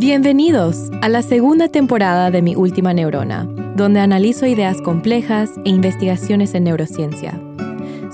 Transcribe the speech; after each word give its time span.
Bienvenidos 0.00 0.90
a 1.02 1.10
la 1.10 1.20
segunda 1.20 1.68
temporada 1.68 2.30
de 2.30 2.40
Mi 2.40 2.56
Última 2.56 2.94
Neurona, 2.94 3.44
donde 3.76 4.00
analizo 4.00 4.46
ideas 4.46 4.80
complejas 4.80 5.50
e 5.66 5.68
investigaciones 5.68 6.54
en 6.54 6.64
neurociencia. 6.64 7.38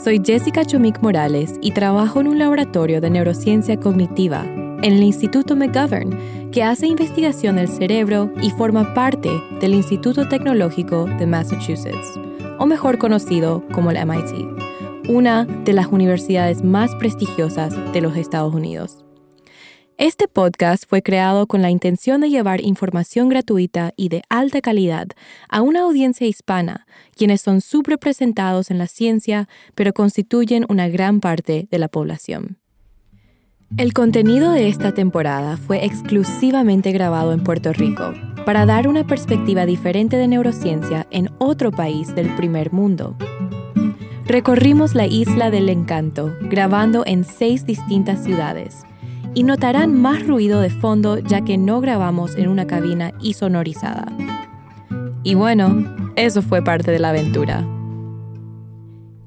Soy 0.03 0.21
Jessica 0.21 0.65
Chomik 0.65 1.01
Morales 1.01 1.55
y 1.63 1.71
trabajo 1.71 2.21
en 2.21 2.27
un 2.27 2.41
laboratorio 2.41 3.01
de 3.01 3.09
neurociencia 3.09 3.79
cognitiva 3.79 4.43
en 4.45 4.95
el 4.95 5.03
Instituto 5.05 5.55
McGovern, 5.55 6.51
que 6.51 6.65
hace 6.65 6.89
investigación 6.89 7.55
del 7.55 7.69
cerebro 7.69 8.33
y 8.43 8.51
forma 8.51 8.93
parte 8.93 9.31
del 9.61 9.75
Instituto 9.75 10.29
Tecnológico 10.29 11.05
de 11.05 11.27
Massachusetts, 11.27 12.19
o 12.59 12.67
mejor 12.67 12.99
conocido 12.99 13.63
como 13.73 13.93
el 13.93 14.05
MIT, 14.05 15.09
una 15.09 15.45
de 15.45 15.73
las 15.73 15.87
universidades 15.87 16.65
más 16.65 16.93
prestigiosas 16.97 17.73
de 17.93 18.01
los 18.01 18.17
Estados 18.17 18.53
Unidos. 18.53 19.06
Este 19.99 20.29
podcast 20.29 20.85
fue 20.87 21.03
creado 21.03 21.47
con 21.47 21.63
la 21.63 21.71
intención 21.71 22.21
de 22.21 22.29
llevar 22.29 22.61
información 22.61 23.31
gratuita 23.31 23.95
y 23.97 24.11
de 24.11 24.23
alta 24.29 24.61
calidad 24.61 25.07
a 25.49 25.63
una 25.63 25.85
audiencia 25.85 26.27
hispana, 26.27 26.87
quienes 27.17 27.41
son 27.41 27.63
subrepresentados 27.63 28.71
en 28.71 28.77
la 28.77 28.89
ciencia, 28.89 29.49
pero 29.75 29.95
constituyen 29.95 30.67
una 30.69 30.89
gran 30.89 31.21
parte 31.21 31.67
de 31.71 31.79
la 31.79 31.89
población. 31.89 32.59
El 33.79 33.95
contenido 33.95 34.53
de 34.53 34.69
esta 34.69 34.93
temporada 34.93 35.57
fue 35.57 35.87
exclusivamente 35.87 36.93
grabado 36.93 37.33
en 37.33 37.43
Puerto 37.43 37.73
Rico 37.73 38.13
para 38.45 38.67
dar 38.67 38.89
una 38.89 39.07
perspectiva 39.07 39.65
diferente 39.65 40.19
de 40.19 40.29
neurociencia 40.29 41.07
en 41.11 41.31
otro 41.39 41.71
país 41.71 42.15
del 42.15 42.29
primer 42.37 42.71
mundo. 42.71 43.17
Recorrimos 44.27 44.95
la 44.95 45.07
isla 45.07 45.51
del 45.51 45.71
encanto, 45.71 46.37
grabando 46.43 47.03
en 47.07 47.25
seis 47.25 47.65
distintas 47.65 48.23
ciudades, 48.23 48.85
y 49.37 49.43
notarán 49.43 49.93
más 49.93 50.27
ruido 50.27 50.63
de 50.63 50.71
fondo 50.71 51.19
ya 51.19 51.43
que 51.43 51.59
no 51.59 51.83
grabamos 51.83 52.37
en 52.37 52.49
una 52.49 52.67
cabina 52.67 53.13
sonorizada. 53.35 54.07
Y 55.23 55.35
bueno, 55.35 56.15
eso 56.17 56.41
fue 56.41 56.65
parte 56.65 56.91
de 56.91 56.99
la 56.99 57.11
aventura. 57.11 57.59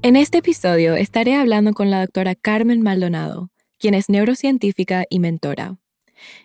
En 0.02 0.16
este 0.16 0.38
episodio 0.38 0.96
estaré 0.96 1.36
hablando 1.36 1.74
con 1.74 1.90
la 1.90 2.00
doctora 2.00 2.34
Carmen 2.34 2.82
Maldonado, 2.82 3.50
quien 3.78 3.94
es 3.94 4.08
neurocientífica 4.08 5.04
y 5.08 5.20
mentora. 5.20 5.76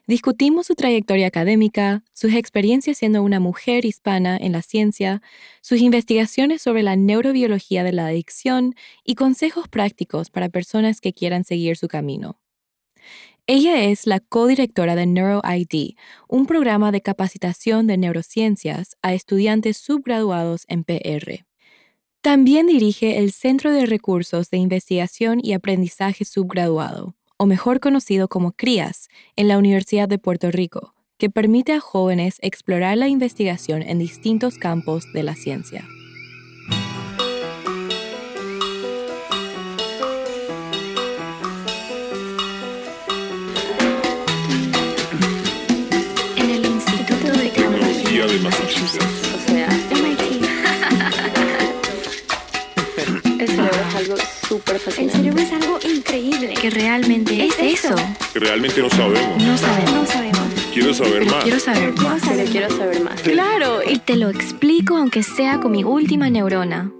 Discutimos 0.05 0.67
su 0.67 0.75
trayectoria 0.75 1.25
académica, 1.25 2.03
sus 2.13 2.35
experiencias 2.35 2.99
siendo 2.99 3.23
una 3.23 3.39
mujer 3.39 3.83
hispana 3.83 4.37
en 4.37 4.51
la 4.51 4.61
ciencia, 4.61 5.23
sus 5.61 5.79
investigaciones 5.81 6.61
sobre 6.61 6.83
la 6.83 6.95
neurobiología 6.95 7.83
de 7.83 7.93
la 7.93 8.05
adicción 8.05 8.75
y 9.03 9.15
consejos 9.15 9.67
prácticos 9.69 10.29
para 10.29 10.49
personas 10.49 11.01
que 11.01 11.13
quieran 11.13 11.43
seguir 11.43 11.77
su 11.77 11.87
camino. 11.87 12.37
Ella 13.47 13.83
es 13.83 14.07
la 14.07 14.21
codirectora 14.21 14.95
de 14.95 15.05
NeuroID, 15.05 15.95
un 16.27 16.47
programa 16.47 16.91
de 16.91 17.01
capacitación 17.01 17.85
de 17.85 17.95
neurociencias 17.95 18.97
a 19.03 19.13
estudiantes 19.13 19.77
subgraduados 19.77 20.65
en 20.67 20.83
PR. 20.83 21.45
También 22.21 22.65
dirige 22.65 23.19
el 23.19 23.31
Centro 23.31 23.71
de 23.71 23.85
Recursos 23.85 24.49
de 24.49 24.57
Investigación 24.57 25.39
y 25.43 25.53
Aprendizaje 25.53 26.25
Subgraduado, 26.25 27.13
o 27.37 27.45
mejor 27.45 27.79
conocido 27.79 28.27
como 28.29 28.51
CRIAS, 28.51 29.09
en 29.35 29.47
la 29.47 29.59
Universidad 29.59 30.09
de 30.09 30.17
Puerto 30.17 30.49
Rico, 30.49 30.95
que 31.19 31.29
permite 31.29 31.73
a 31.73 31.79
jóvenes 31.79 32.39
explorar 32.41 32.97
la 32.97 33.09
investigación 33.09 33.83
en 33.83 33.99
distintos 33.99 34.57
campos 34.57 35.05
de 35.13 35.21
la 35.21 35.35
ciencia. 35.35 35.87
Que 58.35 58.39
realmente 58.41 58.81
no 58.81 58.89
sabemos. 58.89 59.41
No 59.41 59.57
sabemos. 59.57 59.93
No 59.93 60.05
sabemos. 60.05 60.39
Quiero 60.73 60.93
saber 60.93 61.19
Pero 61.19 61.31
más. 61.31 61.43
quiero 61.45 61.59
saber 61.61 61.93
más. 61.93 62.21
Pero 62.27 62.51
quiero 62.51 62.69
saber 62.69 63.01
más. 63.01 63.21
Claro, 63.21 63.79
y 63.89 63.97
te 63.99 64.17
lo 64.17 64.29
explico 64.29 64.97
aunque 64.97 65.23
sea 65.23 65.61
con 65.61 65.71
mi 65.71 65.85
última 65.85 66.29
neurona. 66.29 66.91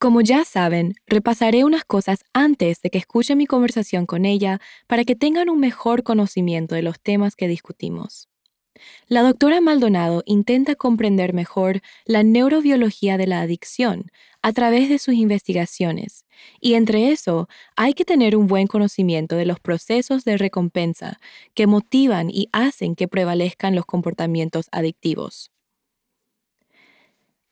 Como 0.00 0.20
ya 0.20 0.44
saben, 0.44 0.94
repasaré 1.06 1.62
unas 1.62 1.84
cosas 1.84 2.24
antes 2.32 2.82
de 2.82 2.90
que 2.90 2.98
escuchen 2.98 3.38
mi 3.38 3.46
conversación 3.46 4.04
con 4.04 4.24
ella 4.24 4.60
para 4.88 5.04
que 5.04 5.14
tengan 5.14 5.48
un 5.48 5.60
mejor 5.60 6.02
conocimiento 6.02 6.74
de 6.74 6.82
los 6.82 6.98
temas 7.00 7.36
que 7.36 7.46
discutimos. 7.46 8.28
La 9.06 9.22
doctora 9.22 9.60
Maldonado 9.60 10.24
intenta 10.26 10.74
comprender 10.74 11.34
mejor 11.34 11.82
la 12.04 12.24
neurobiología 12.24 13.16
de 13.16 13.28
la 13.28 13.42
adicción 13.42 14.10
a 14.42 14.52
través 14.52 14.88
de 14.88 14.98
sus 14.98 15.14
investigaciones, 15.14 16.24
y 16.60 16.74
entre 16.74 17.10
eso 17.12 17.48
hay 17.76 17.94
que 17.94 18.04
tener 18.04 18.36
un 18.36 18.46
buen 18.46 18.66
conocimiento 18.66 19.36
de 19.36 19.46
los 19.46 19.60
procesos 19.60 20.24
de 20.24 20.36
recompensa 20.36 21.18
que 21.54 21.66
motivan 21.66 22.30
y 22.30 22.48
hacen 22.52 22.94
que 22.94 23.08
prevalezcan 23.08 23.74
los 23.74 23.86
comportamientos 23.86 24.68
adictivos. 24.72 25.50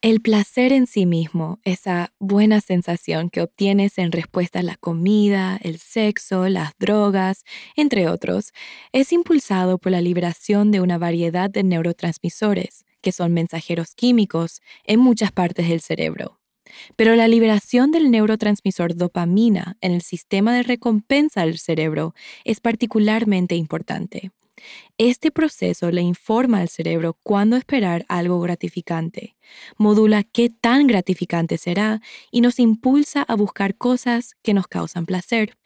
El 0.01 0.21
placer 0.21 0.73
en 0.73 0.87
sí 0.87 1.07
mismo, 1.07 1.59
esa 1.65 2.13
buena 2.21 2.61
sensación 2.61 3.31
que 3.31 3.43
obtienes 3.43 3.99
en 3.99 4.13
respuesta 4.13 4.61
a 4.61 4.63
la 4.63 4.77
comida, 4.77 5.59
el 5.61 5.79
sexo, 5.81 6.49
las 6.49 6.73
drogas, 6.79 7.43
entre 7.75 8.09
otros, 8.09 8.53
es 8.93 9.13
impulsado 9.13 9.79
por 9.79 9.91
la 9.91 10.01
liberación 10.01 10.71
de 10.71 10.81
una 10.81 10.99
variedad 10.99 11.51
de 11.51 11.65
neurotransmisores, 11.65 12.85
que 13.01 13.11
son 13.11 13.33
mensajeros 13.35 13.97
químicos 13.97 14.61
en 14.85 15.01
muchas 15.01 15.33
partes 15.33 15.69
del 15.69 15.81
cerebro. 15.81 16.38
Pero 16.97 17.17
la 17.17 17.29
liberación 17.29 17.91
del 17.91 18.11
neurotransmisor 18.11 18.97
dopamina 18.97 19.77
en 19.81 19.93
el 19.93 20.03
sistema 20.03 20.55
de 20.55 20.63
recompensa 20.63 21.43
del 21.43 21.59
cerebro 21.59 22.15
es 22.45 22.61
particularmente 22.61 23.55
importante. 23.55 24.31
Este 24.99 25.31
proceso 25.31 25.91
le 25.91 26.03
informa 26.03 26.61
al 26.61 26.69
cerebro 26.69 27.17
cuándo 27.23 27.57
esperar 27.57 28.05
algo 28.09 28.41
gratificante, 28.41 29.37
modula 29.77 30.25
qué 30.25 30.51
tan 30.51 30.87
gratificante 30.87 31.59
será 31.59 32.01
y 32.31 32.41
nos 32.41 32.59
impulsa 32.59 33.23
a 33.23 33.37
buscar 33.37 33.77
cosas 33.77 34.35
que 34.43 34.55
nos 34.55 34.67
causan 34.67 35.07
placer. 35.07 35.57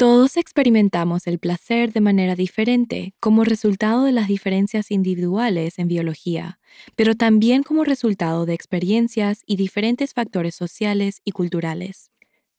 Todos 0.00 0.38
experimentamos 0.38 1.26
el 1.26 1.38
placer 1.38 1.92
de 1.92 2.00
manera 2.00 2.34
diferente 2.34 3.12
como 3.20 3.44
resultado 3.44 4.04
de 4.04 4.12
las 4.12 4.28
diferencias 4.28 4.90
individuales 4.90 5.78
en 5.78 5.88
biología, 5.88 6.58
pero 6.96 7.14
también 7.14 7.62
como 7.62 7.84
resultado 7.84 8.46
de 8.46 8.54
experiencias 8.54 9.42
y 9.44 9.56
diferentes 9.56 10.14
factores 10.14 10.54
sociales 10.54 11.20
y 11.22 11.32
culturales. 11.32 12.12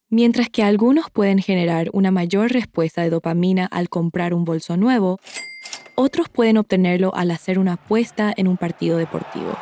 Mientras 0.08 0.50
que 0.50 0.62
algunos 0.62 1.10
pueden 1.10 1.40
generar 1.40 1.90
una 1.94 2.12
mayor 2.12 2.52
respuesta 2.52 3.02
de 3.02 3.10
dopamina 3.10 3.66
al 3.66 3.90
comprar 3.90 4.36
un 4.36 4.44
bolso 4.44 4.78
nuevo, 4.78 5.20
otros 5.96 6.30
pueden 6.30 6.60
obtenerlo 6.60 7.12
al 7.16 7.32
hacer 7.32 7.58
una 7.58 7.74
apuesta 7.74 8.32
en 8.38 8.48
un 8.48 8.58
partido 8.58 9.00
deportivo. 9.00 9.58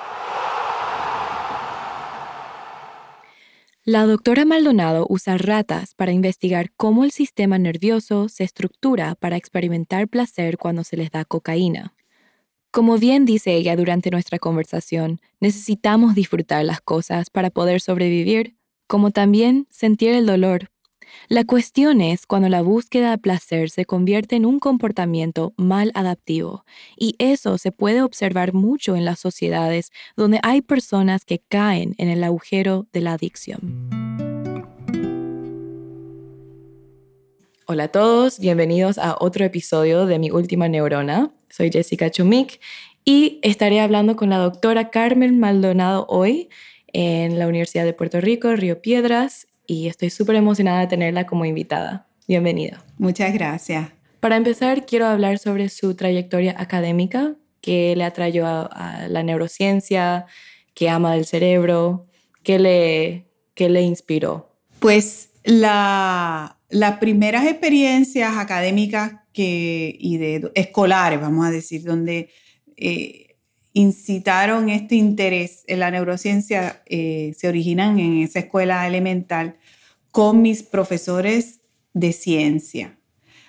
La 3.92 4.06
doctora 4.06 4.46
Maldonado 4.46 5.08
usa 5.10 5.40
ratas 5.40 5.96
para 5.96 6.12
investigar 6.12 6.72
cómo 6.78 7.04
el 7.04 7.10
sistema 7.10 7.58
nervioso 7.58 8.30
se 8.30 8.44
estructura 8.44 9.16
para 9.16 9.36
experimentar 9.36 10.08
placer 10.08 10.60
cuando 10.60 10.84
se 10.84 10.96
les 10.96 11.10
da 11.10 11.26
cocaína. 11.26 11.96
Como 12.70 13.00
bien 13.00 13.26
dice 13.26 13.56
ella 13.56 13.76
durante 13.76 14.12
nuestra 14.12 14.38
conversación, 14.38 15.20
necesitamos 15.40 16.14
disfrutar 16.14 16.64
las 16.66 16.82
cosas 16.82 17.32
para 17.32 17.50
poder 17.50 17.82
sobrevivir, 17.82 18.56
como 18.86 19.10
también 19.10 19.66
sentir 19.72 20.12
el 20.12 20.28
dolor. 20.28 20.70
La 21.28 21.44
cuestión 21.44 22.02
es 22.02 22.26
cuando 22.26 22.50
la 22.50 22.62
búsqueda 22.62 23.12
de 23.12 23.18
placer 23.18 23.70
se 23.70 23.86
convierte 23.86 24.36
en 24.36 24.46
un 24.46 24.60
comportamiento 24.60 25.54
mal 25.58 25.92
adaptivo, 25.96 26.66
y 26.98 27.16
eso 27.20 27.58
se 27.58 27.72
puede 27.72 28.02
observar 28.02 28.54
mucho 28.54 28.96
en 28.96 29.06
las 29.06 29.20
sociedades 29.20 29.92
donde 30.16 30.40
hay 30.44 30.62
personas 30.62 31.26
que 31.26 31.40
caen 31.40 31.96
en 31.98 32.10
el 32.10 32.24
agujero 32.24 32.88
de 32.94 33.02
la 33.02 33.14
adicción. 33.14 33.90
Hola 37.68 37.84
a 37.84 37.88
todos, 37.90 38.40
bienvenidos 38.40 38.98
a 38.98 39.16
otro 39.20 39.46
episodio 39.46 40.08
de 40.08 40.18
Mi 40.18 40.32
Última 40.32 40.68
Neurona. 40.68 41.32
Soy 41.50 41.72
Jessica 41.72 42.10
Chumik 42.10 42.60
y 43.06 43.40
estaré 43.44 43.80
hablando 43.80 44.16
con 44.16 44.32
la 44.32 44.38
doctora 44.38 44.90
Carmen 44.90 45.40
Maldonado 45.40 46.08
hoy 46.10 46.50
en 46.88 47.38
la 47.38 47.48
Universidad 47.48 47.86
de 47.86 47.94
Puerto 47.94 48.22
Rico, 48.22 48.56
Río 48.56 48.82
Piedras, 48.82 49.46
y 49.70 49.88
estoy 49.88 50.10
súper 50.10 50.36
emocionada 50.36 50.82
de 50.82 50.88
tenerla 50.88 51.28
como 51.28 51.46
invitada. 51.46 52.08
Bienvenida. 52.28 52.84
Muchas 52.98 53.32
gracias. 53.34 53.90
Para 54.20 54.36
empezar, 54.36 54.86
quiero 54.88 55.06
hablar 55.06 55.38
sobre 55.38 55.70
su 55.70 55.96
trayectoria 55.96 56.56
académica, 56.58 57.36
que 57.62 57.96
le 57.96 58.04
atrayó 58.04 58.48
a, 58.48 58.64
a 58.64 59.08
la 59.08 59.22
neurociencia, 59.22 60.26
que 60.74 60.90
ama 60.90 61.14
del 61.14 61.26
cerebro, 61.26 62.08
que 62.42 62.58
le, 62.58 63.28
que 63.54 63.70
le 63.70 63.82
inspiró. 63.84 64.56
Pues 64.80 65.30
la, 65.44 66.58
las 66.70 66.98
primeras 66.98 67.46
experiencias 67.46 68.38
académicas 68.38 69.14
que, 69.34 69.96
y 70.00 70.18
de 70.18 70.52
escolares, 70.56 71.22
vamos 71.22 71.46
a 71.46 71.52
decir, 71.52 71.84
donde 71.84 72.30
eh, 72.76 73.29
incitaron 73.74 74.70
este 74.70 74.96
interés 74.96 75.64
en 75.68 75.80
la 75.80 75.92
neurociencia, 75.92 76.82
eh, 76.86 77.34
se 77.38 77.48
originan 77.48 78.00
en 78.00 78.20
esa 78.20 78.40
escuela 78.40 78.88
elemental 78.88 79.58
con 80.12 80.42
mis 80.42 80.64
profesores 80.64 81.62
de 81.94 82.14
ciencia. 82.14 82.98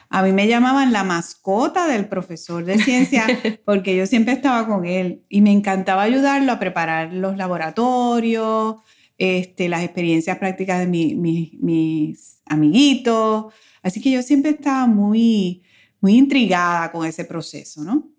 A 0.09 0.23
mí 0.23 0.33
me 0.33 0.49
llamaban 0.49 0.93
la 0.93 1.05
mascota 1.05 1.87
del 1.87 2.09
profesor 2.09 2.65
de 2.65 2.79
ciencia 2.79 3.27
porque 3.65 3.97
yo 3.97 4.07
siempre 4.07 4.35
estaba 4.35 4.67
con 4.67 4.85
él 4.85 5.25
y 5.29 5.41
me 5.41 5.53
encantaba 5.53 6.03
ayudarlo 6.03 6.53
a 6.53 6.59
preparar 6.59 7.13
los 7.13 7.37
laboratorios, 7.37 8.77
este, 9.19 9.69
las 9.69 9.85
experiencias 9.85 10.39
prácticas 10.39 10.81
de 10.81 10.87
mis 10.87 12.43
amiguitos. 12.45 13.55
Así 13.83 14.01
que 14.01 14.11
yo 14.11 14.23
siempre 14.23 14.51
estaba 14.51 14.87
muy, 14.87 15.63
muy 16.01 16.17
intrigada 16.17 16.91
con 16.91 17.07
ese 17.07 17.25
proceso, 17.25 17.85
¿no? 17.85 18.11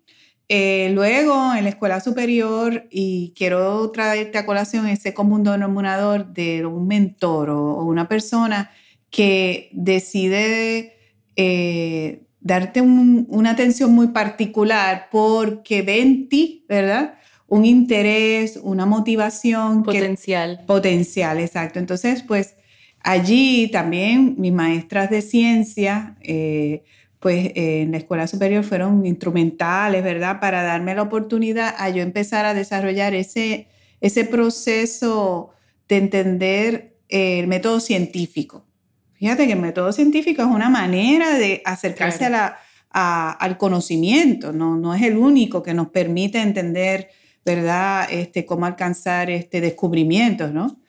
Eh, 0.54 0.90
luego, 0.92 1.54
en 1.54 1.64
la 1.64 1.70
escuela 1.70 1.98
superior, 2.00 2.86
y 2.90 3.32
quiero 3.34 3.90
traerte 3.90 4.36
a 4.36 4.44
colación 4.44 4.86
ese 4.86 5.14
común 5.14 5.42
denominador 5.44 6.26
de 6.26 6.66
un 6.66 6.86
mentor 6.86 7.48
o, 7.48 7.82
una 7.84 8.06
persona 8.06 8.70
que 9.08 9.70
decide 9.72 10.92
eh, 11.36 12.26
darte 12.40 12.82
una 12.82 13.52
atención 13.52 13.94
muy 13.94 14.08
particular 14.08 15.08
porque 15.10 15.80
ve 15.80 16.02
en 16.02 16.28
ti, 16.28 16.66
¿verdad? 16.68 17.14
Un 17.48 17.64
interés, 17.64 18.60
una 18.62 18.84
motivación. 18.84 19.82
Potencial. 19.82 20.64
potencial, 20.66 21.38
exacto. 21.38 21.78
Entonces, 21.78 22.22
pues 22.22 22.56
allí 23.00 23.70
también 23.72 24.34
mis 24.36 24.52
maestras 24.52 25.08
de 25.08 25.22
ciencia, 25.22 26.18
eh, 26.20 26.84
pues 27.22 27.52
en 27.54 27.92
la 27.92 27.98
escuela 27.98 28.26
superior 28.26 28.64
fueron 28.64 29.06
instrumentales, 29.06 30.02
¿verdad? 30.02 30.40
Para 30.40 30.64
darme 30.64 30.92
la 30.96 31.02
oportunidad 31.02 31.72
a 31.78 31.88
yo 31.88 32.02
empezar 32.02 32.44
a 32.44 32.52
desarrollar 32.52 33.14
ese, 33.14 33.68
ese 34.00 34.24
proceso 34.24 35.50
de 35.88 35.98
entender 35.98 36.96
el 37.08 37.46
método 37.46 37.78
científico. 37.78 38.66
Fíjate 39.12 39.46
que 39.46 39.52
el 39.52 39.60
método 39.60 39.92
científico 39.92 40.42
es 40.42 40.48
una 40.48 40.68
manera 40.68 41.38
de 41.38 41.62
acercarse 41.64 42.24
a 42.24 42.30
la, 42.30 42.58
al 42.90 43.56
conocimiento, 43.56 44.52
¿no? 44.52 44.76
no 44.76 44.92
es 44.92 45.02
el 45.02 45.16
único 45.16 45.62
que 45.62 45.74
nos 45.74 45.90
permite 45.90 46.40
entender, 46.40 47.08
¿verdad?, 47.44 48.08
este, 48.10 48.44
cómo 48.44 48.66
alcanzar 48.66 49.30
este, 49.30 49.60
descubrimientos, 49.60 50.52
¿no? 50.52 50.80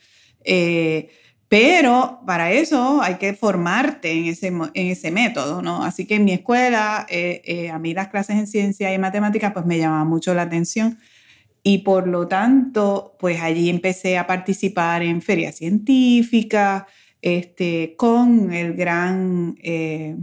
Eh, 0.43 1.09
pero 1.53 2.19
para 2.25 2.51
eso 2.51 3.03
hay 3.03 3.17
que 3.17 3.35
formarte 3.35 4.11
en 4.11 4.25
ese, 4.25 4.47
en 4.47 4.87
ese 4.87 5.11
método, 5.11 5.61
¿no? 5.61 5.83
Así 5.83 6.07
que 6.07 6.15
en 6.15 6.25
mi 6.25 6.33
escuela, 6.33 7.05
eh, 7.07 7.43
eh, 7.45 7.69
a 7.69 7.77
mí 7.77 7.93
las 7.93 8.07
clases 8.07 8.37
en 8.37 8.47
ciencia 8.47 8.91
y 8.91 8.97
matemáticas 8.97 9.53
pues 9.53 9.63
me 9.63 9.77
llamaban 9.77 10.07
mucho 10.07 10.33
la 10.33 10.41
atención 10.41 10.97
y 11.61 11.77
por 11.79 12.07
lo 12.07 12.27
tanto, 12.27 13.15
pues 13.19 13.39
allí 13.39 13.69
empecé 13.69 14.17
a 14.17 14.25
participar 14.25 15.03
en 15.03 15.21
ferias 15.21 15.57
científicas, 15.57 16.85
este, 17.21 17.93
con 17.97 18.51
el 18.51 18.73
gran 18.73 19.55
eh, 19.61 20.17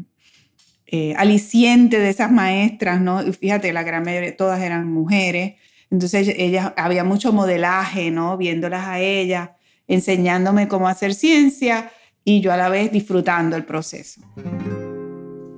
aliciente 1.17 2.01
de 2.01 2.11
esas 2.11 2.33
maestras, 2.33 3.01
¿no? 3.01 3.25
Y 3.25 3.33
fíjate, 3.33 3.73
la 3.73 3.85
gran 3.85 4.03
mayoría, 4.03 4.37
todas 4.37 4.61
eran 4.61 4.93
mujeres, 4.93 5.55
entonces 5.93 6.35
ellas, 6.37 6.73
había 6.77 7.05
mucho 7.05 7.33
modelaje, 7.33 8.11
¿no? 8.11 8.37
Viéndolas 8.37 8.85
a 8.89 8.99
ellas 8.99 9.51
enseñándome 9.91 10.69
cómo 10.69 10.89
hacer 10.89 11.15
ciencia 11.15 11.91
y 12.25 12.41
yo 12.41 12.53
a 12.53 12.57
la 12.57 12.69
vez 12.69 12.93
disfrutando 12.93 13.57
el 13.57 13.65
proceso. 13.65 14.23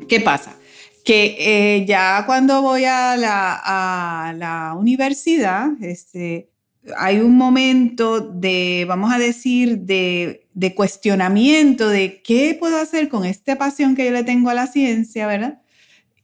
¿Qué 0.08 0.20
pasa? 0.20 0.56
Que 1.04 1.36
eh, 1.38 1.84
ya 1.86 2.24
cuando 2.26 2.62
voy 2.62 2.84
a 2.86 3.16
la, 3.16 4.74
universidad, 4.76 5.68
este, 5.82 6.50
hay 6.96 7.18
un 7.18 7.36
momento 7.36 8.20
de, 8.20 8.86
vamos 8.88 9.12
a 9.12 9.18
decir, 9.18 9.80
de, 9.80 10.48
de, 10.54 10.74
cuestionamiento 10.74 11.88
de 11.88 12.22
qué 12.22 12.56
puedo 12.58 12.78
hacer 12.78 13.08
con 13.08 13.26
esta 13.26 13.58
pasión 13.58 13.94
que 13.94 14.06
yo 14.06 14.12
le 14.12 14.24
tengo 14.24 14.48
a 14.48 14.54
la 14.54 14.66
ciencia, 14.66 15.26
¿verdad? 15.26 15.60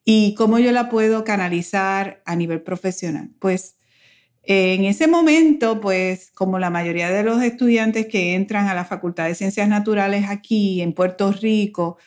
Y 0.05 0.35
cómo 0.35 0.59
yo 0.59 0.73
la 0.73 0.89
puedo 0.89 1.25
canalizar 1.25 2.23
a 2.25 2.37
nivel 2.37 2.63
profesional. 2.63 3.31
Pues 3.39 3.78
en 4.51 4.85
ese 4.85 5.09
momento, 5.09 5.79
pues 5.79 6.31
como 6.35 6.59
la 6.59 6.71
mayoría 6.71 7.11
de 7.11 7.23
los 7.23 7.43
estudiantes 7.43 8.07
que 8.07 8.35
entran 8.35 8.67
a 8.67 8.73
la 8.75 8.87
Facultad 8.87 9.27
de 9.27 9.35
Ciencias 9.35 9.69
Naturales 9.69 10.25
aquí 10.31 10.81
en 10.81 10.95
Puerto 10.95 11.33
Rico, 11.33 11.99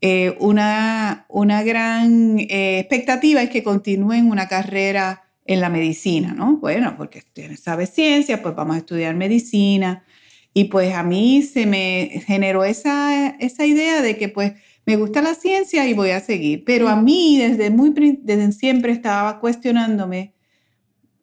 eh, 0.00 0.36
una, 0.40 1.24
una, 1.28 1.62
gran 1.62 2.40
eh, 2.40 2.80
expectativa 2.80 3.42
es 3.44 3.50
que 3.50 3.62
continúen 3.62 4.28
una 4.28 4.48
carrera 4.48 5.22
en 5.44 5.60
la 5.60 5.70
medicina, 5.70 6.34
¿no? 6.34 6.56
Bueno, 6.56 6.96
porque 6.96 7.22
sabes 7.62 7.90
ciencia, 7.90 8.42
pues 8.42 8.56
vamos 8.56 8.74
a 8.74 8.80
estudiar 8.80 9.14
medicina. 9.14 10.04
Y 10.52 10.64
pues 10.64 10.94
a 10.94 11.04
mí 11.04 11.42
se 11.42 11.64
me 11.64 12.24
generó 12.26 12.64
esa, 12.64 13.36
esa 13.38 13.66
idea 13.66 14.02
de 14.02 14.16
que 14.16 14.28
pues 14.28 14.54
me 14.84 14.96
gusta 14.96 15.22
la 15.22 15.34
ciencia 15.34 15.86
y 15.86 15.94
voy 15.94 16.10
a 16.10 16.18
seguir. 16.18 16.64
Pero 16.64 16.88
a 16.88 16.96
mí 16.96 17.38
desde, 17.38 17.70
muy, 17.70 17.94
desde 18.20 18.50
siempre 18.50 18.90
estaba 18.90 19.38
cuestionándome 19.38 20.33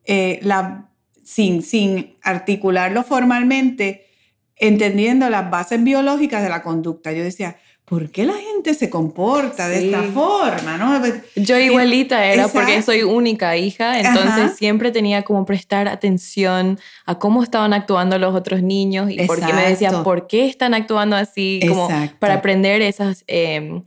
eh, 0.05 0.39
la, 0.43 0.89
sin, 1.23 1.61
sin 1.61 2.15
articularlo 2.21 3.03
formalmente, 3.03 4.07
entendiendo 4.55 5.29
las 5.29 5.49
bases 5.49 5.83
biológicas 5.83 6.43
de 6.43 6.49
la 6.49 6.61
conducta. 6.61 7.11
Yo 7.11 7.23
decía, 7.23 7.57
¿por 7.91 8.09
qué 8.09 8.23
la 8.25 8.35
gente 8.35 8.73
se 8.73 8.89
comporta 8.89 9.67
de 9.67 9.85
esta 9.85 10.03
forma? 10.03 10.77
¿no? 10.77 10.99
Pues, 11.01 11.15
Yo 11.35 11.57
igualita 11.57 12.25
era 12.25 12.47
porque 12.47 12.81
soy 12.81 13.03
única 13.03 13.57
hija, 13.57 13.99
entonces 13.99 14.55
siempre 14.55 14.91
tenía 14.91 15.23
como 15.23 15.45
prestar 15.45 15.89
atención 15.89 16.79
a 17.05 17.19
cómo 17.19 17.43
estaban 17.43 17.73
actuando 17.73 18.17
los 18.17 18.33
otros 18.33 18.63
niños 18.63 19.11
y 19.11 19.17
porque 19.27 19.51
me 19.51 19.67
decían, 19.67 20.03
¿por 20.03 20.27
qué 20.27 20.45
están 20.47 20.73
actuando 20.73 21.17
así? 21.17 21.59
Como 21.67 21.89
para 22.19 22.35
aprender 22.35 22.81
esas... 22.81 23.23
Em, 23.27 23.83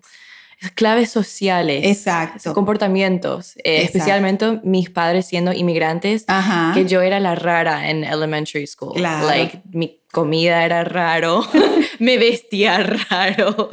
claves 0.70 1.10
sociales, 1.10 1.84
Exacto. 1.84 2.52
comportamientos, 2.54 3.56
eh, 3.58 3.82
especialmente 3.82 4.60
mis 4.62 4.90
padres 4.90 5.26
siendo 5.26 5.52
inmigrantes, 5.52 6.26
que 6.74 6.86
yo 6.86 7.02
era 7.02 7.20
la 7.20 7.34
rara 7.34 7.90
en 7.90 8.04
elementary 8.04 8.66
school. 8.66 9.00
Like, 9.00 9.62
mi 9.72 10.00
comida 10.12 10.64
era 10.64 10.84
raro, 10.84 11.44
me 11.98 12.16
vestía 12.18 12.78
raro, 12.78 13.70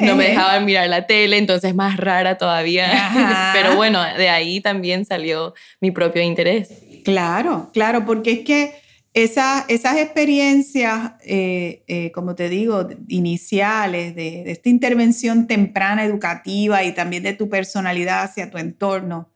no 0.00 0.16
me 0.16 0.24
dejaban 0.28 0.64
mirar 0.64 0.88
la 0.88 1.06
tele, 1.06 1.38
entonces 1.38 1.74
más 1.74 1.96
rara 1.96 2.38
todavía. 2.38 3.50
Pero 3.52 3.76
bueno, 3.76 4.02
de 4.16 4.28
ahí 4.28 4.60
también 4.60 5.04
salió 5.04 5.54
mi 5.80 5.90
propio 5.90 6.22
interés. 6.22 6.70
Claro, 7.04 7.70
claro, 7.72 8.04
porque 8.06 8.30
es 8.32 8.38
que 8.40 8.81
esas 9.14 9.98
experiencias, 9.98 11.12
eh, 11.24 11.84
eh, 11.86 12.12
como 12.12 12.34
te 12.34 12.48
digo, 12.48 12.88
iniciales, 13.08 14.14
de, 14.14 14.50
esta 14.50 14.70
intervención 14.70 15.46
temprana 15.46 16.04
educativa 16.04 16.82
y 16.82 16.92
también 16.92 17.22
de 17.22 17.34
tu 17.34 17.48
personalidad 17.48 18.22
hacia 18.22 18.50
tu 18.50 18.56
entorno, 18.56 19.30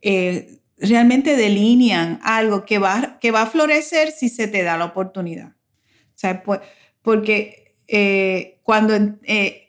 eh, 0.00 0.58
realmente 0.76 1.36
delinean 1.36 2.18
algo 2.24 2.64
que 2.64 2.78
va, 2.78 3.18
que 3.20 3.30
va 3.30 3.42
a 3.42 3.46
florecer 3.46 4.10
si 4.10 4.28
se 4.28 4.48
te 4.48 4.64
da 4.64 4.76
la 4.76 4.86
oportunidad. 4.86 5.50
O 5.50 6.16
sea, 6.16 6.42
pues, 6.42 6.60
porque 7.00 7.76
cuando, 8.62 8.94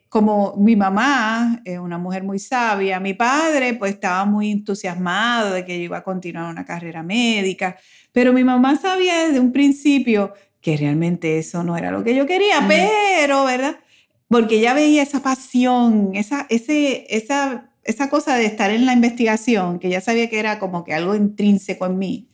como 0.08 0.54
mi 0.56 0.76
mamá, 0.76 1.60
es 1.64 1.78
una 1.78 1.98
mujer 1.98 2.22
muy 2.22 2.38
sabia, 2.38 3.00
mi 3.00 3.14
padre 3.14 3.74
pues 3.74 3.94
estaba 3.94 4.24
muy 4.24 4.50
entusiasmado 4.50 5.52
de 5.52 5.64
que 5.64 5.76
yo 5.76 5.84
iba 5.84 5.98
a 5.98 6.04
continuar 6.04 6.50
una 6.50 6.64
carrera 6.64 7.02
médica, 7.02 7.76
pero 8.14 8.32
mi 8.32 8.44
mamá 8.44 8.76
sabía 8.76 9.26
desde 9.26 9.40
un 9.40 9.50
principio 9.50 10.32
que 10.60 10.76
realmente 10.76 11.36
eso 11.36 11.64
no 11.64 11.76
era 11.76 11.90
lo 11.90 12.04
que 12.04 12.14
yo 12.14 12.26
quería, 12.26 12.64
pero, 12.68 13.44
¿verdad? 13.44 13.80
Porque 14.28 14.58
ella 14.58 14.72
veía 14.72 15.02
esa 15.02 15.20
pasión, 15.20 16.12
esa, 16.14 16.46
ese, 16.48 17.06
esa, 17.10 17.72
esa 17.82 18.08
cosa 18.08 18.36
de 18.36 18.46
estar 18.46 18.70
en 18.70 18.86
la 18.86 18.92
investigación, 18.92 19.80
que 19.80 19.88
ella 19.88 20.00
sabía 20.00 20.30
que 20.30 20.38
era 20.38 20.60
como 20.60 20.84
que 20.84 20.94
algo 20.94 21.16
intrínseco 21.16 21.86
en 21.86 21.98
mí. 21.98 22.28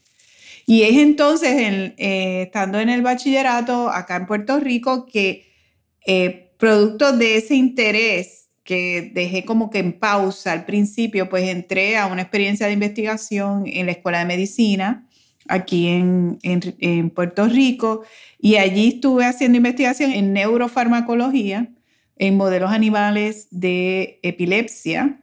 Y 0.66 0.82
es 0.82 0.98
entonces, 0.98 1.50
eh, 1.96 2.42
estando 2.42 2.78
en 2.78 2.90
el 2.90 3.00
bachillerato 3.00 3.88
acá 3.88 4.16
en 4.16 4.26
Puerto 4.26 4.60
Rico, 4.60 5.06
que 5.06 5.50
eh, 6.06 6.52
producto 6.58 7.16
de 7.16 7.38
ese 7.38 7.54
interés 7.54 8.50
que 8.64 9.10
dejé 9.14 9.46
como 9.46 9.70
que 9.70 9.78
en 9.78 9.98
pausa 9.98 10.52
al 10.52 10.66
principio, 10.66 11.30
pues 11.30 11.48
entré 11.48 11.96
a 11.96 12.06
una 12.06 12.20
experiencia 12.20 12.66
de 12.66 12.74
investigación 12.74 13.64
en 13.66 13.86
la 13.86 13.92
Escuela 13.92 14.18
de 14.18 14.26
Medicina 14.26 15.06
aquí 15.48 15.88
en, 15.88 16.38
en, 16.42 17.10
Puerto 17.10 17.46
Rico 17.46 18.02
y 18.38 18.56
allí 18.56 18.88
estuve 18.88 19.24
haciendo 19.24 19.56
investigación 19.56 20.12
en 20.12 20.32
neurofarmacología, 20.32 21.68
en 22.16 22.36
modelos 22.36 22.70
animales 22.70 23.48
de 23.50 24.18
epilepsia. 24.22 25.20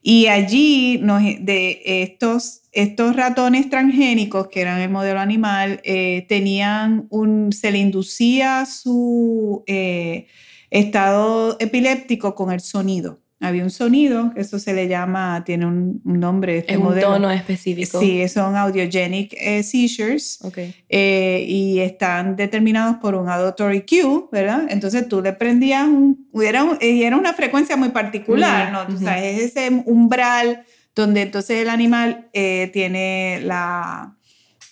Y 0.00 0.28
allí 0.28 1.02
de 1.40 1.82
estos, 1.84 2.62
estos 2.72 3.16
ratones 3.16 3.68
transgénicos, 3.68 4.48
que 4.48 4.60
eran 4.60 4.80
el 4.80 4.90
modelo 4.90 5.18
animal, 5.18 5.80
eh, 5.82 6.24
tenían 6.28 7.06
un, 7.10 7.52
se 7.52 7.72
le 7.72 7.78
inducía 7.78 8.64
su 8.66 9.64
eh, 9.66 10.28
estado 10.70 11.56
epiléptico 11.58 12.34
con 12.34 12.52
el 12.52 12.60
sonido. 12.60 13.20
Había 13.42 13.62
un 13.64 13.70
sonido, 13.70 14.32
eso 14.36 14.58
se 14.58 14.72
le 14.72 14.88
llama, 14.88 15.42
tiene 15.44 15.66
un, 15.66 16.00
un 16.04 16.20
nombre. 16.20 16.58
Este 16.58 16.72
Es 16.72 16.78
un 16.78 16.84
modelo. 16.84 17.08
tono 17.12 17.30
específico. 17.30 18.00
Sí, 18.00 18.26
son 18.28 18.56
audiogenic 18.56 19.34
eh, 19.36 19.62
seizures 19.62 20.38
Ok. 20.42 20.58
eh, 20.88 21.44
y 21.46 21.80
están 21.80 22.36
determinados 22.36 22.96
por 22.98 23.14
un 23.14 23.28
auditory 23.28 23.82
cue, 23.82 24.24
¿verdad? 24.32 24.66
Entonces 24.70 25.08
tú 25.08 25.20
le 25.20 25.32
prendías 25.32 25.86
un, 25.88 26.28
era, 26.42 26.64
un- 26.64 26.78
y 26.80 27.02
era 27.02 27.16
una 27.16 27.34
frecuencia 27.34 27.76
muy 27.76 27.88
particular, 27.90 28.72
¿no? 28.72 28.86
Tú 28.86 28.94
ujú. 28.94 29.04
sabes, 29.04 29.38
es 29.42 29.56
ese 29.56 29.82
umbral 29.86 30.64
donde 30.94 31.22
entonces 31.22 31.60
el 31.62 31.68
animal 31.68 32.28
eh, 32.32 32.70
tiene 32.72 33.40
la, 33.42 34.16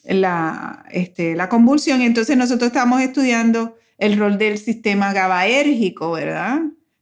la, 0.04 0.84
este, 0.90 1.34
la 1.34 1.48
convulsión 1.48 2.02
entonces 2.02 2.36
nosotros 2.36 2.68
estamos 2.68 3.00
estudiando 3.02 3.76
el 3.98 4.18
rol 4.18 4.38
del 4.38 4.56
sistema 4.58 5.12
GABAérgico, 5.12 6.12
¿verdad? 6.12 6.60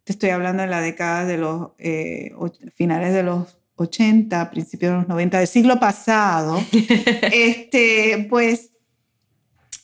Te 0.09 0.13
estoy 0.13 0.31
hablando 0.31 0.63
de 0.63 0.71
la 0.71 0.81
década 0.81 1.27
de 1.27 1.37
los 1.37 1.73
eh, 1.79 2.33
finales 2.75 3.13
de 3.13 3.23
los 3.23 3.59
80, 3.77 4.51
principios 4.51 4.93
de 4.93 4.97
los 5.01 5.09
90 5.09 5.37
del 5.39 5.47
siglo 5.47 5.79
pasado. 5.79 6.65
este, 7.31 8.27
pues 8.31 8.71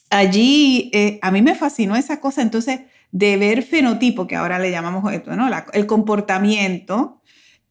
allí 0.09 0.89
eh, 0.95 1.19
a 1.21 1.29
mí 1.29 1.43
me 1.43 1.53
fascinó 1.53 1.95
esa 1.95 2.19
cosa, 2.19 2.41
entonces, 2.41 2.79
de 3.11 3.37
ver 3.37 3.61
fenotipo, 3.61 4.25
que 4.25 4.35
ahora 4.35 4.57
le 4.57 4.71
llamamos 4.71 5.13
esto, 5.13 5.35
¿no? 5.35 5.47
La- 5.47 5.67
el 5.73 5.85
comportamiento, 5.85 7.21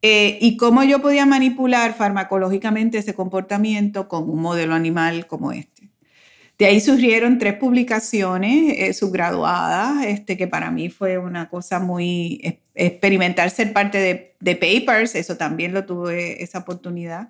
eh, 0.01 0.37
y 0.39 0.55
cómo 0.55 0.81
yo 0.85 1.01
podía 1.01 1.25
manipular 1.25 1.93
farmacológicamente 1.93 2.99
ese 2.99 3.13
comportamiento 3.15 4.07
con 4.07 4.29
un 4.29 4.39
modelo 4.41 4.75
animal 4.75 5.27
como 5.27 5.51
este. 5.51 5.74
De 6.57 6.65
ahí 6.67 6.79
surgieron 6.79 7.37
tres 7.37 7.55
publicaciones 7.55 8.75
eh, 8.77 8.93
subgraduadas, 8.93 10.05
este, 10.05 10.37
que 10.37 10.47
para 10.47 10.71
mí 10.71 10.89
fue 10.89 11.17
una 11.17 11.49
cosa 11.49 11.79
muy 11.79 12.39
es- 12.43 12.55
experimentar 12.75 13.49
ser 13.49 13.73
parte 13.73 13.97
de, 14.39 14.55
papers, 14.55 15.15
eso 15.15 15.35
también 15.37 15.73
lo 15.73 15.85
tuve 15.85 16.41
esa 16.43 16.59
oportunidad. 16.59 17.29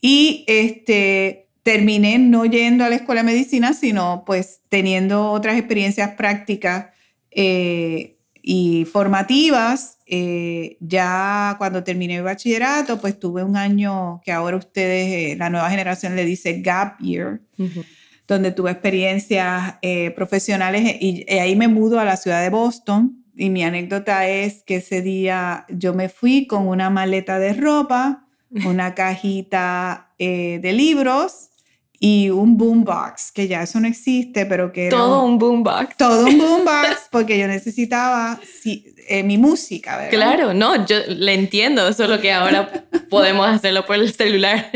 Y 0.00 0.44
este, 0.46 1.48
terminé 1.62 2.18
no 2.18 2.44
yendo 2.44 2.84
a 2.84 2.88
la 2.90 2.96
escuela 2.96 3.22
de 3.22 3.32
medicina, 3.32 3.72
sino 3.72 4.22
pues 4.24 4.60
teniendo 4.68 5.30
otras 5.32 5.56
experiencias 5.58 6.10
prácticas 6.12 6.86
eh, 7.30 8.16
y 8.42 8.84
formativas. 8.84 9.98
Eh, 10.06 10.76
ya 10.80 11.54
cuando 11.58 11.82
terminé 11.82 12.16
el 12.16 12.22
bachillerato, 12.22 13.00
pues 13.00 13.18
tuve 13.18 13.42
un 13.42 13.56
año 13.56 14.20
que 14.24 14.32
ahora 14.32 14.56
ustedes, 14.58 15.32
eh, 15.32 15.36
la 15.36 15.48
nueva 15.50 15.70
generación 15.70 16.14
le 16.16 16.24
dice 16.24 16.60
gap 16.60 17.00
year, 17.00 17.40
Ujú. 17.58 17.82
Donde 18.26 18.52
tuve 18.52 18.70
experiencias 18.70 19.74
eh, 19.82 20.10
profesionales 20.12 20.96
y, 21.00 21.24
y 21.28 21.38
ahí 21.38 21.56
me 21.56 21.68
mudo 21.68 22.00
a 22.00 22.04
la 22.04 22.16
ciudad 22.16 22.42
de 22.42 22.50
Boston. 22.50 23.24
Y 23.36 23.50
mi 23.50 23.64
anécdota 23.64 24.28
es 24.28 24.62
que 24.62 24.76
ese 24.76 25.02
día 25.02 25.66
yo 25.68 25.92
me 25.92 26.08
fui 26.08 26.46
con 26.46 26.68
una 26.68 26.88
maleta 26.90 27.38
de 27.38 27.52
ropa, 27.52 28.26
una 28.66 28.94
cajita 28.94 30.14
eh, 30.18 30.60
de 30.62 30.72
libros 30.72 31.50
y 31.98 32.28
un 32.30 32.56
boombox, 32.58 33.32
que 33.32 33.48
ya 33.48 33.62
eso 33.62 33.80
no 33.80 33.88
existe, 33.88 34.46
pero 34.46 34.72
que 34.72 34.86
era 34.88 34.96
Todo 34.96 35.24
un 35.24 35.38
boombox. 35.38 35.96
todo 35.96 36.26
un 36.26 36.38
boombox 36.38 37.08
porque 37.10 37.38
yo 37.38 37.46
necesitaba 37.48 38.38
sí, 38.60 38.94
eh, 39.08 39.22
mi 39.22 39.38
música, 39.38 39.96
¿verdad? 39.96 40.10
Claro, 40.10 40.54
no, 40.54 40.84
yo 40.86 40.96
le 41.08 41.34
entiendo, 41.34 41.92
solo 41.92 42.20
que 42.20 42.30
ahora 42.32 42.70
podemos 43.10 43.46
hacerlo 43.48 43.86
por 43.86 43.96
el 43.96 44.12
celular. 44.12 44.70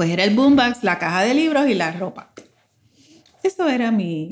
Pues 0.00 0.08
era 0.08 0.24
el 0.24 0.34
boombox, 0.34 0.82
la 0.82 0.98
caja 0.98 1.24
de 1.24 1.34
libros 1.34 1.68
y 1.68 1.74
la 1.74 1.92
ropa. 1.92 2.32
Eso 3.42 3.68
era 3.68 3.90
mi... 3.90 4.30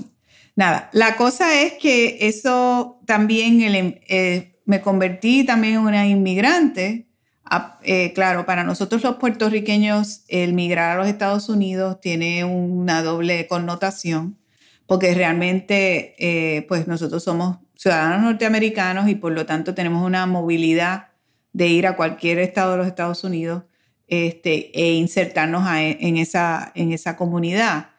Nada, 0.57 0.89
la 0.95 1.15
cosa 1.15 1.61
es 1.61 1.75
que 1.75 2.17
eso 2.27 3.03
también 3.05 3.61
el- 3.61 4.01
eh, 4.09 4.57
me 4.65 4.81
convertí 4.81 5.45
también 5.45 5.75
en 5.75 5.81
una 5.81 6.07
inmigrante. 6.07 7.11
Ah, 7.45 7.79
eh, 7.83 8.15
claro, 8.15 8.47
para 8.47 8.65
nosotros 8.65 9.03
los 9.03 9.17
puertorriqueños 9.17 10.23
el 10.29 10.55
migrar 10.55 10.93
a 10.93 11.01
los 11.03 11.07
Estados 11.07 11.51
Unidos 11.51 12.01
tiene 12.01 12.47
una 12.47 13.03
doble 13.03 13.47
connotación 13.47 14.39
porque 14.87 15.13
realmente 15.13 16.15
eh, 16.19 16.63
pues 16.63 16.89
nosotros 16.89 17.23
somos 17.23 17.59
ciudadanos 17.77 18.23
norteamericanos 18.23 19.07
y 19.11 19.17
por 19.17 19.33
lo 19.33 19.45
tanto 19.45 19.75
tenemos 19.75 20.03
una 20.03 20.25
movilidad 20.25 21.09
de 21.53 21.67
ir 21.67 21.87
a 21.87 21.95
cualquier 21.95 22.39
estado 22.39 22.71
de 22.71 22.79
los 22.79 22.87
Estados 22.87 23.23
Unidos 23.23 23.65
este, 24.09 24.71
e 24.79 24.95
insertarnos 24.95 25.67
a- 25.67 25.83
en, 25.83 26.17
esa, 26.17 26.73
en 26.75 26.93
esa 26.93 27.17
comunidad 27.17 27.91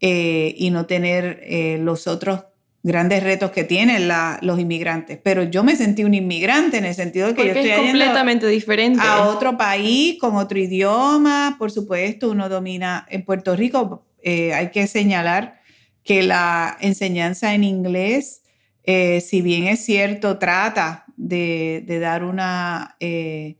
eh, 0.00 0.54
y 0.56 0.70
no 0.70 0.86
tener 0.86 1.40
eh, 1.42 1.78
los 1.80 2.06
otros 2.06 2.40
grandes 2.82 3.22
retos 3.22 3.50
que 3.50 3.64
tienen 3.64 4.08
la- 4.08 4.38
los 4.40 4.58
inmigrantes. 4.58 5.18
Pero 5.22 5.42
yo 5.42 5.62
me 5.62 5.76
sentí 5.76 6.02
un 6.04 6.14
inmigrante 6.14 6.78
en 6.78 6.86
el 6.86 6.94
sentido 6.94 7.28
de 7.28 7.34
que 7.34 7.42
yo 7.42 7.46
Porque 7.48 7.60
estoy 7.60 7.72
es 7.72 7.78
completamente 7.90 8.46
diferente. 8.46 8.98
a 9.02 9.24
otro 9.28 9.58
país 9.58 10.18
con 10.18 10.36
otro 10.36 10.58
idioma. 10.58 11.56
Por 11.58 11.70
supuesto, 11.70 12.30
uno 12.30 12.48
domina 12.48 13.06
en 13.10 13.24
Puerto 13.24 13.54
Rico. 13.54 14.06
eh, 14.22 14.52
hay 14.54 14.70
que 14.70 14.86
señalar 14.86 15.60
que 16.04 16.22
la 16.22 16.76
enseñanza 16.80 17.54
en 17.54 17.64
inglés, 17.64 18.42
eh, 18.84 19.20
si 19.22 19.40
bien 19.42 19.66
es 19.66 19.84
cierto, 19.84 20.38
trata 20.38 21.04
de, 21.16 21.82
de 21.86 21.98
dar 22.00 22.24
una, 22.24 22.96
eh, 23.00 23.56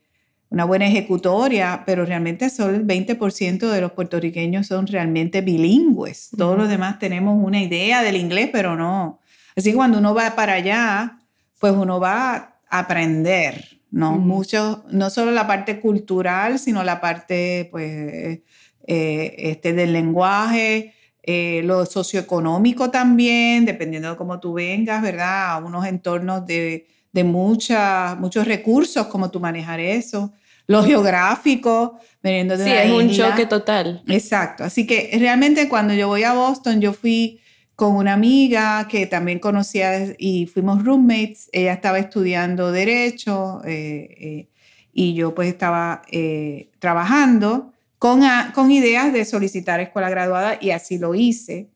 una 0.50 0.64
buena 0.64 0.86
ejecutoria, 0.86 1.84
pero 1.86 2.04
realmente 2.04 2.50
solo 2.50 2.76
el 2.76 2.84
20% 2.84 3.70
de 3.70 3.80
los 3.80 3.92
puertorriqueños 3.92 4.66
son 4.66 4.86
realmente 4.86 5.40
bilingües. 5.40 6.30
Todos 6.36 6.58
los 6.58 6.68
demás 6.68 6.98
tenemos 6.98 7.38
una 7.42 7.62
idea 7.62 8.02
del 8.02 8.16
inglés, 8.16 8.50
pero 8.52 8.76
no. 8.76 9.20
Así 9.56 9.70
que 9.70 9.76
cuando 9.76 9.98
uno 9.98 10.12
va 10.14 10.34
para 10.34 10.54
allá, 10.54 11.18
pues 11.60 11.72
uno 11.74 12.00
va 12.00 12.34
a 12.68 12.78
aprender, 12.80 13.80
¿no? 13.90 14.10
Ujú. 14.12 14.20
Mucho, 14.20 14.84
no 14.90 15.08
solo 15.10 15.30
la 15.30 15.46
parte 15.46 15.80
cultural, 15.80 16.58
sino 16.58 16.82
la 16.82 17.00
parte, 17.00 17.68
pues, 17.70 18.40
eh, 18.86 19.34
este, 19.38 19.72
del 19.72 19.92
lenguaje, 19.92 20.94
eh, 21.22 21.60
lo 21.64 21.86
socioeconómico 21.86 22.90
también, 22.90 23.66
dependiendo 23.66 24.10
de 24.10 24.16
cómo 24.16 24.40
tú 24.40 24.54
vengas, 24.54 25.02
¿verdad? 25.02 25.52
A 25.52 25.58
unos 25.58 25.86
entornos 25.86 26.46
de, 26.46 26.86
de 27.12 27.24
mucha- 27.24 28.16
muchos 28.18 28.46
recursos, 28.46 29.06
cómo 29.08 29.30
tú 29.30 29.38
manejar 29.38 29.78
eso. 29.80 30.32
Lo 30.70 30.84
geográfico, 30.84 31.98
veniendo 32.22 32.56
de 32.56 32.64
sí, 32.64 32.70
es 32.70 32.90
un 32.92 33.10
choque 33.10 33.46
total. 33.46 34.02
Exacto. 34.08 34.64
Así 34.64 34.86
que 34.86 35.10
realmente 35.18 35.68
cuando 35.68 35.94
yo 35.94 36.08
voy 36.08 36.22
a 36.22 36.32
Boston, 36.32 36.80
yo 36.80 36.92
fui 36.92 37.40
con 37.74 37.96
una 37.96 38.12
amiga 38.12 38.86
que 38.88 39.06
también 39.06 39.38
conocía 39.38 40.14
y 40.18 40.46
fuimos 40.46 40.84
roommates. 40.84 41.48
Ella 41.52 41.72
estaba 41.72 41.98
estudiando 41.98 42.72
derecho 42.72 43.62
eh, 43.64 44.16
eh, 44.20 44.48
y 44.92 45.14
yo 45.14 45.34
pues 45.34 45.48
estaba 45.48 46.02
eh, 46.10 46.70
trabajando 46.78 47.72
con, 47.98 48.22
a- 48.22 48.52
con 48.54 48.70
ideas 48.70 49.12
de 49.12 49.24
solicitar 49.24 49.80
escuela 49.80 50.10
graduada 50.10 50.58
y 50.60 50.70
así 50.70 50.98
lo 50.98 51.14
hice. 51.14 51.68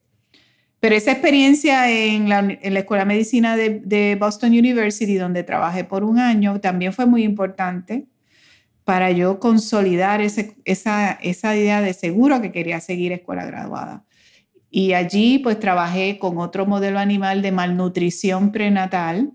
Pero 0.79 0.95
esa 0.95 1.11
experiencia 1.11 1.89
en 1.91 2.29
la, 2.29 2.41
uni- 2.43 2.59
en 2.61 2.73
la 2.75 2.79
Escuela 2.81 3.03
de 3.03 3.07
Medicina 3.07 3.57
de, 3.57 3.81
de 3.83 4.15
Boston 4.19 4.51
University, 4.51 5.15
donde 5.15 5.43
trabajé 5.43 5.83
por 5.83 6.03
un 6.03 6.19
año, 6.19 6.59
también 6.61 6.93
fue 6.93 7.07
muy 7.07 7.23
importante 7.23 8.05
para 8.85 9.11
yo 9.11 9.39
consolidar 9.39 10.21
ese- 10.21 10.55
esa, 10.63 11.11
esa 11.21 11.55
idea 11.57 11.81
de 11.81 11.93
seguro 11.93 12.41
que 12.41 12.51
quería 12.51 12.79
seguir 12.79 13.11
escuela 13.11 13.45
graduada. 13.45 14.05
Y 14.71 14.93
allí 14.93 15.39
pues 15.39 15.59
trabajé 15.59 16.17
con 16.19 16.37
otro 16.37 16.65
modelo 16.65 16.99
animal 16.99 17.41
de 17.41 17.51
malnutrición 17.51 18.51
prenatal 18.51 19.31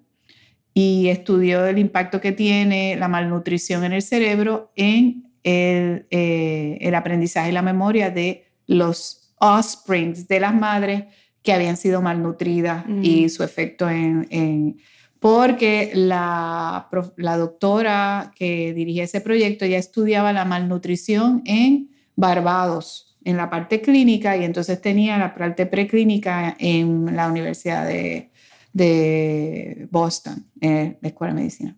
y 0.73 1.09
estudió 1.09 1.67
el 1.67 1.79
impacto 1.79 2.21
que 2.21 2.33
tiene 2.33 2.95
la 2.97 3.09
malnutrición 3.09 3.85
en 3.85 3.93
el 3.93 4.03
cerebro 4.03 4.71
en 4.77 5.25
el, 5.43 6.07
eh, 6.11 6.79
el 6.81 6.95
aprendizaje 6.95 7.49
y 7.51 7.53
la 7.53 7.63
memoria 7.63 8.11
de 8.11 8.45
los 8.67 9.35
offsprings 9.41 10.29
de 10.29 10.39
las 10.41 10.55
madres 10.55 11.05
que 11.43 11.53
habían 11.55 11.77
sido 11.79 12.03
malnutridas 12.03 12.85
Mm. 12.87 13.01
y 13.03 13.29
su 13.31 13.43
efecto 13.43 13.89
en, 13.91 14.27
en- 14.31 14.77
porque 15.21 15.93
la, 15.95 16.89
doctora 17.37 18.33
que 18.35 18.73
dirigía 18.73 19.05
ese 19.05 19.21
proyecto 19.21 19.67
ya 19.67 19.77
estudiaba 19.77 20.33
la 20.33 20.47
malnutrición 20.47 21.43
en 21.45 21.91
Barbados, 22.17 23.19
en 23.23 23.37
la 23.37 23.51
parte 23.51 23.83
clínica, 23.83 24.37
y 24.39 24.45
entonces 24.45 24.81
tenía 24.81 25.19
la 25.19 25.35
parte 25.35 25.67
preclínica 25.67 26.57
en 26.59 27.15
la 27.15 27.29
Universidad 27.29 27.87
de, 27.87 28.31
de 28.73 29.89
Boston, 29.91 30.47
en 30.61 30.99
la 31.03 31.09
Escuela 31.09 31.35
de 31.35 31.41
Medicina. 31.41 31.77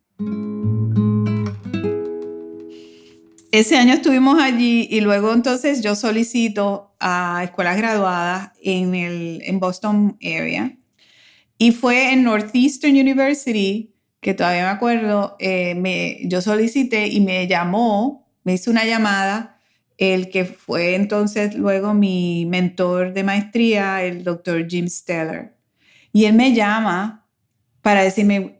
Ese 3.51 3.77
año 3.77 3.95
estuvimos 3.95 4.41
allí 4.41 4.87
y 4.89 5.01
luego 5.01 5.33
entonces 5.33 5.83
yo 5.83 5.97
solicito 5.97 6.95
a 7.01 7.43
escuelas 7.45 7.77
graduadas 7.77 8.53
en 8.63 8.95
el 8.95 9.43
en 9.45 9.61
Boston 9.61 10.17
area 10.23 10.75
y 11.63 11.71
fue 11.71 12.13
en 12.13 12.25
Northeastern 12.25 12.93
University 12.95 13.95
que 14.21 14.35
todavía 14.35 14.65
me 14.65 14.71
acuerdo 14.71 15.37
eh, 15.39 15.75
me, 15.77 16.19
yo 16.25 16.41
solicité 16.41 17.07
y 17.07 17.21
me 17.21 17.47
llamó 17.47 18.27
me 18.43 18.55
hizo 18.55 18.71
una 18.71 18.85
llamada 18.85 19.61
el 19.97 20.29
que 20.29 20.45
fue 20.45 20.97
entonces 20.97 21.55
luego 21.55 21.95
mi 21.95 22.47
mentor 22.47 23.13
de 23.13 23.23
maestría 23.23 24.03
el 24.03 24.25
doctor 24.25 24.67
Jim 24.69 24.89
Steller 24.89 25.55
y 26.13 26.25
él 26.25 26.33
me 26.35 26.53
llama 26.53 27.29
para 27.81 28.03
decirme 28.03 28.59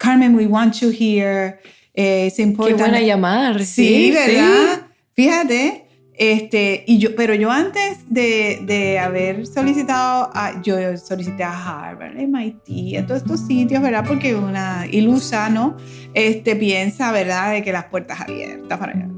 Carmen, 0.00 0.34
we 0.34 0.46
want 0.46 0.80
you 0.80 0.88
here. 0.88 1.58
Eh, 1.92 2.28
es 2.28 2.36
Qué 2.36 2.42
importante. 2.42 2.82
buena 2.82 3.00
llamada. 3.02 3.52
Sí, 3.52 3.58
recibir, 3.58 4.14
¿verdad? 4.14 4.86
Fíjate, 5.12 5.89
este, 6.20 6.84
y 6.86 6.98
yo, 6.98 7.16
pero 7.16 7.34
yo 7.34 7.50
antes 7.50 8.00
de, 8.10 8.60
de 8.66 8.98
haber 8.98 9.46
solicitado, 9.46 10.28
a, 10.34 10.60
yo 10.60 10.76
solicité 10.98 11.44
a 11.44 11.88
Harvard, 11.88 12.14
MIT, 12.14 12.98
a 12.98 13.06
todos 13.06 13.22
estos 13.22 13.40
sitios, 13.46 13.80
¿verdad? 13.80 14.04
Porque 14.06 14.34
una 14.34 14.86
ilusa, 14.90 15.48
¿no? 15.48 15.78
Este, 16.12 16.56
piensa, 16.56 17.10
¿verdad? 17.10 17.52
De 17.52 17.62
que 17.62 17.72
las 17.72 17.86
puertas 17.86 18.20
abiertas 18.20 18.78
para 18.78 18.92
allá. 18.92 19.08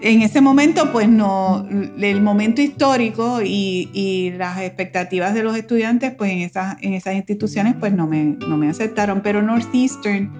En 0.00 0.22
ese 0.22 0.40
momento, 0.40 0.90
pues 0.92 1.10
no, 1.10 1.68
el 1.68 2.22
momento 2.22 2.62
histórico 2.62 3.42
y, 3.42 3.90
y 3.92 4.30
las 4.30 4.62
expectativas 4.62 5.34
de 5.34 5.42
los 5.42 5.54
estudiantes, 5.54 6.14
pues 6.14 6.32
en 6.32 6.38
esas, 6.38 6.76
en 6.80 6.94
esas 6.94 7.16
instituciones, 7.16 7.74
pues 7.78 7.92
no 7.92 8.06
me, 8.06 8.24
no 8.24 8.56
me 8.56 8.70
aceptaron. 8.70 9.20
Pero 9.20 9.42
Northeastern 9.42 10.32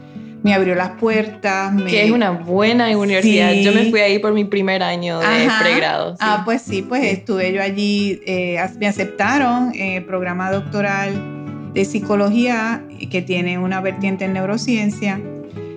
me 0.44 0.54
abrió 0.54 0.76
las 0.76 0.90
puertas. 0.90 1.72
Me, 1.72 1.90
Que 1.90 2.04
es 2.04 2.10
una 2.10 2.30
buena 2.30 2.94
universidad. 2.96 3.52
Sí. 3.52 3.64
Yo 3.64 3.72
me 3.72 3.88
fui 3.90 4.00
ahí 4.00 4.18
por 4.18 4.34
mi 4.34 4.44
primer 4.44 4.82
año 4.82 5.20
de 5.20 5.26
Ajá. 5.26 5.62
pregrado. 5.62 6.10
sí. 6.12 6.18
Ah, 6.20 6.42
pues 6.44 6.60
sí, 6.60 6.82
pues 6.82 7.02
estuve 7.04 7.54
yo 7.54 7.62
allí, 7.62 8.20
eh, 8.26 8.58
me 8.78 8.86
aceptaron 8.86 9.72
en 9.74 9.94
el 9.94 10.04
programa 10.04 10.52
doctoral 10.52 11.72
de 11.72 11.86
psicología 11.86 12.84
que 13.10 13.22
tiene 13.22 13.58
una 13.58 13.80
vertiente 13.80 14.26
en 14.26 14.34
neurociencia 14.34 15.18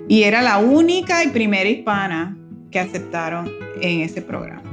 y 0.09 0.23
era 0.23 0.41
la 0.41 0.57
única 0.57 1.23
y 1.23 1.29
primera 1.29 1.69
hispana 1.69 2.37
que 2.69 2.79
aceptaron 2.79 3.49
en 3.81 4.01
ese 4.01 4.21
programa. 4.21 4.63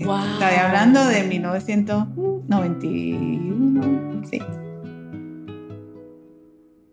Wow. 0.00 0.18
Estoy 0.32 0.56
hablando 0.58 1.06
de 1.06 1.22
1991, 1.22 4.22
sí. 4.28 4.42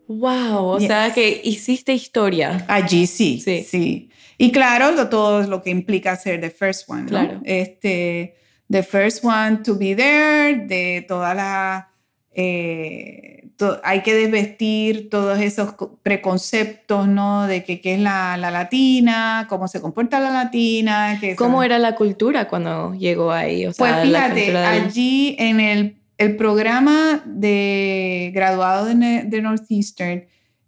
Wow, 0.08 0.66
o 0.66 0.78
Yes. 0.80 0.88
sea 0.88 1.14
que 1.14 1.42
hiciste 1.44 1.94
historia. 1.94 2.64
Allí 2.68 3.08
sí, 3.08 3.40
Sí. 3.40 3.64
sí. 3.64 4.10
Y 4.38 4.52
claro, 4.52 4.92
lo, 4.92 5.10
todo 5.10 5.44
lo 5.48 5.62
que 5.64 5.70
implica 5.70 6.16
ser 6.16 6.42
the 6.42 6.50
first 6.50 6.90
one, 6.90 7.04
¿no? 7.04 7.08
Claro. 7.10 7.42
Este, 7.46 8.36
the 8.70 8.84
first 8.84 9.24
one 9.24 9.58
to 9.64 9.76
be 9.78 9.96
there, 9.96 10.56
de 10.68 11.06
toda 11.08 11.34
la... 11.34 11.90
eh, 12.38 13.48
to- 13.58 13.80
hay 13.84 14.02
que 14.02 14.14
desvestir 14.14 15.10
todos 15.10 15.40
esos 15.40 15.72
co- 15.74 15.98
preconceptos, 16.04 17.08
¿no? 17.08 17.48
De 17.48 17.64
qué 17.64 17.80
es 17.84 18.00
la, 18.00 18.36
la 18.38 18.52
latina, 18.52 19.46
cómo 19.50 19.68
se 19.70 19.80
comporta 19.82 20.20
la 20.20 20.32
latina. 20.32 21.18
Que 21.22 21.36
¿Cómo 21.38 21.58
son- 21.60 21.66
era 21.66 21.80
la 21.80 21.96
cultura 21.96 22.48
cuando 22.50 22.94
llegó 22.94 23.32
ahí? 23.32 23.66
O 23.66 23.72
sea, 23.74 23.88
Pues 23.96 24.08
fíjate, 24.08 24.52
del- 24.52 24.58
allí 24.58 25.36
en 25.40 25.60
el, 25.62 25.96
el 26.18 26.36
programa 26.38 27.22
de 27.26 28.32
graduado 28.34 28.86
de, 28.86 29.24
de 29.24 29.42
Northeastern, 29.42 30.26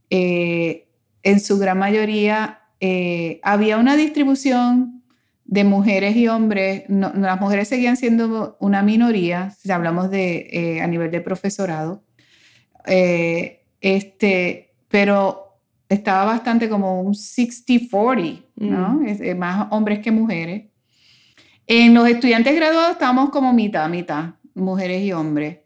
eh, 0.09 0.87
en 1.23 1.39
su 1.39 1.57
gran 1.57 1.77
mayoría 1.79 2.59
eh, 2.79 3.39
había 3.43 3.77
una 3.77 3.95
distribución 3.95 5.03
de 5.45 5.63
mujeres 5.63 6.15
y 6.15 6.27
hombres. 6.27 6.83
No- 6.89 7.11
las 7.15 7.39
mujeres 7.39 7.67
seguían 7.69 7.97
siendo 7.97 8.57
una 8.59 8.81
minoría, 8.83 9.51
si 9.51 9.71
hablamos 9.71 10.09
de 10.11 10.47
eh, 10.51 10.81
a 10.81 10.87
nivel 10.87 11.09
de 11.11 11.21
profesorado. 11.21 12.03
Eh, 12.85 13.63
este, 13.81 14.73
pero 14.89 15.59
estaba 15.89 16.25
bastante 16.25 16.67
como 16.69 17.01
un 17.01 17.13
60-40, 17.13 18.43
¿no? 18.55 19.01
Es- 19.05 19.21
eh, 19.21 19.35
más 19.35 19.67
hombres 19.71 19.99
que 19.99 20.11
mujeres. 20.11 20.65
En 21.65 21.93
los 21.93 22.07
estudiantes 22.07 22.55
graduados 22.55 22.91
estamos 22.93 23.29
como 23.29 23.51
mitad, 23.53 23.89
mitad, 23.89 24.35
mujeres 24.57 25.03
y 25.03 25.11
hombres. 25.13 25.59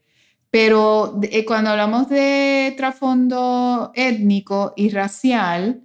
Pero 0.50 1.18
eh, 1.24 1.46
cuando 1.46 1.70
hablamos 1.70 2.10
de 2.10 2.74
trasfondo 2.76 3.92
étnico 3.96 4.74
y 4.76 4.90
racial, 4.90 5.82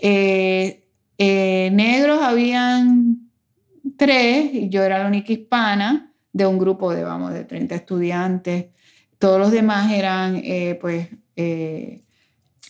eh, 0.00 0.86
eh, 1.18 1.70
negros 1.72 2.22
habían 2.22 3.28
tres, 3.96 4.50
y 4.52 4.68
yo 4.68 4.82
era 4.82 4.98
la 5.00 5.06
única 5.08 5.32
hispana 5.32 6.12
de 6.32 6.46
un 6.46 6.58
grupo 6.58 6.92
de, 6.94 7.04
vamos, 7.04 7.32
de 7.32 7.44
30 7.44 7.74
estudiantes. 7.74 8.66
Todos 9.18 9.38
los 9.40 9.50
demás 9.50 9.90
eran, 9.92 10.42
pues, 10.80 11.08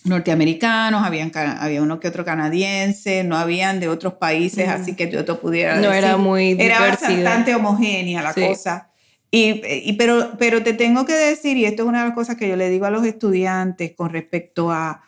norteamericanos, 0.03 1.03
habían, 1.03 1.31
había 1.35 1.81
uno 1.81 1.99
que 1.99 2.07
otro 2.07 2.23
canadiense, 2.23 3.23
no 3.23 3.37
habían 3.37 3.79
de 3.79 3.87
otros 3.87 4.13
países, 4.13 4.67
Mm. 4.67 4.71
así 4.71 4.95
que 4.95 5.09
yo 5.09 5.25
te 5.25 5.33
pudiera 5.33 5.77
No 5.77 5.91
era 5.91 6.09
decir. 6.09 6.23
muy 6.23 6.51
Era 6.51 6.77
diversidad. 6.77 7.23
bastante 7.23 7.55
homogénea 7.55 8.21
la 8.21 8.33
Sí. 8.33 8.45
cosa. 8.45 8.91
Y, 9.31 9.61
y- 9.89 9.93
pero, 9.93 10.33
pero 10.39 10.63
te 10.63 10.73
tengo 10.73 11.05
que 11.05 11.13
decir, 11.13 11.57
y 11.57 11.65
esto 11.65 11.83
es 11.83 11.89
una 11.89 12.01
de 12.03 12.07
las 12.09 12.15
cosas 12.15 12.37
que 12.37 12.47
yo 12.47 12.55
le 12.55 12.69
digo 12.69 12.85
a 12.85 12.91
los 12.91 13.05
estudiantes 13.05 13.93
con 13.95 14.09
respecto 14.11 14.71
a, 14.71 15.03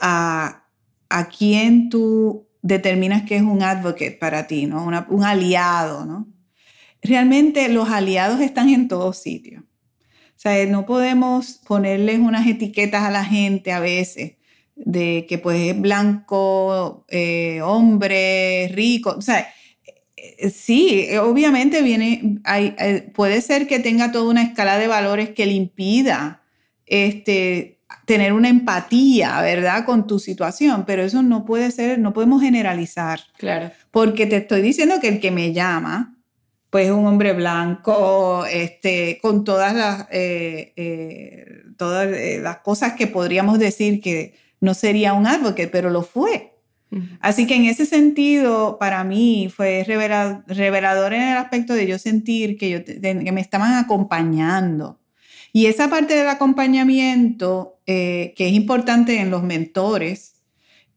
a, 0.00 0.64
a 1.08 1.28
quién 1.28 1.88
tú 1.88 2.46
determinas 2.62 3.22
que 3.22 3.36
es 3.36 3.42
un 3.42 3.62
advocate 3.62 4.12
para 4.12 4.46
ti, 4.46 4.66
¿no? 4.66 4.84
Una- 4.84 5.06
un 5.10 5.24
aliado, 5.24 6.04
¿no? 6.04 6.28
Realmente 7.02 7.68
los 7.70 7.90
aliados 7.90 8.40
están 8.40 8.68
en 8.70 8.88
todos 8.88 9.18
sitios. 9.18 9.62
O 9.62 10.40
sea, 10.42 10.64
no 10.66 10.86
podemos 10.86 11.60
ponerles 11.66 12.18
unas 12.18 12.46
etiquetas 12.46 13.02
a 13.04 13.10
la 13.10 13.24
gente 13.24 13.72
a 13.72 13.80
veces 13.80 14.34
de 14.74 15.26
que 15.28 15.38
pues 15.38 15.60
es 15.60 15.80
blanco, 15.80 17.04
eh, 17.08 17.60
hombre, 17.62 18.68
rico. 18.74 19.14
O 19.18 19.22
sea, 19.22 19.46
sí, 20.52 21.06
eh, 21.08 21.18
obviamente 21.18 21.82
viene, 21.82 22.38
hay, 22.44 22.74
eh, 22.78 23.10
puede 23.14 23.40
ser 23.40 23.66
que 23.66 23.78
tenga 23.78 24.12
toda 24.12 24.30
una 24.30 24.42
escala 24.42 24.78
de 24.78 24.86
valores 24.86 25.30
que 25.30 25.46
le 25.46 25.52
impida 25.52 26.42
este, 26.86 27.80
tener 28.04 28.32
una 28.32 28.48
empatía, 28.48 29.40
¿verdad? 29.40 29.84
Con 29.84 30.06
tu 30.06 30.18
situación, 30.18 30.84
pero 30.86 31.02
eso 31.02 31.22
no 31.22 31.44
puede 31.44 31.70
ser, 31.70 31.98
no 31.98 32.12
podemos 32.12 32.42
generalizar. 32.42 33.20
Claro. 33.36 33.70
Porque 33.90 34.26
te 34.26 34.36
estoy 34.36 34.62
diciendo 34.62 34.96
que 35.00 35.08
el 35.08 35.20
que 35.20 35.30
me 35.30 35.52
llama, 35.52 36.16
pues 36.70 36.86
es 36.86 36.92
un 36.92 37.06
hombre 37.06 37.32
blanco, 37.32 38.44
este, 38.46 39.18
con 39.20 39.44
todas 39.44 39.74
las, 39.74 40.06
eh, 40.10 40.72
eh, 40.76 41.62
todas 41.76 42.08
eh, 42.08 42.38
las 42.40 42.58
cosas 42.58 42.92
que 42.94 43.08
podríamos 43.08 43.58
decir 43.58 44.00
que 44.00 44.34
no 44.60 44.74
sería 44.74 45.12
un 45.12 45.26
advocate, 45.26 45.68
pero 45.68 45.90
lo 45.90 46.02
fue. 46.02 46.54
Así 47.20 47.46
que 47.46 47.54
en 47.54 47.66
ese 47.66 47.86
sentido, 47.86 48.76
para 48.78 49.04
mí 49.04 49.48
fue 49.54 49.84
revela- 49.86 50.42
revelador 50.48 51.12
en 51.14 51.22
el 51.22 51.36
aspecto 51.36 51.74
de 51.74 51.86
yo 51.86 51.98
sentir 51.98 52.56
que, 52.58 52.70
yo, 52.70 52.78
de- 52.80 53.22
que 53.24 53.32
me 53.32 53.40
estaban 53.40 53.74
acompañando. 53.74 55.00
Y 55.52 55.66
esa 55.66 55.88
parte 55.88 56.14
del 56.14 56.28
acompañamiento, 56.28 57.80
eh, 57.86 58.34
que 58.36 58.48
es 58.48 58.52
importante 58.54 59.18
en 59.20 59.30
los 59.30 59.42
mentores 59.42 60.42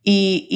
y, 0.03 0.47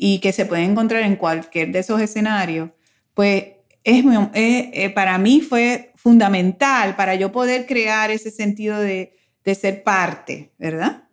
y- 0.00 0.18
que 0.20 0.32
se 0.32 0.46
puede 0.46 0.64
encontrar 0.64 1.02
en 1.02 1.16
cualquier 1.16 1.72
de 1.72 1.78
esos 1.80 2.00
escenarios, 2.00 2.70
pues 3.14 3.44
es, 3.84 4.04
eh, 4.34 4.90
para 4.94 5.18
mí 5.18 5.40
fue 5.40 5.92
fundamental 5.96 6.94
para 6.96 7.14
yo 7.14 7.32
poder 7.32 7.66
crear 7.66 8.10
ese 8.10 8.30
sentido 8.30 8.78
de, 8.78 9.16
de 9.44 9.54
ser 9.54 9.82
parte, 9.82 10.52
¿verdad? 10.58 11.04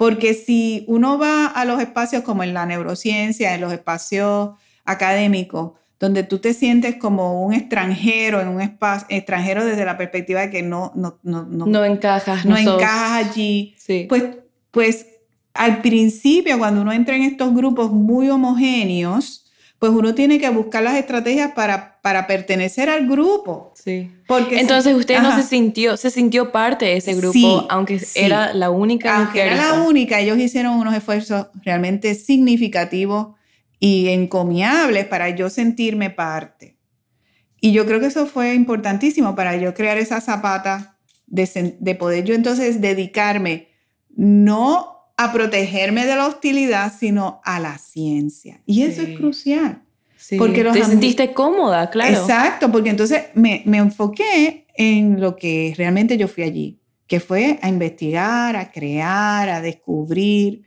Porque 0.00 0.32
si 0.32 0.84
uno 0.88 1.18
va 1.18 1.44
a 1.44 1.66
los 1.66 1.78
espacios 1.78 2.22
como 2.22 2.42
en 2.42 2.54
la 2.54 2.64
neurociencia, 2.64 3.54
en 3.54 3.60
los 3.60 3.70
espacios 3.70 4.52
académicos, 4.86 5.72
donde 5.98 6.22
tú 6.22 6.38
te 6.38 6.54
sientes 6.54 6.96
como 6.96 7.44
un 7.44 7.52
extranjero 7.52 8.40
en 8.40 8.48
un 8.48 8.62
espacio, 8.62 9.06
extranjero 9.10 9.62
desde 9.62 9.84
la 9.84 9.98
perspectiva 9.98 10.40
de 10.40 10.48
que 10.48 10.62
no, 10.62 10.90
no, 10.94 11.18
no, 11.22 11.42
no, 11.44 11.66
No 11.66 11.84
encajas. 11.84 12.46
no 12.46 12.56
sos- 12.56 12.76
encajas 12.80 13.26
allí, 13.28 13.74
Sí. 13.76 14.06
pues, 14.08 14.24
pues 14.70 15.06
al 15.52 15.82
principio, 15.82 16.56
cuando 16.58 16.80
uno 16.80 16.92
entra 16.94 17.14
en 17.16 17.22
estos 17.24 17.52
grupos 17.54 17.90
muy 17.92 18.30
homogéneos, 18.30 19.49
pues 19.80 19.92
uno 19.92 20.14
tiene 20.14 20.38
que 20.38 20.48
buscar 20.50 20.82
las 20.84 20.94
estrategias 20.94 21.52
para, 21.52 22.00
para 22.02 22.26
pertenecer 22.28 22.88
al 22.90 23.08
grupo. 23.08 23.72
sí. 23.74 24.12
Porque 24.28 24.60
Entonces 24.60 24.94
usted 24.94 25.20
no 25.20 25.34
se 25.34 25.42
sintió, 25.42 25.96
se 25.96 26.10
sintió 26.10 26.52
parte 26.52 26.84
de 26.84 26.98
ese 26.98 27.14
grupo, 27.14 27.32
Sí, 27.32 27.66
aunque 27.68 27.98
sí. 27.98 28.20
era 28.20 28.52
la 28.54 28.70
única 28.70 29.16
aunque 29.16 29.40
mujer. 29.42 29.52
era 29.54 29.56
la 29.72 29.82
única, 29.82 30.20
ellos 30.20 30.38
hicieron 30.38 30.74
unos 30.74 30.94
esfuerzos 30.94 31.46
realmente 31.64 32.14
significativos 32.14 33.34
y 33.80 34.08
encomiables 34.10 35.06
para 35.06 35.30
yo 35.30 35.50
sentirme 35.50 36.10
parte. 36.10 36.76
Y 37.60 37.72
yo 37.72 37.86
creo 37.86 37.98
que 38.00 38.06
eso 38.06 38.26
fue 38.26 38.54
importantísimo 38.54 39.34
para 39.34 39.56
yo 39.56 39.72
crear 39.74 39.96
esa 39.98 40.20
zapata 40.20 40.98
de, 41.26 41.76
de 41.80 41.94
poder 41.94 42.24
yo 42.24 42.34
entonces 42.34 42.80
dedicarme 42.82 43.68
no 44.14 44.99
a 45.22 45.32
protegerme 45.32 46.06
de 46.06 46.16
la 46.16 46.26
hostilidad, 46.26 46.92
sino 46.98 47.40
a 47.44 47.60
la 47.60 47.76
ciencia. 47.76 48.62
Y 48.64 48.82
eso 48.84 49.02
Sí. 49.02 49.12
es 49.12 49.18
crucial. 49.18 49.82
Sí. 50.16 50.36
porque 50.36 50.62
los 50.62 50.74
Te 50.74 50.84
sentiste 50.84 51.32
cómoda, 51.32 51.88
claro. 51.90 52.12
Exacto, 52.12 52.70
porque 52.70 52.90
entonces 52.90 53.24
me, 53.34 53.62
me 53.64 53.78
enfoqué 53.78 54.66
en 54.76 55.18
lo 55.20 55.34
que 55.34 55.74
realmente 55.76 56.16
yo 56.18 56.28
fui 56.28 56.44
allí, 56.44 56.78
que 57.06 57.20
fue 57.20 57.58
a 57.62 57.68
investigar, 57.70 58.54
a 58.54 58.70
crear, 58.70 59.48
a 59.48 59.60
descubrir, 59.62 60.62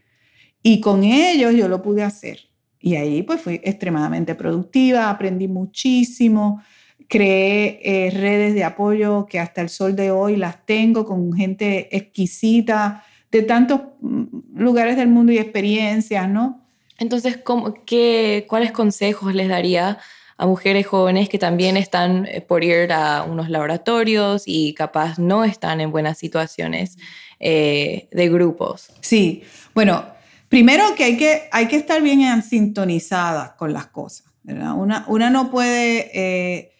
y 0.64 0.80
con 0.82 1.04
ellos 1.04 1.54
yo 1.56 1.68
lo 1.68 1.82
pude 1.84 2.02
hacer. 2.04 2.40
Y 2.80 2.96
ahí 2.96 3.22
pues 3.22 3.42
fui 3.42 3.62
extremadamente 3.64 4.34
productiva, 4.36 5.10
aprendí 5.12 5.48
muchísimo, 5.48 6.62
creé 7.08 7.80
eh, 7.84 8.10
redes 8.12 8.56
de 8.56 8.64
apoyo 8.64 9.28
que 9.28 9.40
hasta 9.40 9.62
el 9.62 9.70
sol 9.70 9.96
de 9.96 10.10
hoy 10.12 10.36
las 10.36 10.66
tengo 10.66 11.06
con 11.06 11.32
gente 11.32 11.96
exquisita 11.96 13.04
de 13.34 13.42
tantos 13.42 13.82
mm, 14.00 14.26
lugares 14.56 14.96
del 14.96 15.10
mundo 15.10 15.34
y 15.34 15.40
experiencias, 15.40 16.30
¿no? 16.30 16.66
Entonces, 17.00 17.38
¿cómo, 17.38 17.74
qué, 17.86 18.46
¿cuáles 18.48 18.72
consejos 18.72 19.34
les 19.34 19.50
daría 19.50 19.98
a 20.38 20.46
mujeres 20.46 20.86
jóvenes 20.86 21.30
que 21.30 21.40
también 21.40 21.76
están 21.76 22.28
eh, 22.28 22.42
por 22.42 22.64
ir 22.64 22.94
a 22.94 23.24
unos 23.24 23.50
laboratorios 23.50 24.44
y 24.46 24.74
capaz 24.76 25.18
no 25.18 25.44
están 25.44 25.82
en 25.82 25.92
buenas 25.92 26.20
situaciones 26.20 26.98
eh, 27.40 28.08
de 28.12 28.30
grupos? 28.30 28.92
Sí, 29.02 29.44
bueno, 29.74 30.06
primero 30.48 30.84
que 30.96 31.04
hay 31.04 31.18
que, 31.18 31.50
hay 31.52 31.68
que 31.68 31.76
estar 31.76 32.04
bien 32.04 32.44
sintonizadas 32.44 33.54
con 33.54 33.74
las 33.74 33.88
cosas. 33.88 34.28
¿verdad? 34.44 34.74
Una, 34.76 35.06
una 35.08 35.32
no 35.32 35.50
puede, 35.50 36.12
eh, 36.14 36.74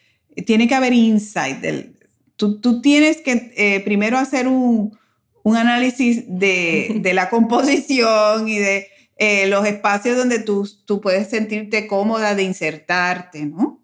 tiene 0.46 0.68
que 0.68 0.76
haber 0.76 0.94
insight. 0.94 1.58
Del, 1.62 1.96
tú, 2.36 2.62
tú 2.62 2.80
tienes 2.80 3.22
que 3.22 3.82
primero 3.84 4.20
hacer 4.20 4.48
un, 4.48 4.96
un 5.44 5.58
análisis 5.58 6.24
de, 6.28 6.96
de, 7.02 7.14
la 7.14 7.30
composición 7.30 8.48
y 8.48 8.58
de 8.58 8.88
eh, 9.18 9.48
los 9.48 9.66
espacios 9.66 10.18
donde 10.18 10.40
tú, 10.40 10.68
tú 10.86 11.00
puedes 11.00 11.30
sentirte 11.30 11.88
cómoda 11.88 12.34
de 12.34 12.44
insertarte, 12.44 13.46
¿no? 13.46 13.84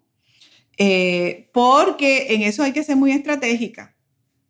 Eh, 0.76 1.50
porque 1.52 2.34
en 2.34 2.42
eso 2.42 2.62
hay 2.62 2.72
que 2.72 2.82
ser 2.82 2.96
muy 2.96 3.12
estratégica, 3.12 3.94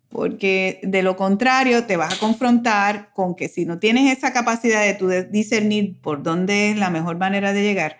porque 0.08 0.80
de 0.84 1.02
lo 1.02 1.16
contrario 1.16 1.86
te 1.86 1.96
vas 1.96 2.14
a 2.14 2.18
confrontar 2.18 3.12
con 3.12 3.34
que 3.34 3.48
si 3.48 3.66
no 3.66 3.80
tienes 3.80 4.16
esa 4.16 4.32
capacidad 4.32 4.84
de, 4.84 4.94
tu 4.94 5.08
discernir 5.30 6.00
por 6.00 6.22
dónde 6.22 6.70
es 6.70 6.78
la 6.78 6.88
mejor 6.88 7.18
manera 7.18 7.52
de 7.52 7.62
llegar, 7.62 7.98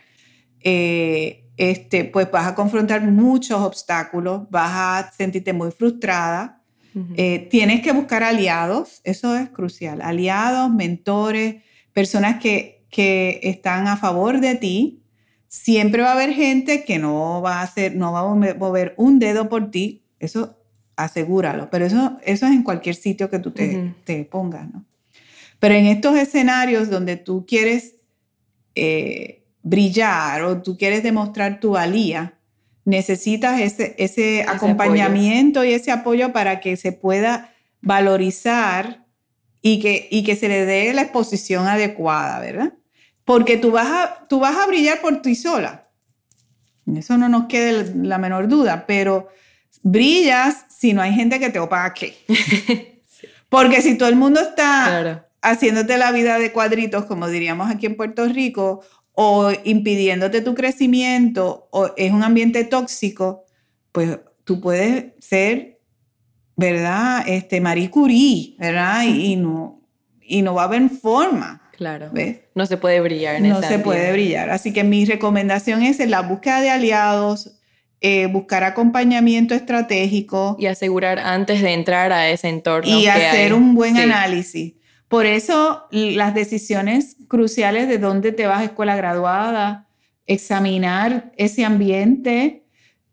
eh, 0.61 1.49
este, 1.57 2.05
pues 2.05 2.31
vas 2.31 2.47
a 2.47 2.55
confrontar 2.55 3.03
muchos 3.03 3.61
obstáculos, 3.61 4.49
vas 4.49 4.71
a 4.73 5.13
sentirte 5.13 5.53
muy 5.53 5.73
frustrada, 5.73 6.60
tienes 7.51 7.83
que 7.83 7.93
buscar 7.93 8.23
aliados, 8.23 9.01
eso 9.05 9.37
es 9.37 9.49
crucial, 9.51 10.01
aliados, 10.03 10.73
mentores, 10.73 11.63
personas 11.93 12.41
que, 12.41 12.85
que 12.91 13.41
están 13.43 13.87
a 13.87 13.97
favor 13.97 14.41
de 14.41 14.55
ti. 14.57 15.03
Siempre 15.49 16.03
va 16.03 16.11
a 16.11 16.15
haber 16.15 16.33
gente 16.33 16.85
que 16.85 16.99
no 16.99 17.43
va 17.43 17.61
a 17.61 17.63
hacer, 17.63 17.97
no 17.97 18.13
va 18.13 18.21
a 18.21 18.55
mover 18.55 18.95
un 18.97 19.19
dedo 19.19 19.49
por 19.49 19.71
ti. 19.71 20.03
Eso 20.19 20.57
asegúralo. 20.97 21.71
Pero 21.71 21.87
eso, 21.87 22.19
eso 22.25 22.47
es 22.47 22.53
en 22.53 22.63
cualquier 22.63 22.95
sitio 22.95 23.31
que 23.31 23.39
tú 23.39 23.51
te, 23.51 23.95
te 24.05 24.25
pongas, 24.25 24.73
¿no? 24.73 24.85
Pero 25.61 25.75
en 25.75 25.87
estos 25.87 26.17
escenarios 26.17 26.89
donde 26.89 27.17
tú 27.17 27.45
quieres 27.47 27.97
eh, 28.75 29.45
brillar 29.63 30.43
o 30.43 30.63
tú 30.63 30.77
quieres 30.77 31.03
demostrar 31.03 31.61
tu 31.61 31.73
valía, 31.73 32.39
necesitas 32.91 33.61
ese, 33.61 33.95
ese, 33.99 34.45
acompañamiento 34.47 35.65
y 35.65 35.73
ese 35.73 35.93
apoyo 35.93 36.33
para 36.33 36.61
que 36.61 36.77
se 36.77 36.93
pueda 36.93 37.55
valorizar 37.81 39.07
y 39.63 39.81
que, 39.81 40.09
y 40.11 40.25
que 40.25 40.37
se 40.37 40.49
le 40.49 40.67
dé 40.67 40.93
la 40.93 41.03
exposición 41.03 41.69
adecuada, 41.69 42.41
¿verdad? 42.41 42.75
Porque 43.25 43.57
tú 43.57 43.71
vas 43.71 43.87
a, 43.87 44.27
tú 44.29 44.41
vas 44.41 44.57
a 44.57 44.67
brillar 44.67 45.01
por 45.01 45.23
ti 45.23 45.35
sola. 45.35 45.89
Eso 46.95 47.17
no 47.17 47.29
nos 47.29 47.47
quede 47.47 47.95
la 47.95 48.19
menor 48.19 48.49
duda, 48.49 48.85
pero 48.87 49.29
brillas 49.83 50.67
si 50.69 50.93
no 50.93 51.01
hay 51.01 51.15
gente 51.15 51.39
que 51.39 51.51
te 51.51 51.61
opaque. 51.61 52.17
Porque 53.49 53.83
si 53.83 53.99
todo 53.99 54.09
el 54.09 54.17
mundo 54.17 54.41
está 54.41 55.27
haciéndote 55.43 55.99
la 55.99 56.13
vida 56.13 56.39
de 56.39 56.53
cuadritos, 56.53 57.05
como 57.07 57.29
diríamos 57.29 57.71
aquí 57.71 57.87
en 57.87 57.97
Puerto 57.97 58.27
Rico, 58.27 58.85
o 59.23 59.51
impidiéndote 59.65 60.41
tu 60.41 60.55
crecimiento, 60.55 61.69
o 61.73 61.91
es 61.97 62.11
un 62.11 62.23
ambiente 62.23 62.65
tóxico, 62.65 63.45
pues 63.93 64.19
tú 64.45 64.61
puedes 64.61 65.13
ser 65.19 65.81
¿verdad? 66.61 67.25
Este, 67.27 67.59
Marie 67.59 67.89
Curie, 67.89 68.55
¿verdad? 68.59 69.05
Y, 69.05 69.35
no, 69.37 69.81
y 70.21 70.43
no 70.43 70.55
va 70.55 70.63
a 70.63 70.65
haber 70.67 70.91
forma. 70.91 71.63
Claro. 71.73 72.11
¿ves? 72.13 72.41
No 72.55 72.67
se 72.67 72.77
puede 72.77 73.01
brillar 73.01 73.37
en 73.37 73.49
No 73.49 73.63
se 73.63 73.79
puede 73.79 74.13
brillar. 74.13 74.51
Así 74.51 74.71
que 74.71 74.85
mi 74.85 75.07
recomendación 75.07 75.83
es 75.83 75.99
en 76.01 76.11
la 76.11 76.21
búsqueda 76.21 76.61
de 76.61 76.69
aliados, 76.69 77.59
eh, 78.03 78.27
buscar 78.27 78.63
acompañamiento 78.65 79.55
estratégico. 79.55 80.57
Y 80.61 80.67
asegurar 80.67 81.19
antes 81.19 81.63
de 81.63 81.73
entrar 81.73 82.13
a 82.13 82.29
ese 82.29 82.51
entorno. 82.51 82.91
Y 82.91 83.07
hacer 83.07 83.55
un 83.55 83.75
buen 83.75 83.97
análisis. 83.97 84.75
Por 85.11 85.27
eso 85.27 85.89
las 85.91 86.37
decisiones 86.37 87.17
cruciales 87.27 87.89
de 87.89 87.99
dónde 87.99 88.31
te 88.31 88.47
vas 88.47 88.61
a 88.61 88.65
escuela 88.67 88.95
graduada, 88.95 89.89
examinar 90.25 91.33
ese 91.37 91.65
ambiente, 91.65 92.63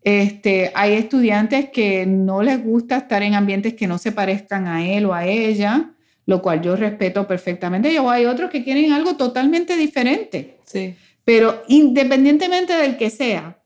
este, 0.02 0.70
hay 0.76 0.92
estudiantes 0.92 1.70
que 1.70 2.06
no 2.06 2.44
les 2.44 2.62
gusta 2.62 2.98
estar 2.98 3.24
en 3.24 3.34
ambientes 3.34 3.74
que 3.74 3.88
no 3.88 3.98
se 3.98 4.12
parezcan 4.12 4.68
a 4.68 4.88
él 4.88 5.06
o 5.06 5.12
a 5.12 5.26
ella, 5.26 5.90
lo 6.24 6.40
cual 6.40 6.62
yo 6.62 6.76
respeto 6.76 7.26
perfectamente. 7.26 7.98
O 7.98 8.08
hay 8.08 8.26
otros 8.26 8.48
que 8.48 8.62
quieren 8.62 8.92
algo 8.92 9.16
totalmente 9.16 9.76
diferente. 9.76 10.58
Sí. 10.66 10.94
Pero 11.24 11.64
independientemente 11.66 12.74
del 12.74 12.96
que 12.96 13.10
sea, 13.10 13.60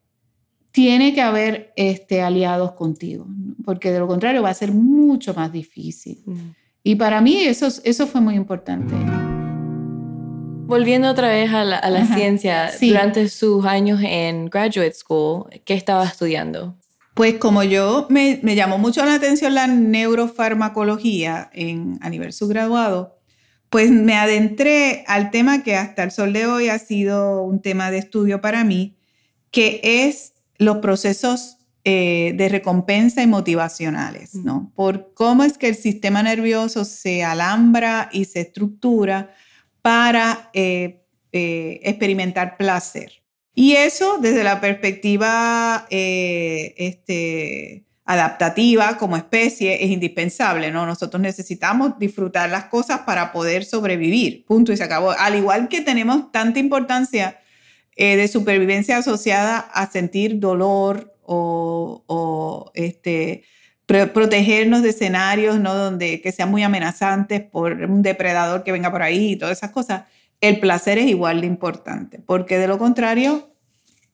tiene 0.71 1.13
que 1.13 1.21
haber 1.21 1.75
este, 1.77 2.23
aliados 2.23 2.73
contigo, 2.73 3.27
porque 3.63 3.93
de 3.93 3.99
lo 3.99 4.07
contrario 4.07 4.43
va 4.43 4.49
a 4.49 4.55
ser 4.55 4.73
mucho 4.73 5.35
más 5.35 5.53
difícil. 5.53 6.23
Mm. 6.25 6.62
Y 6.85 6.97
para 6.97 7.21
mí 7.21 7.43
eso, 7.45 7.69
eso 7.85 8.07
fue 8.07 8.21
muy 8.21 8.35
importante. 8.35 8.95
Volviendo 10.67 11.11
otra 11.11 11.29
vez 11.29 11.53
a 11.53 11.65
la, 11.65 12.07
ciencia, 12.07 12.71
durante 12.81 13.29
sus 13.29 13.65
años 13.67 14.01
en 14.03 14.47
graduate 14.47 14.95
school, 14.95 15.45
¿qué 15.65 15.75
estaba 15.75 16.05
estudiando? 16.05 16.77
Pues 17.15 17.35
como 17.35 17.63
yo, 17.63 18.07
me, 18.09 18.41
llamó 18.57 18.79
mucho 18.79 19.05
la 19.05 19.15
atención 19.15 19.55
la 19.55 19.67
neurofarmacología 19.67 21.51
en, 21.53 21.99
a 22.01 22.09
nivel 22.09 22.33
subgraduado, 22.33 23.19
pues 23.69 23.91
me 23.91 24.15
adentré 24.15 25.05
al 25.07 25.31
tema 25.31 25.63
que 25.63 25.77
hasta 25.77 26.03
el 26.03 26.11
sol 26.11 26.33
de 26.33 26.47
hoy 26.47 26.69
ha 26.69 26.79
sido 26.79 27.43
un 27.43 27.61
tema 27.61 27.91
de 27.91 27.99
estudio 27.99 28.41
para 28.41 28.65
mí, 28.65 28.97
que 29.51 29.81
es 29.83 30.33
los 30.57 30.79
procesos 30.79 31.59
eh, 31.85 32.35
de 32.37 32.49
recompensa 32.49 33.25
y 33.25 33.27
motivacionales, 33.27 34.37
¿no? 34.37 34.71
Por 34.77 35.15
cómo 35.15 35.43
es 35.43 35.59
que 35.59 35.67
el 35.67 35.75
sistema 35.75 36.23
nervioso 36.23 36.85
se 36.85 37.25
alambra 37.25 38.09
y 38.13 38.27
se 38.27 38.43
estructura 38.43 39.35
para 39.81 40.49
eh, 40.55 41.03
eh, 41.33 41.81
experimentar 41.83 42.57
placer. 42.57 43.25
Y 43.53 43.73
eso 43.73 44.19
desde 44.19 44.45
la 44.45 44.61
perspectiva 44.61 45.89
este, 45.91 47.85
adaptativa 48.05 48.97
como 48.97 49.17
especie 49.17 49.85
es 49.85 49.91
indispensable, 49.91 50.71
¿no? 50.71 50.87
Nosotros 50.87 51.21
necesitamos 51.21 51.99
disfrutar 51.99 52.49
las 52.49 52.67
cosas 52.67 53.01
para 53.01 53.33
poder 53.33 53.65
sobrevivir, 53.65 54.45
punto 54.47 54.73
y 54.73 54.77
se 54.77 54.85
acabó. 54.85 55.11
Al 55.19 55.35
igual 55.35 55.67
que 55.67 55.81
tenemos 55.81 56.31
tanta 56.31 56.61
importancia 56.61 57.41
de 57.97 58.29
supervivencia 58.29 58.99
asociada 58.99 59.59
a 59.59 59.91
sentir 59.91 60.39
dolor 60.39 61.12
o, 61.33 62.05
o 62.07 62.71
este, 62.75 63.45
protegernos 63.87 64.83
de 64.83 64.91
escenarios 64.91 65.59
¿no? 65.59 65.75
donde 65.75 66.21
que 66.21 66.33
sean 66.33 66.51
muy 66.51 66.63
amenazantes 66.63 67.43
por 67.43 67.73
un 67.73 68.03
depredador 68.03 68.65
que 68.65 68.73
venga 68.73 68.91
por 68.91 69.03
ahí 69.03 69.33
y 69.33 69.37
todas 69.37 69.59
esas 69.59 69.71
cosas, 69.71 70.03
el 70.41 70.61
placer 70.61 70.99
es 70.99 71.07
igual 71.07 71.41
de 71.41 71.47
importante, 71.47 72.21
porque 72.25 72.59
de 72.59 72.69
lo 72.69 72.79
contrario, 72.79 73.51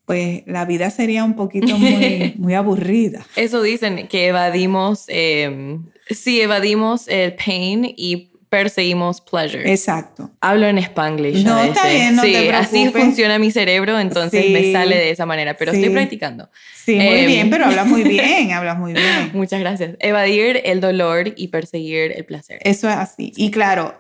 pues 0.05 0.43
la 0.47 0.65
vida 0.65 0.91
sería 0.91 1.25
un 1.25 1.35
poquito 1.35 1.77
muy, 1.77 2.35
muy 2.39 2.55
aburrida. 2.55 3.27
Eso 3.37 3.63
dicen, 3.63 4.09
que 4.09 4.29
evadimos, 4.29 5.05
eh, 5.09 5.79
sí, 6.11 6.41
evadimos 6.41 7.09
el 7.09 7.35
pain 7.35 7.85
y 7.85 8.31
perseguimos 8.49 9.21
pleasure. 9.21 9.71
Exacto. 9.71 10.31
Hablo 10.41 10.67
en 10.67 10.79
spanglish. 10.79 11.45
No, 11.45 11.63
está 11.63 11.89
bien, 11.89 12.17
no 12.17 12.23
sí, 12.23 12.33
te 12.33 12.53
así 12.53 12.89
funciona 12.91 13.39
mi 13.39 13.51
cerebro, 13.51 13.99
entonces 14.01 14.51
me 14.51 14.73
sale 14.73 14.97
de 14.97 15.11
esa 15.11 15.27
manera, 15.27 15.55
pero 15.55 15.73
estoy 15.73 15.91
practicando. 15.91 16.49
Sí, 16.75 16.97
muy 16.97 17.07
em, 17.07 17.27
bien, 17.27 17.51
pero 17.51 17.67
hablas 17.67 17.87
muy 17.87 18.03
bien, 18.09 18.53
hablas 18.53 18.79
muy 18.79 18.95
bien. 18.95 19.31
Muchas 19.35 19.61
gracias. 19.61 19.97
Evadir 20.01 20.63
el 20.65 20.81
dolor 20.81 21.35
y 21.37 21.49
perseguir 21.49 22.13
el 22.13 22.25
placer. 22.25 22.59
Eso 22.65 22.89
es 22.89 22.97
así. 22.97 23.33
Y 23.37 23.51
claro, 23.51 23.97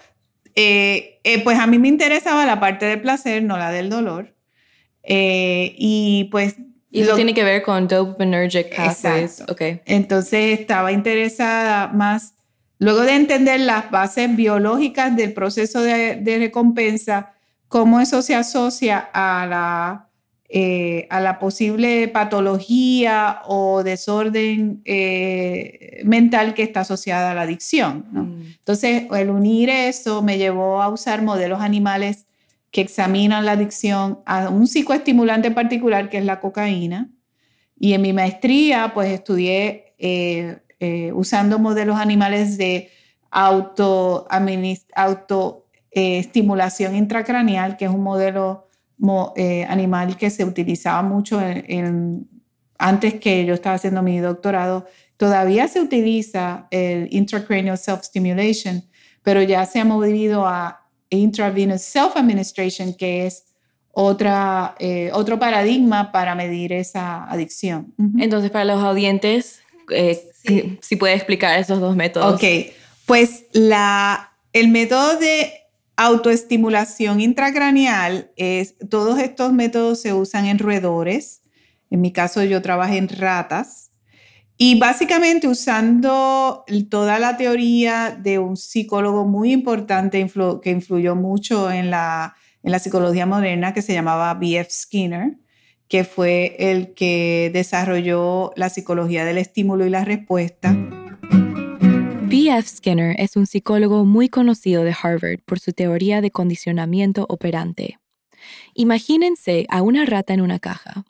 eh, 0.55 1.21
eh, 1.25 1.43
pues 1.45 1.59
a 1.59 1.67
mí 1.67 1.79
me 1.79 1.89
interesaba 1.89 2.47
la 2.47 2.59
parte 2.59 2.87
del 2.87 3.01
placer, 3.01 3.43
no 3.43 3.59
la 3.59 3.71
del 3.71 3.91
dolor. 3.91 4.35
Eh, 5.03 5.75
y 5.77 6.29
pues... 6.31 6.57
Y 6.91 7.03
eso 7.03 7.15
tiene 7.17 7.35
que 7.35 7.45
ver 7.45 7.63
con 7.63 7.87
dopaminergic 7.87 8.75
pathways. 8.75 9.33
Exacto. 9.33 9.53
Okay. 9.53 9.83
Entonces 9.85 10.59
estaba 10.59 10.91
interesada 10.91 11.89
más 11.89 12.38
Luego 12.79 13.01
de 13.01 13.17
entender 13.17 13.61
las 13.61 13.91
bases 13.91 14.35
biológicas 14.35 15.17
del 15.17 15.33
proceso 15.33 15.83
de, 15.83 16.37
recompensa, 16.39 17.35
cómo 17.67 18.01
eso 18.01 18.23
se 18.23 18.35
asocia 18.37 19.09
a 19.13 19.47
la, 19.47 20.09
eh, 20.49 21.09
a 21.11 21.21
la 21.21 21.41
posible 21.41 22.07
patología 22.09 23.43
o 23.47 23.83
desorden 23.83 24.81
eh, 24.85 26.01
mental 26.05 26.55
que 26.55 26.63
está 26.63 26.81
asociada 26.81 27.33
a 27.33 27.35
la 27.35 27.43
adicción. 27.43 28.07
Mm. 28.13 28.43
Entonces, 28.59 29.05
el 29.11 29.31
unir 29.31 29.71
eso 29.71 30.23
me 30.23 30.39
llevó 30.39 30.81
a 30.81 30.89
usar 30.89 31.23
modelos 31.23 31.61
animales 31.61 32.27
que 32.71 32.81
examinan 32.81 33.45
la 33.45 33.53
adicción 33.53 34.21
a 34.25 34.51
un 34.51 34.67
psicoestimulante 34.67 35.51
particular 35.51 36.09
que 36.09 36.19
es 36.19 36.25
la 36.25 36.39
cocaína. 36.39 37.11
Y 37.81 37.95
en 37.95 38.03
mi 38.03 38.13
maestría, 38.13 38.93
pues 38.95 39.11
estudié 39.11 39.95
eh, 39.99 40.59
eh, 40.81 41.13
usando 41.13 41.59
modelos 41.59 41.99
animales 41.99 42.57
de 42.59 42.91
auto, 43.31 44.27
auto 44.95 45.67
eh, 45.91 46.31
intracraneal, 46.95 47.77
que 47.77 47.85
es 47.85 47.91
un 47.91 48.03
modelo 48.03 48.69
eh, 49.37 49.65
animal 49.69 50.17
que 50.17 50.31
se 50.31 50.45
utilizaba 50.45 51.03
mucho 51.03 51.41
antes 52.79 53.15
que 53.15 53.45
yo 53.45 53.55
estaba 53.55 53.77
haciendo 53.77 54.03
mi 54.03 54.19
doctorado. 54.19 54.87
Todavía 55.17 55.67
se 55.69 55.81
utiliza 55.81 56.69
el 56.71 57.09
intracranial 57.13 57.77
self-stimulation, 57.77 58.85
pero 59.23 59.43
ya 59.43 59.67
se 59.67 59.81
ha 59.81 59.85
movido 59.85 60.47
a 60.47 60.89
intravenous 61.11 61.83
self-administration, 61.83 62.95
que 62.95 63.27
es 63.27 63.45
otra, 64.01 64.77
eh, 64.79 65.11
otro 65.13 65.39
paradigma 65.39 66.13
para 66.13 66.35
medir 66.37 66.73
esa 66.73 67.25
adicción. 67.25 67.95
Entonces, 68.19 68.51
para 68.51 68.65
los 68.65 68.81
audientes, 68.81 69.61
si 69.89 70.97
puede 70.97 71.15
explicar 71.15 71.59
esos 71.59 71.81
dos 71.81 71.97
métodos. 71.97 72.35
Ok, 72.35 72.73
pues 73.07 73.45
la, 73.53 74.33
el 74.53 74.69
método 74.69 75.19
de 75.19 75.53
autoestimulación 75.97 77.21
intracraneal 77.21 78.31
es, 78.37 78.77
todos 78.89 79.19
estos 79.19 79.53
métodos 79.53 80.01
se 80.01 80.13
usan 80.13 80.47
en 80.47 80.59
roedores. 80.59 81.43
En 81.91 82.01
mi 82.01 82.13
caso 82.13 82.45
yo 82.45 82.63
trabajé 82.63 82.99
en 82.99 83.09
ratas. 83.09 83.91
Y 84.57 84.79
básicamente 84.79 85.49
usando 85.49 86.65
toda 86.89 87.19
la 87.19 87.37
teoría 87.37 88.17
de 88.21 88.39
un 88.39 88.57
psicólogo 88.57 89.25
muy 89.25 89.53
importante 89.53 90.25
que 90.63 90.71
influyó 90.71 91.15
mucho 91.15 91.71
en 91.71 91.91
la, 91.91 92.35
en 92.63 92.73
la 92.73 92.79
psicología 92.79 93.25
moderna 93.25 93.73
que 93.73 93.83
se 93.83 93.93
llamaba 93.93 94.35
B.F. 94.35 94.71
Skinner, 94.71 95.39
que 95.89 96.05
fue 96.05 96.57
el 96.59 96.93
que 96.95 97.51
desarrolló 97.53 98.53
la 98.57 98.69
psicología 98.69 99.25
del 99.25 99.39
estímulo 99.39 99.87
y 99.87 99.91
la 99.91 100.05
respuesta. 100.05 100.77
B.F. 102.23 102.69
Skinner 102.69 103.15
es 103.19 103.37
un 103.37 103.47
psicólogo 103.47 104.05
muy 104.05 104.29
conocido 104.29 104.85
de 104.85 104.95
Harvard 105.03 105.41
por 105.47 105.61
su 105.61 105.73
teoría 105.73 106.21
de 106.21 106.31
condicionamiento 106.31 107.25
operante. 107.29 107.99
Imagínense 108.75 109.67
a 109.71 109.83
una 109.83 110.05
rata 110.05 110.35
en 110.35 110.43
una 110.43 110.59
caja. 110.59 111.05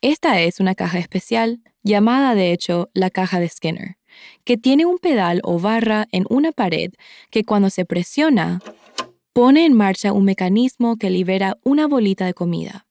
Esta 0.00 0.40
es 0.40 0.60
una 0.60 0.74
caja 0.74 0.98
especial, 0.98 1.60
llamada 1.82 2.34
de 2.34 2.52
hecho 2.52 2.90
la 2.94 3.10
caja 3.10 3.38
de 3.38 3.48
Skinner, 3.48 3.96
que 4.44 4.56
tiene 4.56 4.86
un 4.86 4.98
pedal 4.98 5.40
o 5.44 5.58
barra 5.60 6.08
en 6.10 6.24
una 6.30 6.52
pared 6.52 6.92
que 7.30 7.44
cuando 7.44 7.70
se 7.70 7.84
presiona, 7.84 8.60
pone 9.32 9.66
en 9.66 9.74
marcha 9.74 10.12
un 10.12 10.24
mecanismo 10.24 10.96
que 10.96 11.10
libera 11.10 11.58
una 11.64 11.86
bolita 11.86 12.26
de 12.26 12.34
comida. 12.34 12.86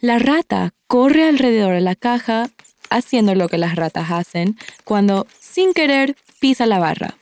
La 0.00 0.18
rata 0.18 0.74
corre 0.86 1.24
alrededor 1.24 1.74
de 1.74 1.80
la 1.80 1.94
caja 1.94 2.50
haciendo 2.90 3.34
lo 3.34 3.48
que 3.48 3.58
las 3.58 3.76
ratas 3.76 4.10
hacen 4.10 4.56
cuando, 4.84 5.26
sin 5.38 5.72
querer, 5.72 6.16
pisa 6.40 6.66
la 6.66 6.78
barra. 6.78 7.16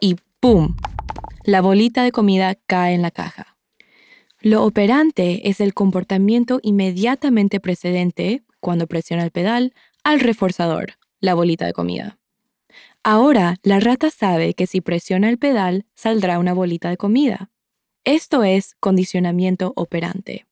Y 0.00 0.16
¡pum! 0.40 0.76
La 1.44 1.60
bolita 1.60 2.02
de 2.02 2.12
comida 2.12 2.56
cae 2.66 2.94
en 2.94 3.02
la 3.02 3.10
caja. 3.10 3.56
Lo 4.40 4.64
operante 4.64 5.48
es 5.48 5.60
el 5.60 5.74
comportamiento 5.74 6.60
inmediatamente 6.62 7.58
precedente, 7.58 8.42
cuando 8.60 8.86
presiona 8.86 9.24
el 9.24 9.30
pedal, 9.30 9.72
al 10.04 10.20
reforzador, 10.20 10.94
la 11.20 11.34
bolita 11.34 11.66
de 11.66 11.72
comida. 11.72 12.18
Ahora, 13.02 13.56
la 13.62 13.80
rata 13.80 14.10
sabe 14.10 14.54
que 14.54 14.66
si 14.66 14.80
presiona 14.80 15.28
el 15.28 15.38
pedal, 15.38 15.86
saldrá 15.94 16.38
una 16.38 16.52
bolita 16.52 16.90
de 16.90 16.96
comida. 16.96 17.50
Esto 18.04 18.42
es 18.42 18.74
condicionamiento 18.80 19.72
operante. 19.76 20.47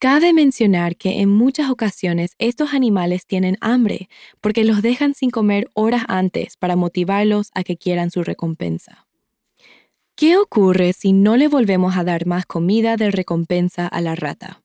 Cabe 0.00 0.32
mencionar 0.32 0.94
que 0.94 1.20
en 1.20 1.28
muchas 1.28 1.70
ocasiones 1.70 2.36
estos 2.38 2.72
animales 2.72 3.26
tienen 3.26 3.56
hambre 3.60 4.08
porque 4.40 4.62
los 4.62 4.80
dejan 4.80 5.12
sin 5.12 5.30
comer 5.30 5.68
horas 5.74 6.04
antes 6.06 6.56
para 6.56 6.76
motivarlos 6.76 7.50
a 7.52 7.64
que 7.64 7.76
quieran 7.76 8.12
su 8.12 8.22
recompensa. 8.22 9.08
¿Qué 10.14 10.36
ocurre 10.36 10.92
si 10.92 11.12
no 11.12 11.36
le 11.36 11.48
volvemos 11.48 11.96
a 11.96 12.04
dar 12.04 12.26
más 12.26 12.46
comida 12.46 12.96
de 12.96 13.10
recompensa 13.10 13.88
a 13.88 14.00
la 14.00 14.14
rata? 14.14 14.62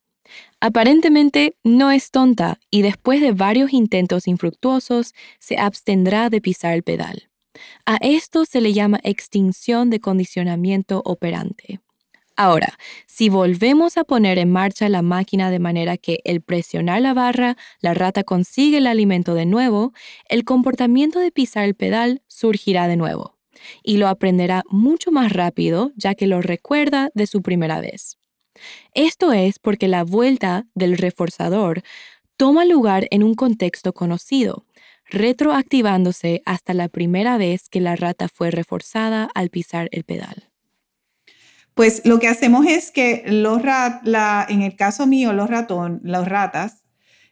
Aparentemente 0.60 1.56
no 1.64 1.90
es 1.90 2.12
tonta 2.12 2.60
y 2.70 2.84
después 2.84 3.20
de 3.20 3.32
varios 3.32 3.74
intentos 3.74 4.28
infructuosos 4.28 5.16
se 5.40 5.58
abstendrá 5.58 6.30
de 6.30 6.42
pisar 6.42 6.74
el 6.76 6.84
pedal. 6.84 7.30
A 7.88 7.98
esto 8.02 8.46
se 8.46 8.62
le 8.62 8.74
llama 8.74 9.00
extinción 9.04 9.90
de 9.90 10.00
condicionamiento 10.00 11.02
operante. 11.06 11.80
Ahora, 12.36 12.80
si 13.06 13.30
volvemos 13.30 13.98
a 13.98 14.04
poner 14.04 14.40
en 14.40 14.52
marcha 14.52 14.90
la 14.90 15.04
máquina 15.04 15.52
de 15.52 15.60
manera 15.60 15.98
que 15.98 16.20
el 16.24 16.42
presionar 16.42 17.02
la 17.02 17.14
barra, 17.14 17.58
la 17.80 17.94
rata 17.94 18.24
consigue 18.24 18.80
el 18.80 18.88
alimento 18.88 19.36
de 19.36 19.46
nuevo, 19.46 19.94
el 20.30 20.44
comportamiento 20.44 21.20
de 21.20 21.32
pisar 21.32 21.64
el 21.66 21.76
pedal 21.76 22.24
surgirá 22.28 22.88
de 22.88 22.98
nuevo 22.98 23.38
y 23.84 23.98
lo 23.98 24.08
aprenderá 24.08 24.64
mucho 24.70 25.12
más 25.12 25.32
rápido 25.32 25.92
ya 25.96 26.16
que 26.16 26.28
lo 26.28 26.42
recuerda 26.42 27.10
de 27.14 27.28
su 27.28 27.42
primera 27.42 27.80
vez. 27.80 28.18
Esto 28.94 29.32
es 29.32 29.60
porque 29.60 29.88
la 29.88 30.04
vuelta 30.04 30.66
del 30.74 30.98
reforzador 30.98 31.84
toma 32.36 32.66
lugar 32.66 33.08
en 33.12 33.24
un 33.24 33.36
contexto 33.36 33.94
conocido, 33.94 34.66
retroactivándose 35.06 36.42
hasta 36.46 36.74
la 36.74 36.90
primera 36.90 37.38
vez 37.38 37.70
que 37.70 37.80
la 37.80 37.96
rata 37.96 38.28
fue 38.28 38.52
reforzada 38.52 39.30
al 39.36 39.50
pisar 39.50 39.88
el 39.92 40.04
pedal. 40.04 40.53
Pues 41.74 42.02
lo 42.06 42.20
que 42.20 42.28
hacemos 42.28 42.66
es 42.68 42.92
que 42.92 43.24
los 43.26 43.62
en 44.48 44.62
el 44.62 44.76
caso 44.76 45.08
mío, 45.08 45.34
los 45.34 45.50
ratón, 45.50 46.02
los 46.04 46.28
ratas, 46.28 46.84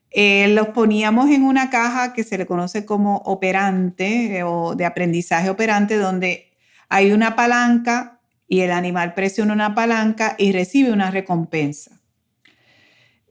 eh, 0.10 0.50
los 0.50 0.70
poníamos 0.70 1.30
en 1.30 1.44
una 1.44 1.70
caja 1.70 2.12
que 2.14 2.24
se 2.24 2.38
le 2.38 2.46
conoce 2.46 2.86
como 2.86 3.18
operante 3.18 4.38
eh, 4.40 4.44
o 4.44 4.76
de 4.76 4.86
aprendizaje 4.86 5.50
operante, 5.50 5.96
donde 5.96 6.52
hay 6.90 7.14
una 7.14 7.36
palanca 7.36 8.20
y 8.48 8.60
el 8.60 8.72
animal 8.72 9.14
presiona 9.14 9.54
una 9.54 9.74
palanca 9.74 10.36
y 10.38 10.52
recibe 10.52 10.92
una 10.92 11.12
recompensa. 11.12 12.02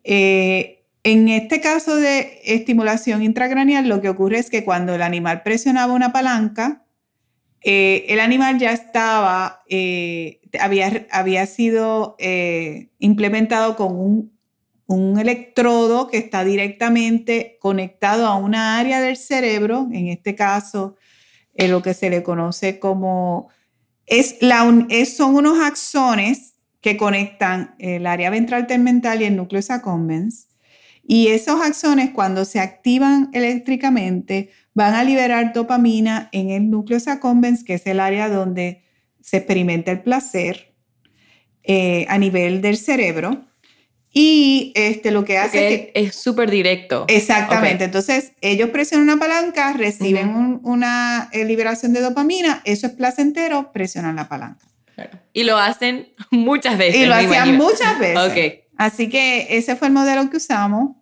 Eh, 0.04 0.86
en 1.02 1.28
este 1.28 1.60
caso 1.60 1.96
de 1.96 2.40
estimulación 2.44 3.22
intracraneal, 3.22 3.86
lo 3.88 4.00
que 4.00 4.08
ocurre 4.08 4.38
es 4.38 4.48
que 4.48 4.64
cuando 4.64 4.94
el 4.94 5.02
animal 5.02 5.42
presionaba 5.42 5.92
una 5.92 6.12
palanca, 6.12 6.86
el 7.62 8.20
animal 8.20 8.58
ya 8.58 8.72
estaba, 8.72 9.60
había, 10.58 11.06
había, 11.10 11.46
sido 11.46 12.16
eh, 12.18 12.90
implementado 12.98 13.76
con 13.76 13.94
un, 13.94 14.32
un, 14.86 15.18
electrodo 15.18 16.08
que 16.08 16.18
está 16.18 16.44
directamente 16.44 17.58
conectado 17.60 18.26
a 18.26 18.36
una 18.36 18.78
área 18.78 19.00
del 19.00 19.16
cerebro, 19.16 19.88
en 19.92 20.08
este 20.08 20.34
caso, 20.34 20.96
lo 21.56 21.82
que 21.82 21.94
se 21.94 22.10
le 22.10 22.22
conoce 22.22 22.78
como, 22.78 23.48
es 24.06 24.36
la, 24.40 24.66
son 25.04 25.36
unos 25.36 25.60
axones 25.60 26.54
que 26.80 26.96
conectan 26.96 27.74
el 27.78 28.06
área 28.06 28.30
ventral 28.30 28.66
tegmental 28.66 29.22
y 29.22 29.26
el 29.26 29.36
núcleo 29.36 29.62
accumbens. 29.68 30.48
Y 31.02 31.28
esos 31.28 31.60
axones, 31.60 32.10
cuando 32.10 32.44
se 32.44 32.60
activan 32.60 33.30
eléctricamente, 33.32 34.50
van 34.74 34.94
a 34.94 35.04
liberar 35.04 35.52
dopamina 35.52 36.28
en 36.32 36.50
el 36.50 36.70
núcleo 36.70 36.98
accumbens, 37.06 37.64
que 37.64 37.74
es 37.74 37.86
el 37.86 38.00
área 38.00 38.28
donde 38.28 38.82
se 39.20 39.38
experimenta 39.38 39.90
el 39.90 40.00
placer 40.00 40.74
eh, 41.62 42.06
a 42.08 42.18
nivel 42.18 42.62
del 42.62 42.76
cerebro. 42.76 43.46
Y 44.12 44.72
este, 44.74 45.12
lo 45.12 45.24
que 45.24 45.38
hace 45.38 45.74
es 45.74 45.80
que... 45.80 45.92
Es 45.94 46.16
súper 46.16 46.50
directo. 46.50 47.04
Exactamente. 47.06 47.84
Entonces, 47.84 48.32
ellos 48.40 48.70
presionan 48.70 49.08
una 49.08 49.18
palanca, 49.18 49.72
reciben 49.72 50.60
una 50.64 51.28
eh, 51.32 51.44
liberación 51.44 51.92
de 51.92 52.00
dopamina, 52.00 52.60
eso 52.64 52.88
es 52.88 52.94
placentero, 52.94 53.70
presionan 53.72 54.16
la 54.16 54.28
palanca. 54.28 54.66
Y 55.32 55.44
lo 55.44 55.56
hacen 55.56 56.08
muchas 56.30 56.76
veces. 56.76 57.02
Y 57.02 57.06
lo 57.06 57.14
hacían 57.14 57.56
muchas 57.56 57.98
veces. 57.98 58.62
Así 58.76 59.08
que 59.08 59.46
ese 59.50 59.76
fue 59.76 59.88
el 59.88 59.94
modelo 59.94 60.28
que 60.30 60.38
usamos. 60.38 60.96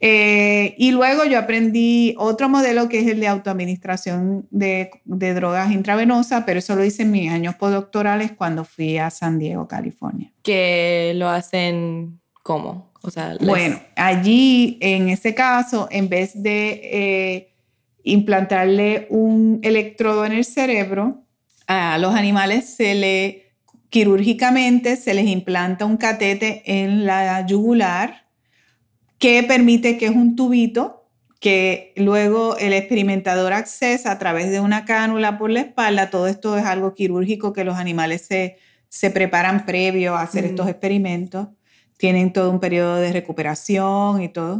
Eh, 0.00 0.74
y 0.76 0.90
luego 0.90 1.24
yo 1.24 1.38
aprendí 1.38 2.14
otro 2.18 2.48
modelo 2.48 2.88
que 2.88 3.00
es 3.00 3.06
el 3.06 3.20
de 3.20 3.28
autoadministración 3.28 4.46
de, 4.50 4.90
de 5.04 5.34
drogas 5.34 5.72
intravenosas, 5.72 6.44
pero 6.44 6.58
eso 6.58 6.76
lo 6.76 6.84
hice 6.84 7.02
en 7.02 7.12
mis 7.12 7.30
años 7.30 7.54
postdoctorales 7.54 8.32
cuando 8.32 8.64
fui 8.64 8.98
a 8.98 9.10
San 9.10 9.38
Diego, 9.38 9.66
California. 9.66 10.32
Que 10.42 11.12
lo 11.16 11.28
hacen 11.28 12.20
cómo? 12.42 12.92
O 13.02 13.10
sea, 13.10 13.36
Bueno, 13.40 13.80
allí 13.94 14.78
en 14.80 15.08
ese 15.08 15.34
caso, 15.34 15.88
en 15.90 16.08
vez 16.08 16.42
de 16.42 16.80
eh, 16.82 17.54
implantarle 18.02 19.06
un 19.10 19.60
electrodo 19.62 20.26
en 20.26 20.32
el 20.32 20.44
cerebro, 20.44 21.22
a 21.66 21.98
los 21.98 22.14
animales 22.14 22.68
se 22.68 22.94
le 22.94 23.46
quirúrgicamente 23.88 24.96
se 24.96 25.14
les 25.14 25.26
implanta 25.26 25.84
un 25.84 25.96
catete 25.96 26.62
en 26.66 27.06
la 27.06 27.46
yugular 27.46 28.25
que 29.18 29.42
permite 29.42 29.98
que 29.98 30.06
es 30.06 30.12
un 30.12 30.36
tubito 30.36 31.08
que 31.40 31.92
luego 31.96 32.56
el 32.56 32.72
experimentador 32.72 33.52
accesa 33.52 34.10
a 34.10 34.18
través 34.18 34.50
de 34.50 34.60
una 34.60 34.84
cánula 34.84 35.38
por 35.38 35.50
la 35.50 35.60
espalda. 35.60 36.10
Todo 36.10 36.26
esto 36.26 36.56
es 36.56 36.64
algo 36.64 36.94
quirúrgico 36.94 37.52
que 37.52 37.64
los 37.64 37.76
animales 37.76 38.22
se, 38.22 38.58
se 38.88 39.10
preparan 39.10 39.66
previo 39.66 40.16
a 40.16 40.22
hacer 40.22 40.44
estos 40.44 40.68
experimentos. 40.68 41.48
Tienen 41.98 42.32
todo 42.32 42.50
un 42.50 42.60
periodo 42.60 42.96
de 42.96 43.12
recuperación 43.12 44.22
y 44.22 44.28
todo. 44.28 44.58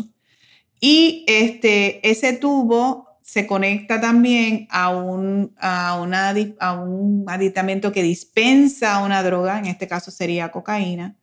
Y 0.80 1.24
este, 1.26 2.08
ese 2.08 2.34
tubo 2.34 3.06
se 3.22 3.46
conecta 3.46 4.00
también 4.00 4.68
a 4.70 4.90
un, 4.90 5.52
a, 5.58 6.00
una, 6.00 6.32
a 6.60 6.72
un 6.74 7.24
aditamento 7.26 7.90
que 7.90 8.02
dispensa 8.02 9.02
una 9.02 9.22
droga, 9.22 9.58
en 9.58 9.66
este 9.66 9.88
caso 9.88 10.10
sería 10.10 10.52
cocaína. 10.52 11.16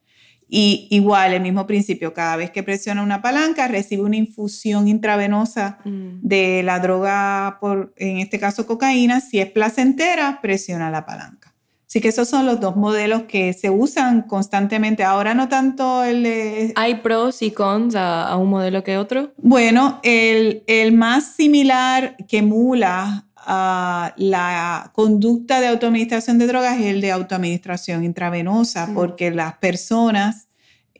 Y 0.47 0.87
igual, 0.91 1.33
el 1.33 1.41
mismo 1.41 1.65
principio, 1.65 2.13
cada 2.13 2.35
vez 2.35 2.51
que 2.51 2.63
presiona 2.63 3.01
una 3.01 3.21
palanca, 3.21 3.67
recibe 3.67 4.03
una 4.03 4.17
infusión 4.17 4.87
intravenosa 4.87 5.79
Mm. 5.85 6.19
de 6.21 6.61
la 6.63 6.79
droga, 6.79 7.57
por, 7.59 7.93
en 7.97 8.17
este 8.19 8.39
caso 8.39 8.65
cocaína. 8.67 9.19
Si 9.21 9.39
es 9.39 9.49
placentera, 9.51 10.39
presiona 10.41 10.89
la 10.91 11.05
palanca. 11.05 11.53
Así 11.87 12.01
que 12.01 12.07
esos 12.07 12.27
son 12.27 12.47
los 12.47 12.59
dos 12.59 12.75
modelos 12.75 13.23
que 13.23 13.53
se 13.53 13.69
usan 13.69 14.23
constantemente. 14.23 15.03
Ahora 15.03 15.35
no 15.35 15.47
tanto 15.47 16.03
el... 16.03 16.23
de- 16.23 16.73
¿Hay 16.75 16.95
pros 16.95 17.43
y 17.43 17.51
cons 17.51 17.93
a, 17.93 18.27
a 18.27 18.35
un 18.37 18.49
modelo 18.49 18.83
que 18.83 18.97
otro? 18.97 19.31
Bueno, 19.37 19.99
el, 20.01 20.63
el 20.65 20.91
más 20.93 21.35
similar 21.35 22.15
que 22.27 22.39
emula 22.39 23.25
a 23.45 24.13
la 24.17 24.91
conducta 24.93 25.59
de 25.59 25.67
autoadministración 25.67 26.37
de 26.37 26.47
drogas 26.47 26.79
es 26.79 26.85
el 26.87 27.01
de 27.01 27.11
autoadministración 27.11 28.03
intravenosa, 28.03 28.87
Mm. 28.87 28.93
porque 28.95 29.31
las 29.31 29.53
personas 29.57 30.47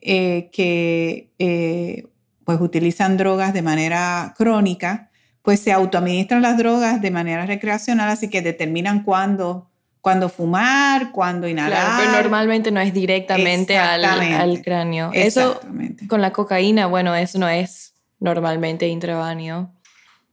eh, 0.01 0.49
que 0.51 1.32
eh, 1.39 2.08
pues 2.43 2.60
utilizan 2.60 3.15
drogas 3.15 3.53
de 3.53 3.62
manera 3.62 4.34
crónica, 4.38 5.10
pues 5.41 5.62
se 5.62 5.71
autoadministran 5.71 6.41
las 6.41 6.58
drogas 6.58 7.01
de 7.01 7.10
manera 7.10 7.45
recreacional, 7.45 8.10
así 8.10 8.29
que 8.29 8.41
determinan 8.41 9.03
cuándo, 9.03 9.69
cuándo 10.01 10.27
fumar, 10.27 11.12
cuándo 11.13 11.47
inhalar. 11.47 11.86
Claro, 11.86 11.95
pero 11.99 12.12
normalmente 12.23 12.69
no 12.71 12.82
es 12.82 12.93
directamente 12.93 13.77
al, 13.77 14.03
al 14.03 14.62
cráneo. 14.62 15.10
Eso 15.13 15.62
con 16.10 16.21
la 16.21 16.34
cocaína, 16.34 16.88
bueno, 16.88 17.15
eso 17.15 17.39
no 17.39 17.47
es 17.47 17.93
normalmente 18.19 18.88
intraváneo, 18.89 19.71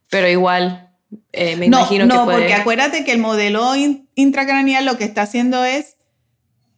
pero 0.09 0.27
igual 0.27 0.90
eh, 1.33 1.55
me 1.57 1.67
no, 1.69 1.79
imagino 1.79 2.05
no, 2.05 2.19
que 2.19 2.23
puede... 2.25 2.37
porque 2.39 2.53
acuérdate 2.53 3.03
que 3.03 3.11
el 3.11 3.19
modelo 3.19 3.75
in- 3.75 4.07
intracraneal 4.15 4.85
lo 4.85 4.97
que 4.97 5.03
está 5.03 5.23
haciendo 5.23 5.63
es 5.65 5.97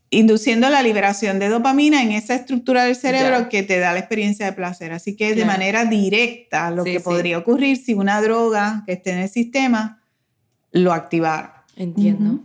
induciendo 0.10 0.70
la 0.70 0.84
liberación 0.84 1.40
de 1.40 1.50
dopamina 1.50 2.04
en 2.04 2.12
esa 2.12 2.36
estructura 2.36 2.86
del 2.86 2.96
cerebro 2.96 3.40
Ya. 3.40 3.50
que 3.50 3.64
te 3.64 3.80
da 3.80 3.94
la 3.94 4.00
experiencia 4.00 4.46
de 4.46 4.54
placer. 4.54 4.92
Así 4.94 5.16
que 5.16 5.30
de 5.30 5.36
Claro. 5.42 5.52
manera 5.54 5.86
directa 5.86 6.70
lo 6.70 6.84
Sí, 6.84 6.92
que 6.94 7.00
sí. 7.00 7.04
podría 7.04 7.38
ocurrir 7.40 7.78
si 7.78 7.96
una 7.96 8.22
droga 8.22 8.84
que 8.86 8.94
esté 8.94 9.12
en 9.12 9.20
el 9.20 9.30
sistema 9.30 10.04
lo 10.72 10.94
activara. 10.94 11.66
Entiendo. 11.76 12.42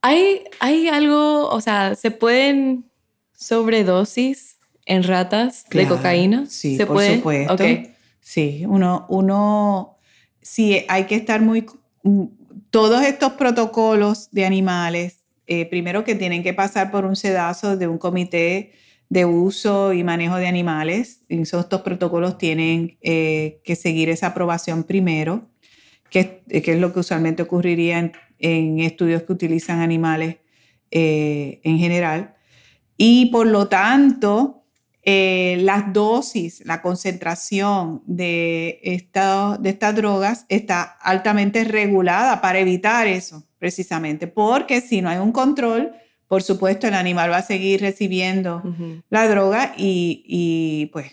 ¿Hay, 0.00 0.44
¿Hay 0.60 0.88
algo, 0.88 1.48
o 1.50 1.60
sea, 1.60 1.94
se 1.94 2.10
pueden 2.10 2.86
sobredosis 3.34 4.56
en 4.86 5.02
ratas 5.02 5.64
de 5.70 5.86
cocaína? 5.86 6.46
Sí, 6.48 6.76
¿Se 6.76 6.86
por 6.86 6.96
puede? 6.96 7.16
supuesto. 7.16 7.56
Sí, 8.20 8.64
uno, 8.66 9.04
uno, 9.10 9.97
sí, 10.50 10.84
hay 10.88 11.04
que 11.04 11.14
estar 11.16 11.40
muy, 11.40 11.66
mm, 12.02 12.24
todos 12.70 13.02
estos 13.04 13.32
protocolos 13.34 14.30
de 14.30 14.44
animales, 14.44 15.24
eh, 15.46 15.66
primero 15.66 16.04
que 16.04 16.14
tienen 16.14 16.42
que 16.42 16.54
pasar 16.54 16.90
por 16.90 17.04
un 17.04 17.16
sedazo 17.16 17.76
de 17.76 17.88
un 17.88 17.98
comité 17.98 18.72
de 19.08 19.24
uso 19.24 19.92
y 19.94 20.04
manejo 20.04 20.36
de 20.36 20.46
animales. 20.46 21.22
Estos 21.28 21.80
protocolos 21.82 22.36
tienen 22.38 22.98
eh, 23.02 23.60
que 23.64 23.74
seguir 23.76 24.10
esa 24.10 24.28
aprobación 24.28 24.84
primero, 24.84 25.48
que, 26.10 26.20
es- 26.50 26.62
que 26.62 26.72
es 26.72 26.78
lo 26.80 26.92
que 26.92 27.00
usualmente 27.00 27.42
ocurriría 27.42 27.98
en, 28.40 28.80
estudios 28.80 29.22
que 29.24 29.32
utilizan 29.32 29.80
animales 29.80 30.36
eh, 30.90 31.60
en 31.64 31.78
general. 31.78 32.34
Y 32.96 33.26
por 33.26 33.46
lo 33.46 33.68
tanto, 33.68 34.57
eh, 35.10 35.56
las 35.62 35.90
dosis, 35.94 36.62
la 36.66 36.82
concentración 36.82 38.02
de, 38.04 38.78
esta- 38.82 39.56
de 39.58 39.70
estas 39.70 39.94
drogas 39.96 40.44
está 40.50 40.82
altamente 41.00 41.64
regulada 41.64 42.42
para 42.42 42.58
evitar 42.58 43.06
eso, 43.06 43.42
precisamente, 43.58 44.26
porque 44.26 44.82
si 44.82 45.00
no 45.00 45.08
hay 45.08 45.16
un 45.16 45.32
control, 45.32 45.92
por 46.26 46.42
supuesto, 46.42 46.86
el 46.86 46.92
animal 46.92 47.30
va 47.30 47.38
a 47.38 47.42
seguir 47.42 47.80
recibiendo 47.80 48.62
la 49.08 49.26
droga 49.28 49.72
y, 49.78 50.22
y, 50.26 50.86
pues 50.92 51.06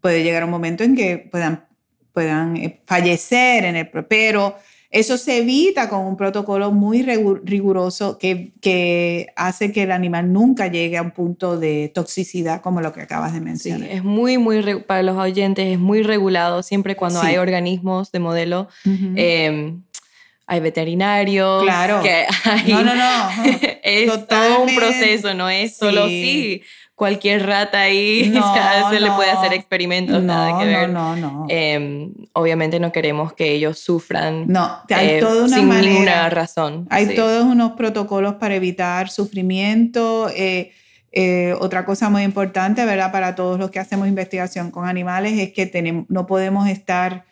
puede 0.00 0.22
llegar 0.24 0.42
un 0.44 0.50
momento 0.50 0.82
en 0.82 0.96
que 0.96 1.18
puedan, 1.18 1.66
puedan 2.14 2.56
eh, 2.56 2.80
fallecer 2.86 3.66
en 3.66 3.76
el 3.76 3.86
pero 4.08 4.56
eso 4.98 5.16
se 5.18 5.38
evita 5.38 5.88
con 5.88 6.00
un 6.06 6.16
protocolo 6.16 6.72
muy 6.72 7.02
riguroso 7.02 8.18
que, 8.18 8.52
que 8.60 9.28
hace 9.36 9.72
que 9.72 9.82
el 9.84 9.92
animal 9.92 10.32
nunca 10.32 10.66
llegue 10.68 10.96
a 10.96 11.02
un 11.02 11.10
punto 11.12 11.58
de 11.58 11.90
toxicidad 11.94 12.60
como 12.62 12.80
lo 12.80 12.92
que 12.92 13.02
acabas 13.02 13.32
de 13.32 13.38
Sí, 13.38 13.44
mencionar. 13.44 13.88
es 13.90 14.02
muy, 14.04 14.38
muy, 14.38 14.80
para 14.86 15.02
los 15.02 15.16
oyentes 15.16 15.66
es 15.72 15.78
muy 15.78 16.02
regulado 16.02 16.62
siempre 16.62 16.96
cuando 16.96 17.20
Sí. 17.20 17.26
hay 17.28 17.36
organismos 17.36 18.10
de 18.12 18.18
modelo. 18.18 18.68
Ujú. 18.84 19.12
eh, 19.16 19.74
hay 20.48 20.60
veterinarios. 20.60 21.64
Claro. 21.64 22.00
Que 22.02 22.24
hay, 22.44 22.72
no, 22.72 22.84
no, 22.84 22.94
no. 22.94 23.28
es 23.82 24.06
todo 24.06 24.14
un 24.14 24.20
Totalmente. 24.20 24.74
proceso, 24.76 25.34
no 25.34 25.48
es 25.50 25.76
solo 25.76 26.06
Sí. 26.08 26.22
sí, 26.22 26.62
cualquier 26.96 27.46
rata 27.46 27.82
ahí 27.82 28.30
No, 28.34 28.90
se 28.90 28.98
le 29.00 29.10
puede 29.12 29.32
no. 29.32 29.38
hacer 29.40 29.52
experimentos, 29.52 30.20
nada 30.24 30.50
No, 30.50 30.58
que 30.58 30.64
no, 30.64 30.78
ver. 30.80 30.88
no, 30.90 31.16
no. 31.16 31.46
Eh, 31.48 32.08
obviamente 32.32 32.80
no 32.80 32.90
queremos 32.90 33.32
que 33.34 33.52
ellos 33.52 33.78
sufran 33.78 34.46
No, 34.48 34.78
hay 34.88 35.10
eh, 35.10 35.20
toda 35.20 35.44
una 35.44 35.56
sin 35.58 35.68
manera. 35.68 35.88
ninguna 35.92 36.30
razón. 36.30 36.88
Hay 36.90 37.06
sí. 37.06 37.14
todos 37.14 37.44
unos 37.44 37.72
protocolos 37.72 38.34
para 38.34 38.56
evitar 38.56 39.08
sufrimiento. 39.10 40.28
eh, 40.34 40.72
eh, 41.12 41.54
otra 41.60 41.86
cosa 41.86 42.10
muy 42.10 42.24
importante, 42.24 42.84
¿verdad? 42.84 43.10
Para 43.10 43.34
todos 43.34 43.58
los 43.58 43.70
que 43.70 43.78
hacemos 43.78 44.06
investigación 44.06 44.70
con 44.70 44.86
animales 44.86 45.38
es 45.38 45.50
que 45.52 45.64
tenemos, 45.64 46.04
no 46.10 46.26
podemos 46.26 46.68
estar 46.68 47.24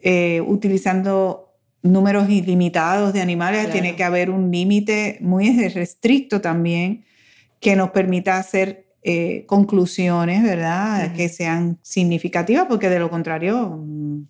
eh, 0.00 0.40
utilizando 0.46 1.52
números 1.82 2.30
ilimitados 2.30 3.12
de 3.12 3.20
animales. 3.20 3.60
Claro. 3.60 3.72
Tiene 3.72 3.94
que 3.96 4.04
haber 4.04 4.30
un 4.30 4.50
límite 4.50 5.18
muy 5.20 5.68
restricto 5.68 6.40
también 6.40 7.04
que 7.60 7.76
nos 7.76 7.90
permita 7.90 8.38
hacer 8.38 8.86
eh, 9.02 9.44
conclusiones, 9.46 10.42
¿verdad? 10.42 11.14
Que 11.14 11.30
sean 11.30 11.78
significativas, 11.80 12.66
porque 12.68 12.90
de 12.90 12.98
lo 12.98 13.08
contrario, 13.08 13.78
mm, 13.78 14.24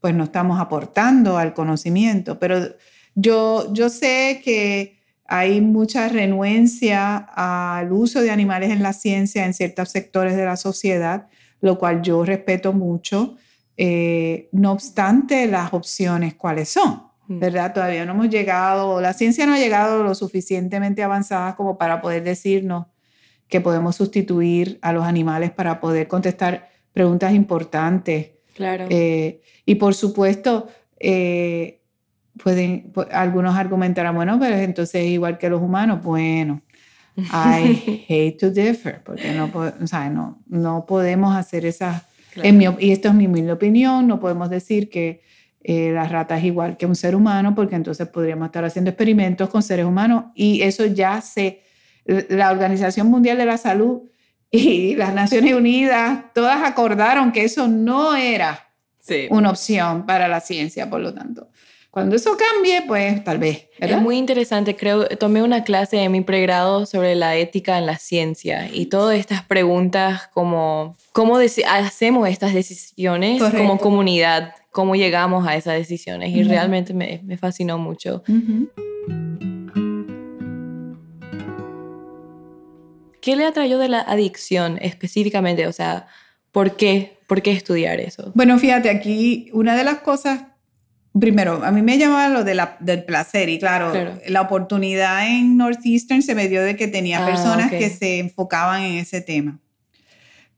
pues 0.00 0.14
no 0.14 0.24
estamos 0.24 0.60
aportando 0.60 1.38
al 1.38 1.54
conocimiento. 1.54 2.38
Pero 2.40 2.58
yo, 3.14 3.72
yo 3.72 3.88
sé 3.88 4.40
que 4.44 4.96
hay 5.26 5.60
mucha 5.60 6.08
renuencia 6.08 7.16
al 7.16 7.92
uso 7.92 8.20
de 8.20 8.30
animales 8.30 8.70
en 8.70 8.82
la 8.82 8.92
ciencia 8.92 9.46
en 9.46 9.54
ciertos 9.54 9.90
sectores 9.90 10.36
de 10.36 10.44
la 10.44 10.56
sociedad, 10.56 11.28
lo 11.60 11.78
cual 11.78 12.02
yo 12.02 12.24
respeto 12.24 12.72
mucho. 12.72 13.36
Eh, 13.76 14.48
no 14.52 14.72
obstante, 14.72 15.46
las 15.46 15.72
opciones, 15.72 16.34
¿cuáles 16.34 16.68
son? 16.68 17.02
Mm. 17.28 17.38
¿Verdad? 17.38 17.74
Todavía 17.74 18.04
no 18.04 18.12
hemos 18.12 18.28
llegado, 18.28 19.00
la 19.00 19.12
ciencia 19.12 19.46
no 19.46 19.54
ha 19.54 19.58
llegado 19.58 20.02
lo 20.02 20.14
suficientemente 20.16 21.02
avanzada 21.04 21.54
como 21.54 21.78
para 21.78 22.00
poder 22.00 22.24
decirnos 22.24 22.86
que 23.48 23.60
podemos 23.60 23.96
sustituir 23.96 24.78
a 24.82 24.92
los 24.92 25.04
animales 25.04 25.50
para 25.50 25.80
poder 25.80 26.08
contestar 26.08 26.68
preguntas 26.92 27.32
importantes. 27.34 28.30
Claro. 28.54 28.86
Eh, 28.90 29.42
y 29.64 29.74
por 29.76 29.94
supuesto, 29.94 30.68
eh, 30.98 31.80
pueden, 32.42 32.92
pu- 32.92 33.06
algunos 33.12 33.54
argumentarán, 33.56 34.14
bueno, 34.14 34.38
pero 34.40 34.56
entonces 34.56 35.02
es 35.04 35.10
igual 35.10 35.38
que 35.38 35.48
los 35.50 35.60
humanos. 35.62 36.02
Bueno, 36.02 36.62
I 37.16 38.04
hate 38.08 38.38
to 38.38 38.50
differ, 38.50 39.02
porque 39.04 39.32
no, 39.32 39.50
o 39.54 39.86
sea, 39.86 40.10
no, 40.10 40.42
no 40.46 40.84
podemos 40.86 41.34
hacer 41.36 41.64
esas, 41.66 42.02
Claro. 42.32 42.48
en 42.50 42.58
mi 42.58 42.66
y 42.80 42.92
esto 42.92 43.08
es 43.08 43.14
mi 43.14 43.26
humilde 43.26 43.52
opinión, 43.52 44.06
no 44.06 44.20
podemos 44.20 44.50
decir 44.50 44.90
que 44.90 45.22
eh, 45.64 45.90
la 45.92 46.06
rata 46.06 46.36
es 46.36 46.44
igual 46.44 46.76
que 46.76 46.84
un 46.84 46.94
ser 46.94 47.16
humano, 47.16 47.54
porque 47.54 47.74
entonces 47.76 48.06
podríamos 48.08 48.44
estar 48.46 48.62
haciendo 48.66 48.90
experimentos 48.90 49.48
con 49.48 49.62
seres 49.62 49.86
humanos 49.86 50.26
y 50.34 50.60
eso 50.60 50.84
ya 50.84 51.22
se, 51.22 51.62
la 52.06 52.50
Organización 52.50 53.08
Mundial 53.08 53.38
de 53.38 53.46
la 53.46 53.58
Salud 53.58 54.02
y 54.50 54.94
las 54.94 55.12
Naciones 55.14 55.54
Unidas, 55.54 56.24
todas 56.34 56.62
acordaron 56.62 57.32
que 57.32 57.44
eso 57.44 57.66
no 57.68 58.14
era 58.14 58.62
Sí. 58.98 59.26
una 59.30 59.50
opción 59.50 60.04
para 60.06 60.26
la 60.28 60.40
ciencia, 60.40 60.88
por 60.90 61.00
lo 61.00 61.12
tanto. 61.14 61.48
Cuando 61.90 62.14
eso 62.16 62.36
cambie, 62.36 62.82
pues 62.86 63.24
tal 63.24 63.38
vez, 63.38 63.68
¿verdad? 63.80 63.96
Es 63.98 64.02
muy 64.02 64.18
interesante, 64.18 64.76
creo, 64.76 65.06
tomé 65.08 65.42
una 65.42 65.64
clase 65.64 65.96
en 66.02 66.12
mi 66.12 66.20
pregrado 66.20 66.84
sobre 66.86 67.14
la 67.14 67.36
ética 67.36 67.78
en 67.78 67.86
la 67.86 67.96
ciencia 67.98 68.68
y 68.70 68.86
todas 68.86 69.16
estas 69.18 69.42
preguntas 69.44 70.28
como 70.34 70.94
cómo 71.12 71.38
hacemos 71.38 72.28
estas 72.28 72.52
decisiones 72.52 73.40
como 73.40 73.52
Correcto. 73.52 73.78
comunidad, 73.78 74.54
cómo 74.72 74.94
llegamos 74.94 75.46
a 75.48 75.56
esas 75.56 75.74
decisiones 75.74 76.34
y 76.34 76.40
Ujú. 76.42 76.50
realmente 76.50 76.92
me, 76.92 77.20
me 77.24 77.38
fascinó 77.38 77.78
mucho. 77.78 78.22
Ujú. 78.28 78.68
¿Qué 83.26 83.34
le 83.34 83.44
atrayó 83.44 83.78
de 83.78 83.88
la 83.88 84.02
adicción 84.02 84.78
específicamente? 84.80 85.66
O 85.66 85.72
sea, 85.72 86.06
¿por 86.52 86.76
qué? 86.76 87.18
¿Por 87.26 87.42
qué 87.42 87.50
estudiar 87.50 87.98
eso? 87.98 88.30
Bueno, 88.36 88.56
fíjate, 88.56 88.88
aquí 88.88 89.50
una 89.52 89.74
de 89.74 89.82
las 89.82 89.96
cosas, 89.98 90.42
primero, 91.18 91.60
a 91.64 91.72
mí 91.72 91.82
me 91.82 91.98
llamaba 91.98 92.28
lo 92.28 92.44
de 92.44 92.54
la, 92.54 92.76
del 92.78 93.02
placer 93.02 93.48
y 93.48 93.58
claro, 93.58 93.90
Claro. 93.90 94.20
la 94.28 94.42
oportunidad 94.42 95.26
en 95.26 95.56
Northeastern 95.56 96.22
se 96.22 96.36
me 96.36 96.46
dio 96.48 96.62
de 96.62 96.76
que 96.76 96.86
tenía 96.86 97.24
Ah, 97.24 97.26
personas 97.26 97.72
que 97.72 97.90
se 97.90 98.20
enfocaban 98.20 98.82
en 98.82 98.94
ese 98.98 99.20
tema. 99.22 99.58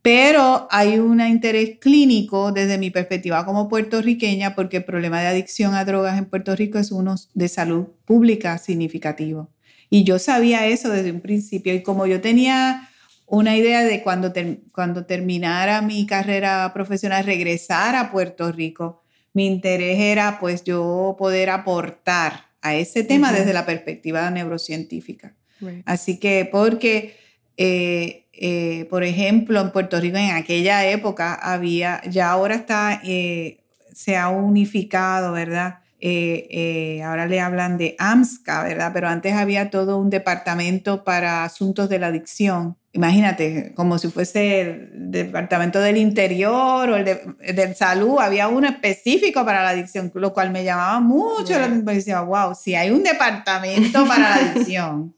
Pero 0.03 0.69
hay 0.71 0.99
un 0.99 1.23
interés 1.23 1.79
clínico 1.81 2.53
desde 2.53 2.77
mi 2.77 2.91
perspectiva 2.91 3.47
como 3.47 3.71
puertorriqueña 3.71 4.55
porque 4.55 4.77
el 4.77 4.85
problema 4.85 5.23
de 5.23 5.29
adicción 5.29 5.75
a 5.75 5.87
drogas 5.87 6.19
en 6.19 6.27
Puerto 6.27 6.55
Rico 6.55 6.79
es 6.79 6.93
uno 6.93 7.15
de 7.33 7.49
salud 7.49 7.87
pública 8.05 8.59
significativo. 8.59 9.49
Y 9.91 10.05
yo 10.05 10.19
sabía 10.19 10.67
eso 10.67 10.91
desde 10.91 11.13
un 11.13 11.21
principio 11.21 11.75
y 11.75 11.83
como 11.83 12.07
yo 12.07 12.21
tenía 12.21 12.89
una 13.27 13.57
idea 13.57 13.85
de 13.85 14.03
cuando, 14.03 14.33
cuando 14.73 15.05
terminara 15.05 15.83
mi 15.83 16.07
carrera 16.07 16.71
profesional 16.73 17.25
regresar 17.25 17.95
a 17.95 18.11
Puerto 18.11 18.51
Rico, 18.53 19.03
mi 19.35 19.47
interés 19.47 19.99
era 19.99 20.39
pues 20.41 20.65
yo 20.65 21.15
poder 21.19 21.51
aportar 21.51 22.49
a 22.63 22.75
ese 22.75 23.05
tema 23.05 23.33
desde 23.33 23.53
la 23.53 23.67
perspectiva 23.67 24.31
neurocientífica. 24.31 25.35
Así 25.85 26.19
que 26.19 26.49
porque, 26.51 27.17
eh, 27.57 28.27
eh, 28.33 28.87
por 28.91 29.05
ejemplo, 29.05 29.61
en 29.61 29.73
Puerto 29.73 30.01
Rico 30.01 30.17
en 30.17 30.31
aquella 30.31 30.89
época 30.89 31.35
había, 31.35 32.01
ya 32.09 32.31
ahora 32.31 32.55
está, 32.55 33.01
eh, 33.05 33.61
se 33.93 34.17
ha 34.17 34.29
unificado, 34.29 35.33
¿verdad? 35.33 35.81
Ahora 37.05 37.27
le 37.27 37.41
hablan 37.41 37.79
de 37.79 37.97
AMSCA, 37.99 38.63
¿verdad? 38.63 38.91
Pero 38.93 39.09
antes 39.09 39.35
había 39.35 39.71
todo 39.71 39.99
un 39.99 40.11
departamento 40.11 41.05
para 41.05 41.45
asuntos 41.45 41.89
de 41.89 41.99
la 41.99 42.09
adicción 42.09 42.77
imagínate, 42.93 43.73
como 43.75 43.99
si 43.99 44.09
fuese 44.09 44.61
el 44.61 44.91
departamento 45.11 45.81
del 45.81 45.97
interior 45.97 46.91
o 46.91 46.97
el 46.97 47.05
de, 47.05 47.21
del 47.55 47.77
salud, 47.77 48.19
había 48.21 48.49
uno 48.49 48.67
específico 48.69 49.45
para 49.45 49.63
la 49.63 49.71
adicción, 49.71 50.11
lo 50.15 50.33
cual 50.33 50.51
me 50.51 50.65
llamaba 50.65 50.99
mucho 51.01 51.53
la 51.53 51.67
atención. 51.67 51.87
Decía, 51.87 52.21
wow, 52.23 52.55
si 52.55 52.75
hay 52.75 52.91
un 52.91 53.03
departamento 53.03 54.07
para 54.07 54.21
la 54.21 54.35
adicción, 54.35 55.15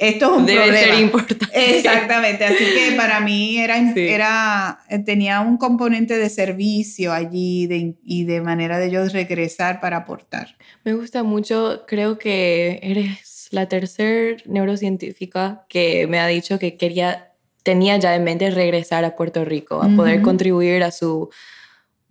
esto 0.00 0.32
es 0.32 0.38
un 0.38 0.46
Debe 0.46 0.62
problema. 0.62 0.86
ser 0.94 1.02
importante. 1.02 1.76
Exactamente, 1.76 2.44
así 2.46 2.64
que 2.74 2.92
para 2.96 3.20
mí 3.20 3.58
era, 3.58 3.76
era, 3.94 4.78
tenía 5.04 5.40
un 5.40 5.58
componente 5.58 6.16
de 6.16 6.30
servicio 6.30 7.12
allí 7.12 7.66
de, 7.66 7.96
y 8.02 8.24
de 8.24 8.40
manera 8.40 8.78
de 8.78 8.90
yo 8.90 9.06
regresar 9.08 9.78
para 9.78 9.98
aportar. 9.98 10.56
Me 10.84 10.94
gusta 10.94 11.22
mucho, 11.22 11.84
creo 11.86 12.18
que 12.18 12.80
eres 12.82 13.48
la 13.50 13.68
tercera 13.68 14.38
neurocientífica 14.46 15.66
que 15.68 16.06
me 16.06 16.18
ha 16.18 16.26
dicho 16.26 16.58
que 16.58 16.78
quería, 16.78 17.32
tenía 17.62 17.98
ya 17.98 18.14
en 18.14 18.24
mente 18.24 18.50
regresar 18.50 19.04
a 19.04 19.14
Puerto 19.16 19.44
Rico, 19.44 19.82
a 19.82 19.88
poder 19.94 20.22
contribuir 20.22 20.82
a 20.82 20.92
su, 20.92 21.28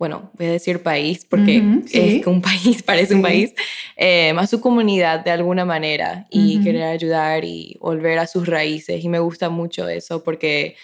bueno, 0.00 0.30
voy 0.38 0.46
a 0.46 0.52
decir 0.52 0.82
país, 0.82 1.26
porque 1.28 1.62
es 1.92 2.22
que 2.22 2.30
un 2.30 2.40
país 2.40 2.82
parece 2.86 3.14
un 3.14 3.20
país, 3.20 3.52
eh, 3.98 4.34
a 4.34 4.46
su 4.46 4.58
comunidad 4.58 5.22
de 5.22 5.30
alguna 5.30 5.66
manera 5.66 6.26
y 6.30 6.58
querer 6.64 6.84
ayudar 6.84 7.44
y 7.44 7.76
volver 7.82 8.18
a 8.18 8.26
sus 8.26 8.48
raíces. 8.48 9.04
Y 9.04 9.10
me 9.10 9.18
gusta 9.18 9.50
mucho 9.50 9.86
eso 9.90 10.24
porque 10.24 10.74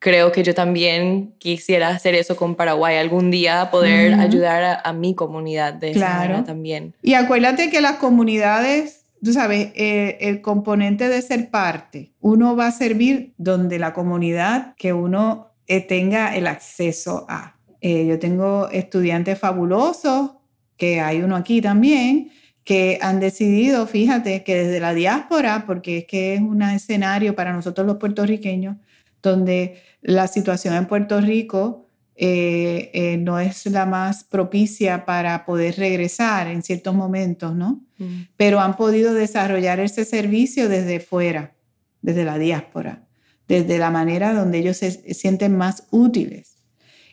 creo 0.00 0.32
que 0.32 0.42
yo 0.42 0.56
también 0.56 1.34
quisiera 1.38 1.90
hacer 1.90 2.16
eso 2.16 2.34
con 2.34 2.56
Paraguay, 2.56 2.96
algún 2.96 3.30
día 3.30 3.70
poder 3.70 4.14
ayudar 4.14 4.80
a, 4.82 4.92
mi 4.92 5.14
comunidad 5.14 5.74
de 5.74 5.92
esa 5.92 6.18
manera 6.18 6.42
también. 6.42 6.94
Y 7.00 7.14
acuérdate 7.14 7.70
que 7.70 7.80
las 7.80 7.98
comunidades 7.98 9.04
tú 9.24 9.32
sabes, 9.32 9.68
eh, 9.76 10.18
el 10.20 10.42
componente 10.42 11.08
de 11.08 11.22
ser 11.22 11.48
parte, 11.48 12.12
uno 12.20 12.56
va 12.56 12.66
a 12.66 12.72
servir 12.72 13.34
donde 13.38 13.78
la 13.78 13.94
comunidad 13.94 14.74
que 14.76 14.92
uno 14.92 15.52
eh, 15.68 15.80
tenga 15.80 16.36
el 16.36 16.48
acceso 16.48 17.24
a. 17.28 17.53
Eh, 17.86 18.06
yo 18.06 18.18
tengo 18.18 18.70
estudiantes 18.70 19.38
fabulosos, 19.38 20.30
que 20.78 21.02
hay 21.02 21.20
uno 21.20 21.36
aquí 21.36 21.60
también, 21.60 22.30
que 22.64 22.98
han 23.02 23.20
decidido, 23.20 23.86
fíjate, 23.86 24.42
que 24.42 24.54
desde 24.54 24.80
la 24.80 24.94
diáspora, 24.94 25.64
porque 25.66 25.98
es 25.98 26.06
que 26.06 26.32
es 26.32 26.40
un 26.40 26.62
escenario 26.62 27.34
para 27.34 27.52
nosotros 27.52 27.86
los 27.86 27.98
puertorriqueños, 27.98 28.78
donde 29.22 29.82
la 30.00 30.28
situación 30.28 30.72
en 30.72 30.86
Puerto 30.86 31.20
Rico 31.20 31.90
eh, 32.16 32.90
eh, 32.94 33.18
no 33.18 33.38
es 33.38 33.66
la 33.66 33.84
más 33.84 34.24
propicia 34.24 35.04
para 35.04 35.44
poder 35.44 35.76
regresar 35.76 36.46
en 36.46 36.62
ciertos 36.62 36.94
momentos, 36.94 37.54
¿no? 37.54 37.82
Mm. 37.98 38.28
Pero 38.38 38.60
han 38.60 38.78
podido 38.78 39.12
desarrollar 39.12 39.78
ese 39.78 40.06
servicio 40.06 40.70
desde 40.70 41.00
fuera, 41.00 41.52
desde 42.00 42.24
la 42.24 42.38
diáspora, 42.38 43.04
desde 43.46 43.76
la 43.76 43.90
manera 43.90 44.32
donde 44.32 44.60
ellos 44.60 44.78
se 44.78 45.12
sienten 45.12 45.54
más 45.54 45.86
útiles. 45.90 46.53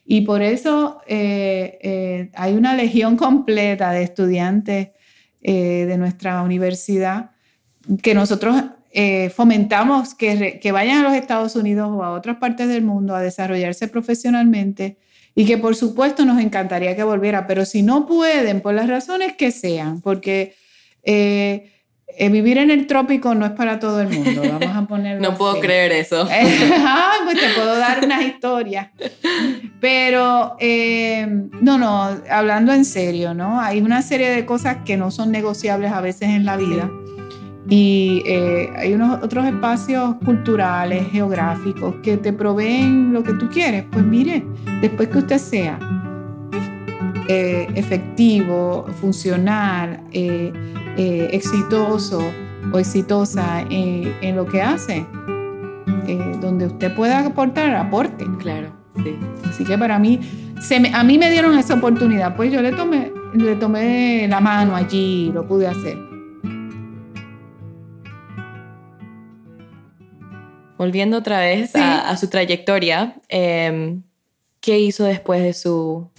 Y 0.06 0.22
por 0.22 0.41
eso 0.41 1.02
eh, 1.08 2.30
hay 2.34 2.54
una 2.54 2.76
legión 2.76 3.18
completa 3.18 3.91
de 3.91 4.04
estudiantes 4.04 4.89
de 5.41 5.97
nuestra 5.97 6.43
universidad 6.43 7.32
que 8.04 8.14
nosotros 8.14 8.56
fomentamos 9.34 10.14
que, 10.14 10.60
que, 10.62 10.72
vayan 10.72 10.99
a 10.99 11.04
los 11.10 11.14
Estados 11.14 11.56
Unidos 11.56 11.89
o 11.91 12.04
a 12.04 12.12
otras 12.12 12.38
partes 12.38 12.68
del 12.68 12.84
mundo 12.84 13.16
a 13.16 13.22
desarrollarse 13.22 13.88
profesionalmente 13.88 14.97
y 15.36 15.45
que 15.45 15.58
por 15.58 15.76
supuesto 15.76 16.26
nos 16.26 16.41
encantaría 16.41 16.95
que 16.95 17.04
volviera, 17.04 17.47
pero 17.47 17.66
si 17.66 17.82
no 17.84 18.06
pueden, 18.06 18.62
por 18.62 18.74
las 18.74 18.88
razones 18.88 19.34
que 19.36 19.52
sean, 19.52 20.02
porque 20.02 20.56
eh, 21.04 21.70
eh, 22.18 22.30
vivir 22.30 22.57
en 22.57 22.72
el 22.72 22.88
trópico 22.88 23.36
no 23.36 23.45
es 23.45 23.51
para 23.51 23.80
todo 23.80 24.01
el 24.01 24.09
mundo, 24.09 24.41
vamos 24.43 24.76
a 24.76 24.82
ponerlo 24.88 25.22
No 25.22 25.38
puedo 25.38 25.59
creer 25.59 25.91
eso. 25.91 26.28
ah, 26.32 27.14
pues 27.24 27.39
te 27.39 27.49
puedo 27.55 27.78
dar 27.78 28.03
unas 28.03 28.24
historias. 28.24 28.89
Pero, 29.80 30.55
eh, 30.59 31.28
no, 31.62 31.78
no, 31.78 32.09
hablando 32.30 32.74
en 32.74 32.86
serio, 32.86 33.34
¿no? 33.34 33.59
Hay 33.59 33.82
una 33.82 34.01
serie 34.01 34.30
de 34.30 34.45
cosas 34.45 34.78
que 34.86 34.97
no 34.97 35.12
son 35.12 35.32
negociables 35.32 35.91
a 35.91 36.01
veces 36.01 36.30
en 36.30 36.45
la 36.45 36.57
vida. 36.57 36.89
Y 37.70 38.24
eh, 38.26 38.70
hay 38.76 38.93
unos 38.93 39.24
otros 39.24 39.45
espacios 39.45 40.16
culturales, 40.26 41.07
geográficos, 41.12 41.95
que 42.03 42.18
te 42.18 42.34
proveen 42.34 43.14
lo 43.14 43.24
que 43.24 43.34
tú 43.34 43.49
quieres. 43.49 43.86
Pues 43.91 44.03
mire, 44.03 44.43
después 44.82 45.09
que 45.09 45.20
usted 45.20 45.38
sea 45.38 45.80
efectivo, 47.28 48.88
funcional, 48.99 50.01
eh, 50.97 51.29
exitoso 51.31 52.21
o 52.71 52.79
exitosa 52.79 53.65
en 53.69 54.35
lo 54.35 54.45
que 54.45 54.61
hace, 54.61 55.05
donde 56.39 56.67
usted 56.67 56.93
pueda 56.95 57.25
aportar, 57.25 57.75
aporte. 57.75 58.25
Claro, 58.39 58.71
sí. 59.03 59.17
Así 59.49 59.63
que 59.63 59.77
para 59.77 59.99
mí, 59.99 60.19
se 60.61 60.75
a 60.93 61.03
mí 61.03 61.17
me 61.17 61.29
dieron 61.31 61.57
esa 61.57 61.73
oportunidad, 61.75 62.35
pues 62.35 62.51
yo 62.51 62.61
le 62.61 62.71
tomé, 62.71 63.11
le 63.33 63.55
tomé 63.55 64.27
la 64.27 64.39
mano 64.39 64.75
allí, 64.75 65.31
lo 65.33 65.47
pude 65.47 65.67
hacer. 65.67 65.97
Volviendo 70.77 71.17
otra 71.17 71.39
vez 71.39 71.75
a, 71.75 72.17
su 72.17 72.27
trayectoria, 72.27 73.15
em, 73.29 74.01
¿qué 74.61 74.79
hizo 74.79 75.03
después 75.03 75.43
de 75.43 75.53
su 75.53 76.09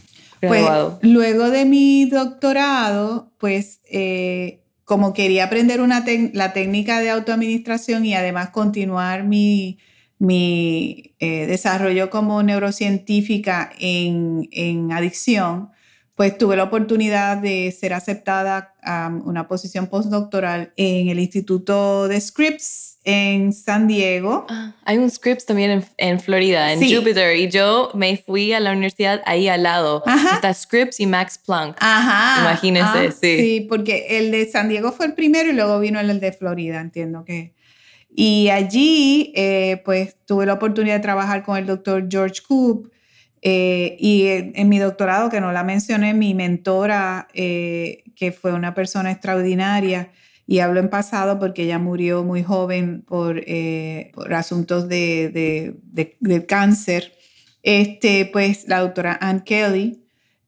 pues, 0.40 0.62
graduado? 0.62 1.00
luego 1.02 1.50
de 1.50 1.64
mi 1.64 2.04
doctorado, 2.04 3.32
pues 3.38 3.80
eh, 3.90 4.61
como 4.84 5.12
quería 5.12 5.44
aprender 5.44 5.80
una 5.80 6.04
la 6.32 6.52
técnica 6.52 7.00
de 7.00 7.10
autoadministración 7.10 8.04
y 8.04 8.14
además 8.14 8.50
continuar 8.50 9.24
mi, 9.24 9.78
mi 10.18 11.14
eh, 11.18 11.46
desarrollo 11.46 12.10
como 12.10 12.42
neurocientífica 12.42 13.70
en, 13.78 14.48
en 14.52 14.92
adicción, 14.92 15.70
pues 16.14 16.36
tuve 16.36 16.56
la 16.56 16.64
oportunidad 16.64 17.38
de 17.38 17.72
ser 17.72 17.94
aceptada 17.94 18.74
a 18.82 19.10
una 19.24 19.48
posición 19.48 19.86
postdoctoral 19.86 20.72
en 20.76 21.08
el 21.08 21.18
Instituto 21.18 22.06
de 22.06 22.20
Scripps 22.20 22.98
en 23.04 23.52
San 23.52 23.88
Diego. 23.88 24.46
Ah, 24.48 24.74
hay 24.84 24.98
un 24.98 25.10
Scripps 25.10 25.46
también 25.46 25.84
en, 25.96 26.20
Florida, 26.20 26.72
en 26.72 26.80
Jupiter, 26.80 27.36
y 27.36 27.48
yo 27.48 27.90
me 27.94 28.18
fui 28.18 28.52
a 28.52 28.60
la 28.60 28.72
universidad 28.72 29.22
ahí 29.24 29.48
al 29.48 29.62
lado. 29.62 30.04
Está 30.34 30.52
Scripps 30.52 31.00
y 31.00 31.06
Max 31.06 31.38
Planck. 31.38 31.76
Ajá. 31.80 32.42
Imagínense, 32.42 33.08
ah, 33.08 33.12
sí. 33.12 33.36
Sí, 33.38 33.66
porque 33.68 34.18
el 34.18 34.30
de 34.30 34.46
San 34.46 34.68
Diego 34.68 34.92
fue 34.92 35.06
el 35.06 35.14
primero 35.14 35.48
y 35.50 35.54
luego 35.54 35.80
vino 35.80 35.98
el 35.98 36.20
de 36.20 36.32
Florida, 36.32 36.80
entiendo 36.80 37.24
que. 37.24 37.54
Y 38.14 38.50
allí, 38.50 39.32
eh, 39.34 39.80
pues, 39.86 40.16
tuve 40.26 40.44
la 40.44 40.52
oportunidad 40.52 40.96
de 40.96 41.00
trabajar 41.00 41.42
con 41.42 41.56
el 41.56 41.64
doctor 41.64 42.06
George 42.10 42.42
Coop, 42.46 42.92
eh, 43.44 43.96
y 43.98 44.26
en, 44.28 44.68
mi 44.68 44.78
doctorado, 44.78 45.28
que 45.28 45.40
no 45.40 45.50
la 45.50 45.64
mencioné, 45.64 46.14
mi 46.14 46.32
mentora, 46.32 47.26
eh, 47.34 48.04
que 48.14 48.30
fue 48.30 48.52
una 48.52 48.72
persona 48.72 49.10
extraordinaria, 49.10 50.12
y 50.46 50.60
hablo 50.60 50.78
en 50.78 50.88
pasado 50.88 51.38
porque 51.40 51.64
ella 51.64 51.78
murió 51.80 52.22
muy 52.22 52.44
joven 52.44 53.02
por, 53.02 53.42
eh, 53.46 54.12
por 54.14 54.32
asuntos 54.32 54.88
de, 54.88 55.28
de, 55.30 56.16
de, 56.20 56.46
cáncer, 56.46 57.12
este, 57.62 58.26
pues 58.32 58.68
la 58.68 58.80
doctora 58.80 59.18
Ann 59.20 59.40
Kelly. 59.40 60.04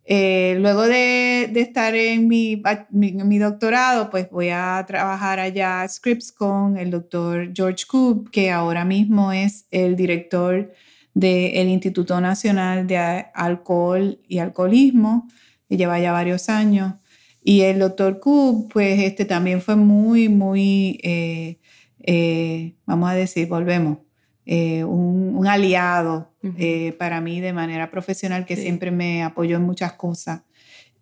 luego 0.06 0.82
de, 0.82 1.48
de, 1.52 1.60
estar 1.60 1.96
en 1.96 2.28
mi, 2.28 2.62
mi, 2.90 3.12
mi, 3.12 3.38
doctorado, 3.38 4.10
pues 4.10 4.30
voy 4.30 4.50
a 4.50 4.84
trabajar 4.86 5.40
allá 5.40 5.82
a 5.82 5.88
Scripps 5.88 6.30
con 6.32 6.76
el 6.76 6.90
doctor 6.90 7.50
George 7.54 7.86
Coop, 7.88 8.30
que 8.30 8.50
ahora 8.52 8.84
mismo 8.84 9.32
es 9.32 9.66
el 9.70 9.96
director 9.96 10.72
del 11.14 11.68
Instituto 11.68 12.20
Nacional 12.20 12.86
de 12.86 12.98
Alcohol 13.32 14.18
y 14.28 14.38
Alcoholismo, 14.38 15.28
que 15.68 15.76
lleva 15.76 15.98
ya 16.00 16.12
varios 16.12 16.48
años. 16.48 16.94
Y 17.42 17.62
el 17.62 17.78
doctor 17.78 18.20
Cook, 18.20 18.72
pues 18.72 19.00
este 19.00 19.24
también 19.24 19.60
fue 19.60 19.76
muy, 19.76 20.28
muy, 20.28 20.98
eh, 21.02 21.58
eh, 22.00 22.74
vamos 22.84 23.10
a 23.10 23.14
decir, 23.14 23.48
volvemos, 23.48 23.98
eh, 24.46 24.84
un, 24.84 25.46
aliado 25.46 26.32
eh, 26.42 26.94
para 26.98 27.20
mí 27.20 27.40
de 27.40 27.52
manera 27.52 27.90
profesional, 27.90 28.46
que 28.46 28.56
siempre 28.56 28.90
me 28.90 29.22
apoyó 29.22 29.56
en 29.56 29.62
muchas 29.62 29.92
cosas. 29.92 30.42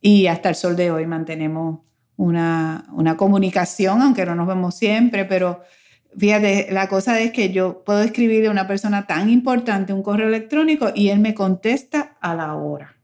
Y 0.01 0.27
hasta 0.27 0.49
el 0.49 0.57
sol 0.57 0.77
de 0.77 0.91
hoy 0.91 1.07
mantenemos 1.07 1.81
una, 2.17 2.87
una 2.93 3.17
comunicación, 3.17 4.03
aunque 4.03 4.27
no 4.27 4.35
nos 4.35 4.49
vemos 4.49 4.77
siempre, 4.77 5.25
pero 5.25 5.63
fíjate, 6.17 6.69
la 6.71 6.89
cosa 6.89 7.21
es 7.21 7.33
que 7.33 7.51
yo 7.51 7.83
puedo 7.85 8.03
escribirle 8.03 8.49
a 8.49 8.51
una 8.53 8.67
persona 8.67 9.07
tan 9.07 9.31
importante 9.31 9.93
un 9.93 10.03
correo 10.03 10.29
electrónico 10.29 10.91
y 10.95 11.09
él 11.09 11.21
me 11.21 11.35
contesta 11.35 12.17
a 12.21 12.35
la 12.35 12.55
hora. 12.55 12.97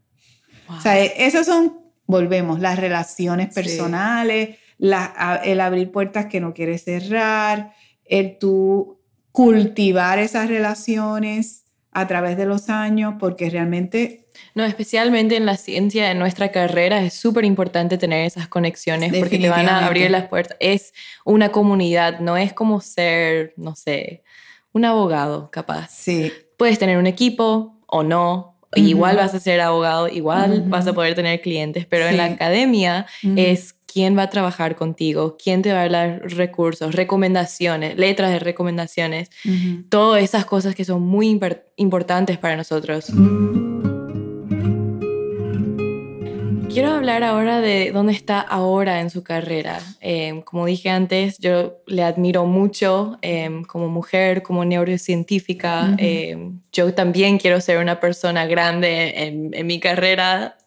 O 0.68 0.80
sea, 0.80 1.02
esas 1.02 1.46
son, 1.46 1.78
volvemos, 2.06 2.60
las 2.60 2.78
relaciones 2.78 3.54
personales, 3.54 4.58
el 4.78 5.60
abrir 5.60 5.90
puertas 5.90 6.26
que 6.26 6.40
no 6.40 6.52
quieres 6.52 6.84
cerrar, 6.84 7.72
el 8.04 8.38
tú 8.38 9.00
cultivar 9.32 10.18
esas 10.18 10.48
relaciones 10.48 11.64
a 12.00 12.06
través 12.06 12.36
de 12.36 12.46
los 12.46 12.68
años, 12.68 13.14
porque 13.18 13.50
realmente... 13.50 14.26
No, 14.54 14.64
especialmente 14.64 15.36
en 15.36 15.46
la 15.46 15.56
ciencia 15.56 16.08
de 16.08 16.14
nuestra 16.14 16.50
carrera 16.52 17.02
es 17.02 17.14
súper 17.14 17.44
importante 17.44 17.98
tener 17.98 18.24
esas 18.24 18.48
conexiones 18.48 19.12
porque 19.18 19.38
te 19.38 19.48
van 19.48 19.68
a 19.68 19.86
abrir 19.86 20.10
las 20.10 20.28
puertas. 20.28 20.56
Es 20.60 20.92
una 21.24 21.50
comunidad, 21.50 22.20
no 22.20 22.36
es 22.36 22.52
como 22.52 22.80
ser, 22.80 23.54
no 23.56 23.74
sé, 23.74 24.22
un 24.72 24.84
abogado 24.84 25.50
capaz. 25.50 25.90
Sí. 25.90 26.32
Puedes 26.56 26.78
tener 26.78 26.98
un 26.98 27.06
equipo 27.06 27.80
o 27.86 28.02
no, 28.02 28.58
Igual 28.74 29.16
vas 29.16 29.34
a 29.34 29.40
ser 29.40 29.60
abogado, 29.62 30.08
igual 30.08 30.64
vas 30.66 30.86
a 30.86 30.92
poder 30.92 31.14
tener 31.14 31.40
clientes, 31.40 31.86
pero 31.86 32.06
en 32.06 32.18
la 32.18 32.26
academia 32.26 33.06
es 33.22 33.77
quién 33.90 34.16
va 34.16 34.24
a 34.24 34.30
trabajar 34.30 34.76
contigo, 34.76 35.36
quién 35.42 35.62
te 35.62 35.72
va 35.72 35.82
a 35.82 35.88
dar 35.88 36.20
recursos, 36.22 36.94
recomendaciones, 36.94 37.96
letras 37.96 38.30
de 38.30 38.38
recomendaciones, 38.38 39.30
todas 39.88 40.22
esas 40.22 40.44
cosas 40.44 40.74
que 40.74 40.84
son 40.84 41.02
muy 41.02 41.40
importantes 41.76 42.38
para 42.38 42.56
nosotros. 42.56 43.10
Quiero 46.68 46.92
hablar 46.92 47.24
ahora 47.24 47.62
de 47.62 47.92
dónde 47.92 48.12
está 48.12 48.40
ahora 48.40 49.00
en 49.00 49.08
su 49.08 49.24
carrera. 49.24 49.80
Em, 50.00 50.42
como 50.42 50.66
dije 50.66 50.90
antes, 50.90 51.38
yo 51.38 51.78
le 51.86 52.04
admiro 52.04 52.44
mucho 52.44 53.16
em, 53.22 53.64
como 53.64 53.88
mujer, 53.88 54.42
como 54.42 54.66
neurocientífica. 54.66 55.94
Em, 55.96 56.60
yo 56.70 56.92
también 56.92 57.38
quiero 57.38 57.60
ser 57.62 57.78
una 57.78 57.98
persona 58.00 58.46
grande 58.46 59.14
en, 59.16 59.66
mi 59.66 59.80
carrera, 59.80 60.57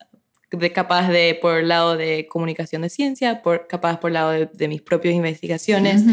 de, 0.52 0.72
capaz 0.72 1.10
de 1.10 1.38
por 1.42 1.60
el 1.60 1.68
lado 1.68 1.98
de 1.98 2.28
comunicación 2.28 2.84
de 2.84 2.90
ciencia, 2.90 3.42
por, 3.42 3.68
capaz 3.68 4.00
por 4.00 4.10
el 4.10 4.16
lado 4.16 4.32
de, 4.32 4.68
mis 4.68 4.82
propias 4.82 5.16
investigaciones. 5.16 6.04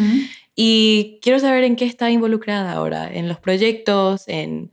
Y 0.54 1.18
quiero 1.22 1.38
saber 1.38 1.64
en 1.64 1.76
qué 1.76 1.84
está 1.84 2.10
involucrada 2.10 2.72
ahora, 2.72 3.12
en 3.12 3.28
los 3.28 3.38
proyectos, 3.38 4.24
en, 4.26 4.70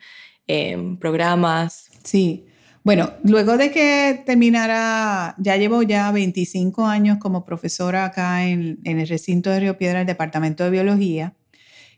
en 0.47 0.97
programas. 0.97 1.89
Sí. 2.03 2.45
Bueno, 2.85 3.13
luego 3.23 3.57
de 3.57 3.71
que 3.71 4.21
terminara, 4.27 5.33
ya 5.39 5.57
llevo 5.57 5.81
ya 5.81 6.11
25 6.11 6.85
años 6.85 7.17
como 7.19 7.43
profesora 7.43 8.05
acá 8.05 8.45
en, 8.45 8.79
el 8.83 9.07
recinto 9.07 9.49
de 9.49 9.59
Río 9.59 9.77
Piedra, 9.79 10.01
el 10.01 10.05
Departamento 10.05 10.63
de 10.63 10.69
Biología, 10.69 11.33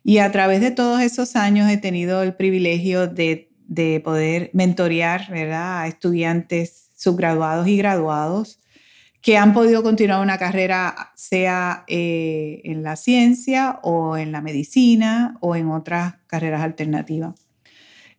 y 0.02 0.20
a 0.20 0.32
través 0.32 0.62
de 0.62 0.72
todos 0.72 1.02
esos 1.02 1.36
años 1.36 1.70
he 1.70 1.76
tenido 1.76 2.24
el 2.24 2.36
privilegio 2.36 3.06
de, 3.08 3.50
poder 4.02 4.50
mentorear 4.54 5.30
¿verdad? 5.30 5.82
a 5.82 5.88
estudiantes 5.88 6.87
subgraduados 6.98 7.68
y 7.70 7.78
graduados 7.78 8.60
que 9.22 9.38
han 9.38 9.54
podido 9.54 9.84
continuar 9.84 10.22
una 10.22 10.38
carrera, 10.38 11.12
sea 11.16 11.84
eh, 11.88 12.62
en 12.64 12.84
la 12.84 12.96
ciencia 12.96 13.80
o 13.84 14.16
en 14.16 14.32
la 14.32 14.42
medicina 14.42 15.38
o 15.42 15.56
en 15.56 15.70
otras 15.70 16.16
carreras 16.28 16.62
alternativas. 16.62 17.36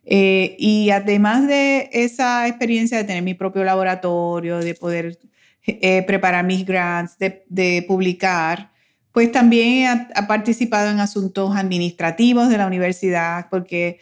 Eh, 0.05 0.55
y 0.59 0.89
además 0.91 1.47
de 1.47 1.89
esa 1.93 2.47
experiencia 2.47 2.97
de 2.97 3.05
tener 3.05 3.23
mi 3.23 3.33
propio 3.33 3.63
laboratorio, 3.63 4.59
de 4.59 4.75
poder 4.75 5.19
eh, 5.65 6.03
preparar 6.03 6.45
mis 6.45 6.65
grants, 6.65 7.17
de, 7.17 7.85
publicar, 7.87 8.71
pues 9.11 9.31
también 9.31 10.07
ha, 10.15 10.27
participado 10.27 10.89
en 10.89 10.99
asuntos 10.99 11.55
administrativos 11.55 12.49
de 12.49 12.57
la 12.57 12.67
universidad, 12.67 13.47
porque 13.49 13.99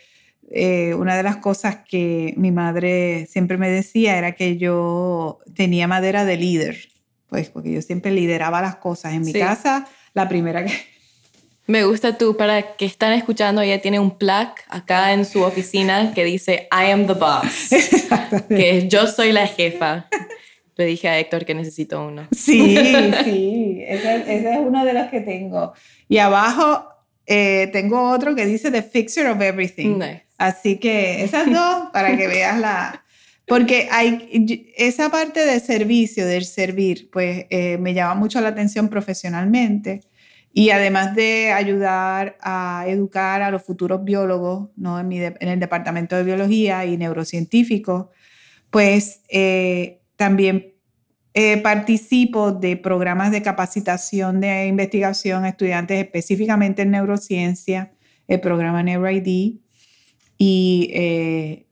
eh, 0.50 0.94
una 0.94 1.18
de 1.18 1.24
las 1.24 1.38
cosas 1.38 1.78
que 1.88 2.34
mi 2.38 2.52
madre 2.52 3.28
siempre 3.30 3.58
me 3.58 3.70
decía 3.70 4.18
era 4.18 4.32
que 4.34 4.58
yo 4.58 5.40
tenía 5.56 5.88
madera 5.88 6.24
de 6.24 6.38
líder, 6.38 6.78
pues 7.28 7.50
porque 7.50 7.72
yo 7.72 7.82
siempre 7.82 8.12
lideraba 8.12 8.62
las 8.62 8.78
cosas. 8.78 9.14
En 9.14 9.24
mi 9.24 9.34
casa, 9.34 9.88
la 10.14 10.30
primera 10.30 10.64
que 10.66 10.74
me 11.68 11.84
gusta 11.84 12.18
tú, 12.18 12.38
para 12.38 12.76
que 12.76 12.86
están 12.86 13.12
escuchando, 13.12 13.62
ella 13.62 13.82
tiene 13.82 14.00
un 14.00 14.18
plaque 14.18 14.62
acá 14.70 15.12
en 15.12 15.26
su 15.26 15.42
oficina 15.42 16.14
que 16.14 16.24
dice 16.24 16.70
I 16.72 16.92
am 16.92 17.08
the 17.08 17.14
boss, 17.14 17.70
que 18.48 18.88
yo 18.88 19.06
soy 19.08 19.34
la 19.34 19.48
jefa. 19.48 20.08
Le 20.78 20.86
dije 20.86 21.10
a 21.10 21.18
Héctor 21.18 21.44
que 21.44 21.56
necesito 21.56 22.06
uno. 22.06 22.28
Sí, 22.32 22.78
sí, 23.24 23.84
ese, 23.86 24.52
es 24.52 24.60
uno 24.60 24.86
de 24.86 24.94
los 24.94 25.08
que 25.08 25.22
tengo. 25.22 25.74
Y 26.08 26.20
abajo 26.20 26.88
eh, 27.28 27.70
tengo 27.74 28.10
otro 28.10 28.34
que 28.34 28.46
dice 28.46 28.72
The 28.72 28.82
Fixer 28.82 29.28
of 29.28 29.42
Everything. 29.42 30.00
Así 30.38 30.78
que 30.78 31.24
esas 31.24 31.52
dos, 31.52 31.90
para 31.92 32.16
que 32.18 32.28
veas 32.28 32.60
la... 32.60 33.04
Porque 33.46 33.88
hay 33.92 34.74
esa 34.76 35.10
parte 35.10 35.46
de 35.46 35.60
servicio, 35.60 36.26
del 36.26 36.44
servir, 36.44 37.10
pues 37.12 37.46
eh, 37.50 37.78
me 37.78 37.94
llama 37.94 38.16
mucho 38.16 38.42
la 38.42 38.50
atención 38.50 38.90
profesionalmente 38.90 40.02
y 40.52 40.72
además 40.72 41.16
de 41.16 41.52
ayudar 41.52 42.38
a 42.42 42.86
educar 42.88 43.42
a 43.42 43.52
los 43.52 43.64
futuros 43.64 44.04
biólogos 44.04 44.70
¿no? 44.76 45.00
en, 45.00 45.12
en 45.12 45.48
el 45.48 45.60
departamento 45.60 46.18
de 46.18 46.24
biología 46.24 46.84
y 46.86 46.98
neurocientíficos, 46.98 48.08
pues 48.70 49.22
eh, 49.30 50.02
también 50.18 50.74
eh, 51.40 51.58
participo 51.58 52.52
de 52.52 52.78
programas 52.78 53.32
de 53.32 53.44
capacitación 53.44 54.42
de 54.42 54.66
investigación 54.66 55.44
a 55.44 55.50
estudiantes 55.50 56.04
específicamente 56.04 56.82
en 56.82 56.92
neurociencia, 56.92 57.92
el 58.28 58.40
programa 58.40 58.82
NeuroID. 58.82 59.60
Y 60.40 60.90
eh, 60.94 61.68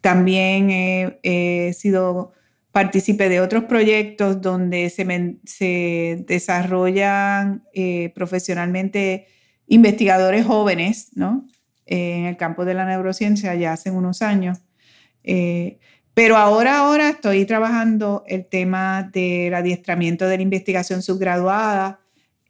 también 0.00 0.70
he 0.70 1.72
sido 1.78 2.32
participé 2.72 3.28
de 3.28 3.40
otros 3.40 3.64
proyectos 3.64 4.40
donde 4.40 4.90
se, 4.90 5.38
se 5.44 6.24
desarrollan 6.26 7.64
eh, 7.74 8.12
profesionalmente 8.14 9.26
investigadores 9.66 10.46
jóvenes, 10.46 11.10
¿no? 11.14 11.46
en 11.86 12.26
el 12.26 12.36
campo 12.36 12.64
de 12.64 12.74
la 12.74 12.86
neurociencia 12.86 13.54
ya 13.54 13.72
hace 13.72 13.90
unos 13.90 14.22
años. 14.22 14.58
Eh, 15.24 15.78
pero 16.22 16.36
ahora, 16.36 16.80
ahora 16.80 17.08
estoy 17.08 17.46
trabajando 17.46 18.24
el 18.26 18.44
tema 18.44 19.08
del 19.10 19.54
adiestramiento 19.54 20.28
de 20.28 20.36
la 20.36 20.42
investigación 20.42 21.00
subgraduada 21.00 22.00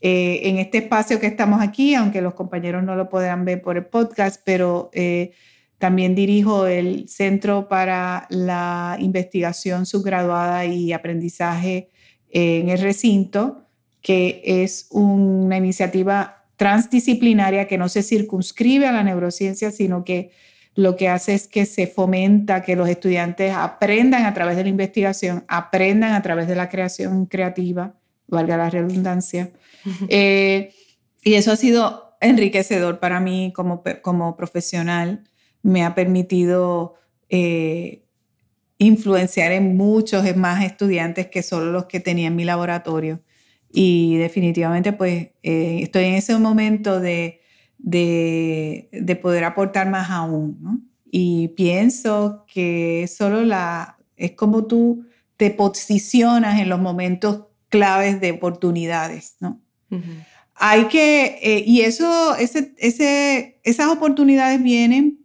eh, 0.01 0.41
en 0.43 0.59
este 0.59 0.79
espacio 0.79 1.21
que 1.21 1.29
estamos 1.29 1.63
aquí, 1.63 1.95
aunque 1.95 2.21
los 2.21 2.35
compañeros 2.35 2.83
no 2.83 2.97
lo 2.97 3.09
puedan 3.09 3.45
ver 3.45 3.63
por 3.63 3.77
el 3.77 3.87
podcast, 3.87 4.43
pero 4.45 4.91
también 5.79 6.17
dirijo 6.17 6.67
el 6.67 7.09
Centro 7.09 7.69
para 7.69 8.27
la 8.31 8.97
Investigación 8.99 9.87
Subgraduada 9.87 10.67
y 10.67 10.93
Aprendizaje 10.93 11.91
en 12.29 12.71
el 12.71 12.81
recinto, 12.81 13.69
que 14.03 14.43
es 14.45 14.89
una 14.91 15.59
iniciativa 15.59 16.45
transdisciplinaria 16.57 17.69
que 17.69 17.79
no 17.79 17.89
se 17.89 18.03
circunscribe 18.03 18.89
a 18.89 18.93
la 18.93 19.05
neurociencia, 19.05 19.71
sino 19.71 20.03
que 20.03 20.33
lo 20.75 20.97
que 20.97 21.09
hace 21.09 21.35
es 21.35 21.49
que 21.49 21.67
se 21.67 21.87
fomenta 21.87 22.63
que 22.63 22.77
los 22.77 22.89
estudiantes 22.89 23.53
aprendan 23.55 24.25
a 24.25 24.35
través 24.35 24.57
de 24.57 24.63
la 24.63 24.69
investigación, 24.69 25.45
aprendan 25.49 26.13
a 26.13 26.23
través 26.23 26.49
de 26.49 26.55
la 26.55 26.69
creación 26.69 27.27
creativa, 27.27 27.95
valga 28.29 28.57
la 28.57 28.71
redundancia. 28.71 29.51
Eh, 30.09 30.73
y 31.23 31.35
eso 31.35 31.53
ha 31.53 31.57
sido 31.57 32.17
enriquecedor 32.21 33.01
para 33.01 33.19
mí 33.19 33.53
como, 33.55 33.83
como 34.03 34.37
profesional 34.37 35.25
me 35.63 35.85
ha 35.85 35.95
permitido 35.95 36.95
eh, 37.29 38.05
influenciar 38.79 39.53
en 39.53 39.77
muchos 39.77 40.25
más 40.37 40.65
estudiantes 40.65 41.27
que 41.27 41.43
solo 41.43 41.71
los 41.71 41.87
que 41.87 42.01
tenía 42.01 42.29
en 42.29 42.37
mi 42.37 42.45
laboratorio. 42.45 43.21
Y 43.73 44.17
definitivamente 44.17 44.93
pues 44.93 45.29
eh, 45.43 45.81
estoy 45.83 46.05
en 46.05 46.15
ese 46.15 46.37
momento 46.39 47.01
de, 47.01 47.40
de, 47.83 49.19
poder 49.23 49.45
aportar 49.45 49.89
más 49.91 50.11
aún. 50.11 50.91
Y 51.11 51.49
pienso 51.49 52.45
que 52.53 53.09
solo 53.09 53.43
la, 53.45 53.99
es 54.17 54.33
como 54.33 54.67
tú 54.67 55.05
te 55.37 55.51
posicionas 55.51 56.61
en 56.61 56.69
los 56.69 56.81
momentos 56.81 57.47
claves 57.69 58.21
de 58.21 58.33
oportunidades. 58.33 59.37
¿no? 59.41 59.61
Hay 60.55 60.85
que, 60.87 61.39
eh, 61.43 61.65
y 61.67 61.81
eso, 61.81 62.37
ese, 62.37 62.75
ese, 62.79 63.61
esas 63.65 63.89
oportunidades 63.89 64.63
vienen 64.63 65.21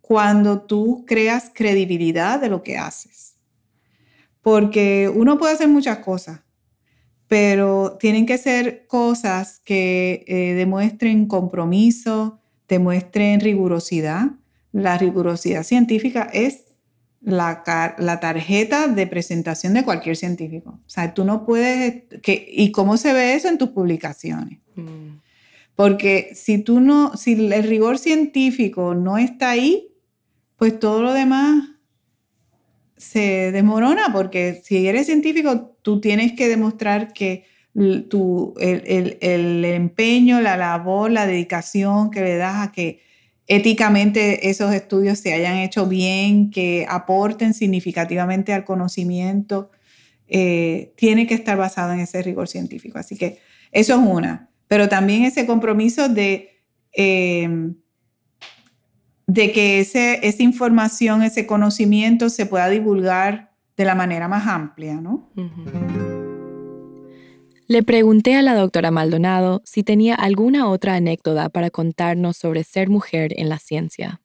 cuando 0.00 0.62
tú 0.62 1.04
creas 1.06 1.50
credibilidad 1.54 2.40
de 2.40 2.48
lo 2.48 2.62
que 2.62 2.76
haces. 2.76 3.36
Porque 4.40 5.10
uno 5.14 5.38
puede 5.38 5.54
hacer 5.54 5.68
muchas 5.68 5.98
cosas, 5.98 6.40
pero 7.28 7.96
tienen 7.98 8.26
que 8.26 8.38
ser 8.38 8.86
cosas 8.86 9.60
que 9.64 10.24
eh, 10.26 10.54
demuestren 10.54 11.26
compromiso, 11.26 12.40
demuestren 12.68 13.40
rigurosidad, 13.40 14.32
la 14.72 14.98
rigurosidad 14.98 15.62
científica 15.62 16.28
es 16.32 16.64
la, 17.20 17.62
la, 17.98 18.20
tarjeta 18.20 18.88
de 18.88 19.06
presentación 19.06 19.72
de 19.72 19.84
cualquier 19.84 20.16
científico. 20.16 20.80
O 20.84 20.90
sea, 20.90 21.14
tú 21.14 21.24
no 21.24 21.46
puedes... 21.46 22.04
Que, 22.22 22.46
¿Y 22.50 22.70
cómo 22.70 22.96
se 22.96 23.12
ve 23.12 23.34
eso 23.34 23.48
en 23.48 23.56
tus 23.56 23.70
publicaciones? 23.70 24.58
Mm. 24.74 25.20
Porque 25.74 26.32
si 26.34 26.58
tú 26.58 26.80
no, 26.80 27.16
si 27.16 27.32
el 27.32 27.62
rigor 27.64 27.98
científico 27.98 28.94
no 28.94 29.16
está 29.16 29.50
ahí, 29.50 29.88
pues 30.56 30.78
todo 30.78 31.02
lo 31.02 31.12
demás 31.12 31.73
se 33.04 33.52
desmorona, 33.52 34.12
porque 34.12 34.60
si 34.64 34.86
eres 34.86 35.06
científico, 35.06 35.76
tú 35.82 36.00
tienes 36.00 36.32
que 36.32 36.48
demostrar 36.48 37.12
que 37.12 37.44
tu, 38.08 38.54
el, 38.60 39.18
el, 39.20 39.64
empeño, 39.64 40.40
la 40.40 40.56
labor, 40.56 41.10
la 41.10 41.26
dedicación 41.26 42.10
que 42.10 42.22
le 42.22 42.36
das 42.36 42.68
a 42.68 42.72
que 42.72 43.00
éticamente 43.46 44.48
esos 44.48 44.72
estudios 44.72 45.18
se 45.18 45.34
hayan 45.34 45.56
hecho 45.56 45.86
bien, 45.86 46.50
que 46.50 46.86
aporten 46.88 47.52
significativamente 47.52 48.52
al 48.52 48.64
conocimiento, 48.64 49.70
eh, 50.28 50.92
tiene 50.96 51.26
que 51.26 51.34
estar 51.34 51.56
basado 51.56 51.92
en 51.92 52.00
ese 52.00 52.22
rigor 52.22 52.48
científico. 52.48 52.98
Así 52.98 53.16
que 53.16 53.38
eso 53.72 53.94
es 53.94 54.00
una. 54.00 54.48
Pero 54.68 54.88
también 54.88 55.24
ese 55.24 55.44
compromiso 55.44 56.08
de, 56.08 56.60
eh, 56.96 57.48
de 59.26 59.52
que 59.52 59.80
ese, 59.80 60.26
esa 60.26 60.42
información, 60.42 61.22
ese 61.22 61.46
conocimiento 61.46 62.28
se 62.28 62.46
pueda 62.46 62.68
divulgar 62.68 63.52
de 63.76 63.84
la 63.84 63.94
manera 63.94 64.28
más 64.28 64.46
amplia, 64.46 64.94
¿no? 64.94 65.30
Le 67.66 67.82
pregunté 67.82 68.34
a 68.36 68.42
la 68.42 68.54
doctora 68.54 68.90
Maldonado 68.90 69.62
si 69.64 69.82
tenía 69.82 70.14
alguna 70.14 70.68
otra 70.68 70.94
anécdota 70.94 71.48
para 71.48 71.70
contarnos 71.70 72.36
sobre 72.36 72.62
ser 72.62 72.88
mujer 72.90 73.32
en 73.36 73.48
la 73.48 73.58
ciencia. 73.58 74.20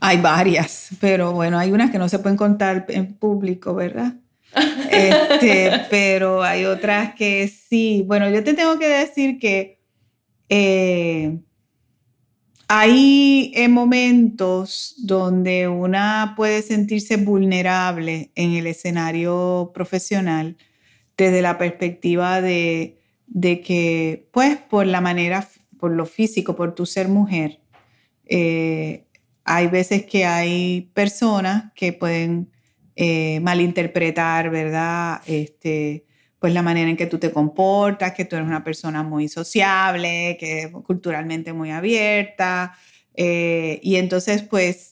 Hay 0.00 0.18
varias, 0.20 0.90
pero 1.00 1.32
bueno, 1.32 1.58
hay 1.58 1.72
unas 1.72 1.90
que 1.90 1.98
no 1.98 2.08
se 2.08 2.18
pueden 2.18 2.36
contar 2.36 2.84
en 2.88 3.14
público, 3.14 3.74
¿verdad? 3.74 4.14
Este, 4.90 5.70
pero 5.88 6.42
hay 6.42 6.66
otras 6.66 7.14
que 7.14 7.48
sí. 7.48 8.04
Bueno, 8.06 8.28
yo 8.28 8.44
te 8.44 8.52
tengo 8.52 8.78
que 8.78 8.88
decir 8.88 9.38
que 9.38 9.80
eh, 10.50 11.38
hay 12.74 13.52
momentos 13.68 14.94
donde 14.96 15.68
una 15.68 16.32
puede 16.38 16.62
sentirse 16.62 17.18
vulnerable 17.18 18.30
en 18.34 18.52
el 18.52 18.66
escenario 18.66 19.72
profesional 19.74 20.56
desde 21.18 21.42
la 21.42 21.58
perspectiva 21.58 22.40
de, 22.40 22.96
que, 23.62 24.26
pues, 24.32 24.56
por 24.56 24.86
la 24.86 25.02
manera, 25.02 25.46
por 25.78 25.90
lo 25.90 26.06
físico, 26.06 26.56
por 26.56 26.74
tu 26.74 26.86
ser 26.86 27.08
mujer, 27.08 27.60
eh, 28.24 29.04
hay 29.44 29.66
veces 29.66 30.06
que 30.06 30.24
hay 30.24 30.90
personas 30.94 31.74
que 31.74 31.92
pueden 31.92 32.50
eh, 32.96 33.38
malinterpretar, 33.40 34.48
¿verdad? 34.48 35.20
Este, 35.26 36.06
pues 36.42 36.52
la 36.52 36.60
manera 36.60 36.90
en 36.90 36.98
que 36.98 37.06
tú 37.06 37.16
te 37.18 37.30
comportas, 37.30 38.12
que 38.12 38.26
tú 38.26 38.36
eres 38.36 38.46
una 38.46 38.62
persona 38.62 39.02
muy 39.02 39.28
sociable, 39.28 40.36
que 40.38 40.64
es 40.64 40.70
culturalmente 40.70 41.54
muy 41.54 41.70
abierta, 41.70 42.74
eh, 43.14 43.80
y 43.82 43.96
entonces 43.96 44.42
pues 44.42 44.90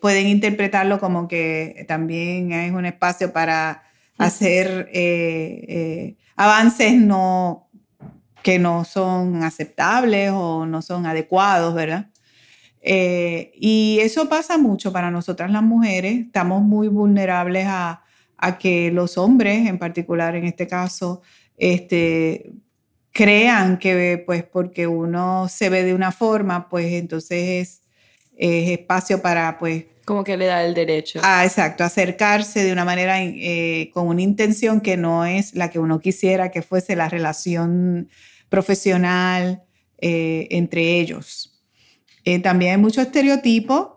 pueden 0.00 0.26
interpretarlo 0.26 0.98
como 0.98 1.28
que 1.28 1.84
también 1.86 2.52
es 2.52 2.72
un 2.72 2.86
espacio 2.86 3.32
para 3.32 3.84
hacer 4.18 4.88
eh, 4.92 5.64
eh, 5.68 6.16
avances 6.36 6.94
no, 6.94 7.68
que 8.42 8.58
no 8.58 8.84
son 8.84 9.42
aceptables 9.42 10.30
o 10.32 10.66
no 10.66 10.82
son 10.82 11.06
adecuados, 11.06 11.74
¿verdad? 11.74 12.10
Eh, 12.80 13.52
y 13.54 13.98
eso 14.02 14.28
pasa 14.28 14.58
mucho 14.58 14.92
para 14.92 15.10
nosotras 15.10 15.50
las 15.50 15.62
mujeres. 15.62 16.20
Estamos 16.26 16.62
muy 16.62 16.88
vulnerables 16.88 17.66
a, 17.68 18.03
que 18.58 18.90
los 18.90 19.18
hombres, 19.18 19.68
en 19.68 19.78
particular 19.78 20.36
en 20.36 20.44
este 20.44 20.66
caso, 20.66 21.22
este, 21.56 22.52
crean 23.12 23.78
que 23.78 24.22
pues 24.24 24.44
porque 24.44 24.86
uno 24.86 25.48
se 25.48 25.70
ve 25.70 25.84
de 25.84 25.94
una 25.94 26.12
forma, 26.12 26.68
pues 26.68 26.92
entonces 26.92 27.40
es, 27.40 27.82
es 28.36 28.70
espacio 28.70 29.22
para 29.22 29.58
pues 29.58 29.84
como 30.04 30.22
que 30.22 30.36
le 30.36 30.46
da 30.46 30.62
el 30.64 30.74
derecho. 30.74 31.20
Ah, 31.22 31.44
exacto, 31.44 31.82
acercarse 31.82 32.62
de 32.62 32.72
una 32.72 32.84
manera 32.84 33.22
eh, 33.22 33.90
con 33.94 34.06
una 34.08 34.20
intención 34.20 34.80
que 34.80 34.96
no 34.98 35.24
es 35.24 35.54
la 35.54 35.70
que 35.70 35.78
uno 35.78 35.98
quisiera 35.98 36.50
que 36.50 36.60
fuese 36.60 36.94
la 36.94 37.08
relación 37.08 38.10
profesional 38.50 39.62
eh, 39.98 40.46
entre 40.50 41.00
ellos. 41.00 41.62
Eh, 42.24 42.38
también 42.40 42.72
hay 42.72 42.78
mucho 42.78 43.00
estereotipo. 43.00 43.93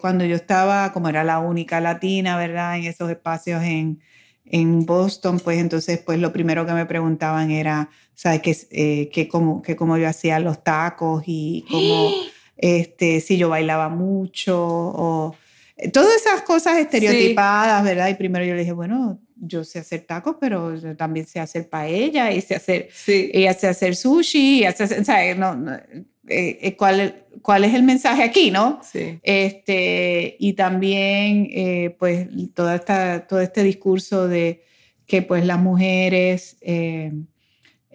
Cuando 0.00 0.24
yo 0.24 0.36
estaba, 0.36 0.92
como 0.92 1.08
era 1.08 1.24
la 1.24 1.38
única 1.38 1.80
latina, 1.80 2.36
¿verdad? 2.36 2.76
En 2.76 2.84
esos 2.84 3.10
espacios 3.10 3.62
en, 3.62 4.00
en 4.44 4.84
Boston, 4.84 5.40
pues 5.40 5.58
entonces 5.58 5.98
pues 5.98 6.18
lo 6.18 6.32
primero 6.32 6.66
que 6.66 6.72
me 6.72 6.86
preguntaban 6.86 7.50
era, 7.50 7.88
¿sabes? 8.14 8.42
Que, 8.42 9.08
que, 9.12 9.28
cómo, 9.28 9.62
que 9.62 9.76
cómo 9.76 9.96
yo 9.98 10.08
hacía 10.08 10.38
los 10.40 10.62
tacos 10.62 11.22
y 11.26 11.64
cómo... 11.70 12.10
este, 12.56 13.20
si 13.20 13.36
yo 13.36 13.48
bailaba 13.48 13.88
mucho 13.88 14.56
o 14.58 15.36
eh, 15.76 15.90
todas 15.90 16.16
esas 16.16 16.42
cosas 16.42 16.78
estereotipadas, 16.78 17.84
¿verdad? 17.84 18.08
Y 18.08 18.14
primero 18.14 18.44
yo 18.44 18.54
le 18.54 18.60
dije, 18.60 18.72
bueno, 18.72 19.20
yo 19.36 19.64
sé 19.64 19.80
hacer 19.80 20.00
tacos, 20.02 20.36
pero 20.40 20.74
yo 20.74 20.96
también 20.96 21.26
sé 21.26 21.40
hacer 21.40 21.68
paella 21.68 22.32
y 22.32 22.40
sé 22.40 22.54
hacer, 22.54 22.88
sí. 22.92 23.30
ella 23.34 23.52
sé 23.52 23.68
hacer 23.68 23.94
sushi, 23.94 24.60
y 24.60 24.64
hace, 24.64 25.04
¿sabes? 25.04 25.36
No, 25.36 25.52
eh, 25.70 26.04
eh, 26.28 26.76
¿cuál, 26.76 27.24
¿Cuál 27.42 27.64
es 27.64 27.74
el 27.74 27.82
mensaje 27.82 28.22
aquí, 28.22 28.50
no? 28.50 28.80
Sí. 28.82 29.18
Este, 29.22 30.36
y 30.38 30.52
también, 30.54 31.94
pues, 31.98 32.28
toda 32.54 32.76
esta, 32.76 33.26
todo 33.26 33.40
este 33.40 33.62
discurso 33.62 34.28
de 34.28 34.64
que, 35.06 35.22
pues, 35.22 35.44
las 35.44 35.58
mujeres... 35.58 36.56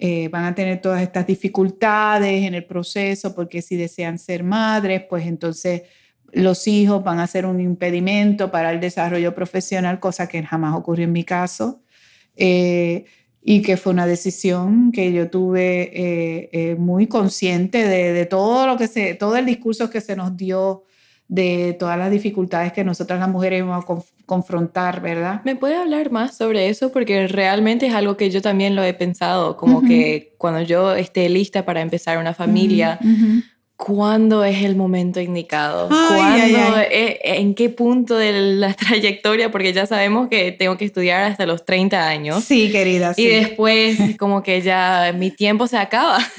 Eh, 0.04 0.30
van 0.30 0.46
a 0.46 0.56
tener 0.56 0.82
todas 0.82 1.00
estas 1.04 1.28
dificultades 1.28 2.44
en 2.44 2.56
el 2.56 2.66
proceso 2.66 3.36
porque 3.36 3.62
si 3.62 3.76
desean 3.76 4.18
ser 4.18 4.44
madres, 4.44 5.04
pues 5.08 5.28
entonces 5.28 5.84
los 6.34 6.68
hijos 6.68 7.04
van 7.04 7.20
a 7.20 7.28
ser 7.28 7.46
un 7.46 7.60
impedimento 7.60 8.52
para 8.52 8.72
el 8.72 8.80
desarrollo 8.80 9.36
profesional, 9.36 10.00
cosa 10.00 10.28
que 10.28 10.42
jamás 10.44 10.76
ocurrió 10.76 11.06
en 11.06 11.12
mi 11.12 11.24
caso. 11.24 11.84
Eh, 12.36 13.06
y 13.44 13.62
que 13.62 13.78
fue 13.78 13.94
una 13.94 14.06
decisión 14.06 14.92
que 14.92 15.12
yo 15.12 15.30
tuve 15.30 15.92
eh, 15.94 16.76
muy 16.76 17.08
consciente 17.08 17.88
de, 17.88 18.14
de, 18.14 18.26
todo 18.26 18.68
lo 18.68 18.78
que 18.78 18.88
se, 18.88 19.16
todo 19.16 19.36
el 19.36 19.46
discurso 19.46 19.90
que 19.90 20.02
se 20.02 20.16
nos 20.16 20.38
dio 20.38 20.84
de 21.32 21.78
todas 21.80 21.98
las 21.98 22.12
dificultades 22.12 22.74
que 22.74 22.84
nosotras 22.84 23.18
las 23.18 23.30
mujeres 23.30 23.66
vamos 23.66 23.86
a 23.86 24.04
confrontar, 24.26 25.02
¿verdad? 25.02 25.42
¿Me 25.46 25.56
puede 25.56 25.78
hablar 25.78 26.12
más 26.12 26.36
sobre 26.36 26.68
eso? 26.68 26.92
Porque 26.92 27.26
realmente 27.30 27.88
es 27.88 27.94
algo 27.94 28.18
que 28.18 28.30
yo 28.30 28.42
también 28.42 28.76
lo 28.76 28.84
he 28.84 28.94
pensado, 28.94 29.56
como 29.56 29.82
que 29.82 30.36
cuando 30.38 30.60
yo 30.60 30.94
esté 30.94 31.30
lista 31.30 31.64
para 31.64 31.80
empezar 31.80 32.18
una 32.18 32.34
familia, 32.34 33.00
¿Cuándo 33.84 34.44
es 34.44 34.64
el 34.64 34.76
momento 34.76 35.20
indicado? 35.20 35.88
¿Cuándo, 35.88 36.78
e, 36.80 37.20
¿En 37.24 37.56
qué 37.56 37.70
punto 37.70 38.16
de 38.16 38.32
la 38.32 38.74
trayectoria? 38.76 39.50
Porque 39.50 39.74
ya 39.74 39.88
sabemos 39.88 40.28
que 40.30 40.52
tengo 40.52 40.78
que 40.78 40.86
estudiar 40.86 41.24
hasta 41.24 41.48
los 41.48 41.66
30 41.66 42.08
años. 42.08 42.44
Sí, 42.44 42.72
querida. 42.72 43.14
Y 43.18 43.26
después 43.26 43.98
como 44.20 44.44
que 44.44 44.62
ya 44.62 45.16
mi 45.18 45.32
tiempo 45.32 45.68
se 45.68 45.78
acaba. 45.78 46.20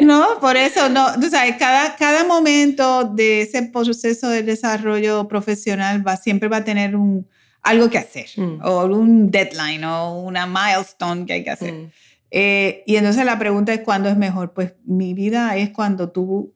No, 0.00 0.40
por 0.40 0.56
eso, 0.56 0.88
no. 0.88 1.14
Tú 1.20 1.30
sabes, 1.30 1.56
cada, 1.58 1.94
cada 1.94 2.24
momento 2.24 3.04
de 3.04 3.42
ese 3.42 3.62
proceso 3.62 4.28
de 4.28 4.42
desarrollo 4.42 5.28
profesional 5.28 6.06
va, 6.06 6.16
siempre 6.16 6.48
va 6.48 6.58
a 6.58 6.64
tener 6.64 6.96
un, 6.96 7.28
algo 7.62 7.88
que 7.88 7.98
hacer, 7.98 8.26
mm. 8.36 8.62
o 8.64 8.84
un 8.86 9.30
deadline, 9.30 9.84
o 9.84 10.20
una 10.22 10.44
milestone 10.46 11.24
que 11.24 11.34
hay 11.34 11.44
que 11.44 11.50
hacer. 11.50 11.72
Mm. 11.72 11.90
Eh, 12.32 12.82
y 12.84 12.96
entonces 12.96 13.24
la 13.24 13.38
pregunta 13.38 13.72
es, 13.72 13.80
¿cuándo 13.80 14.08
es 14.08 14.16
mejor? 14.16 14.52
Pues 14.54 14.74
mi 14.84 15.14
vida 15.14 15.56
es 15.56 15.70
cuando 15.70 16.10
tú 16.10 16.52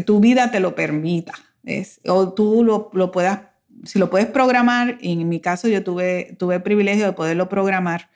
tu 0.00 0.20
vida 0.20 0.50
te 0.50 0.60
lo 0.60 0.74
permita. 0.74 1.34
Es, 1.64 2.00
o 2.06 2.32
tú 2.32 2.64
lo, 2.64 2.90
lo, 2.92 3.10
puedas, 3.12 3.40
si 3.84 3.98
lo 3.98 4.10
puedes 4.10 4.26
programar, 4.26 4.98
y 5.00 5.12
en 5.12 5.28
mi 5.28 5.40
caso 5.40 5.68
yo 5.68 5.84
tuve, 5.84 6.36
tuve 6.38 6.56
el 6.56 6.62
privilegio 6.62 7.06
de 7.06 7.12
poderlo 7.12 7.48
programar, 7.48 8.10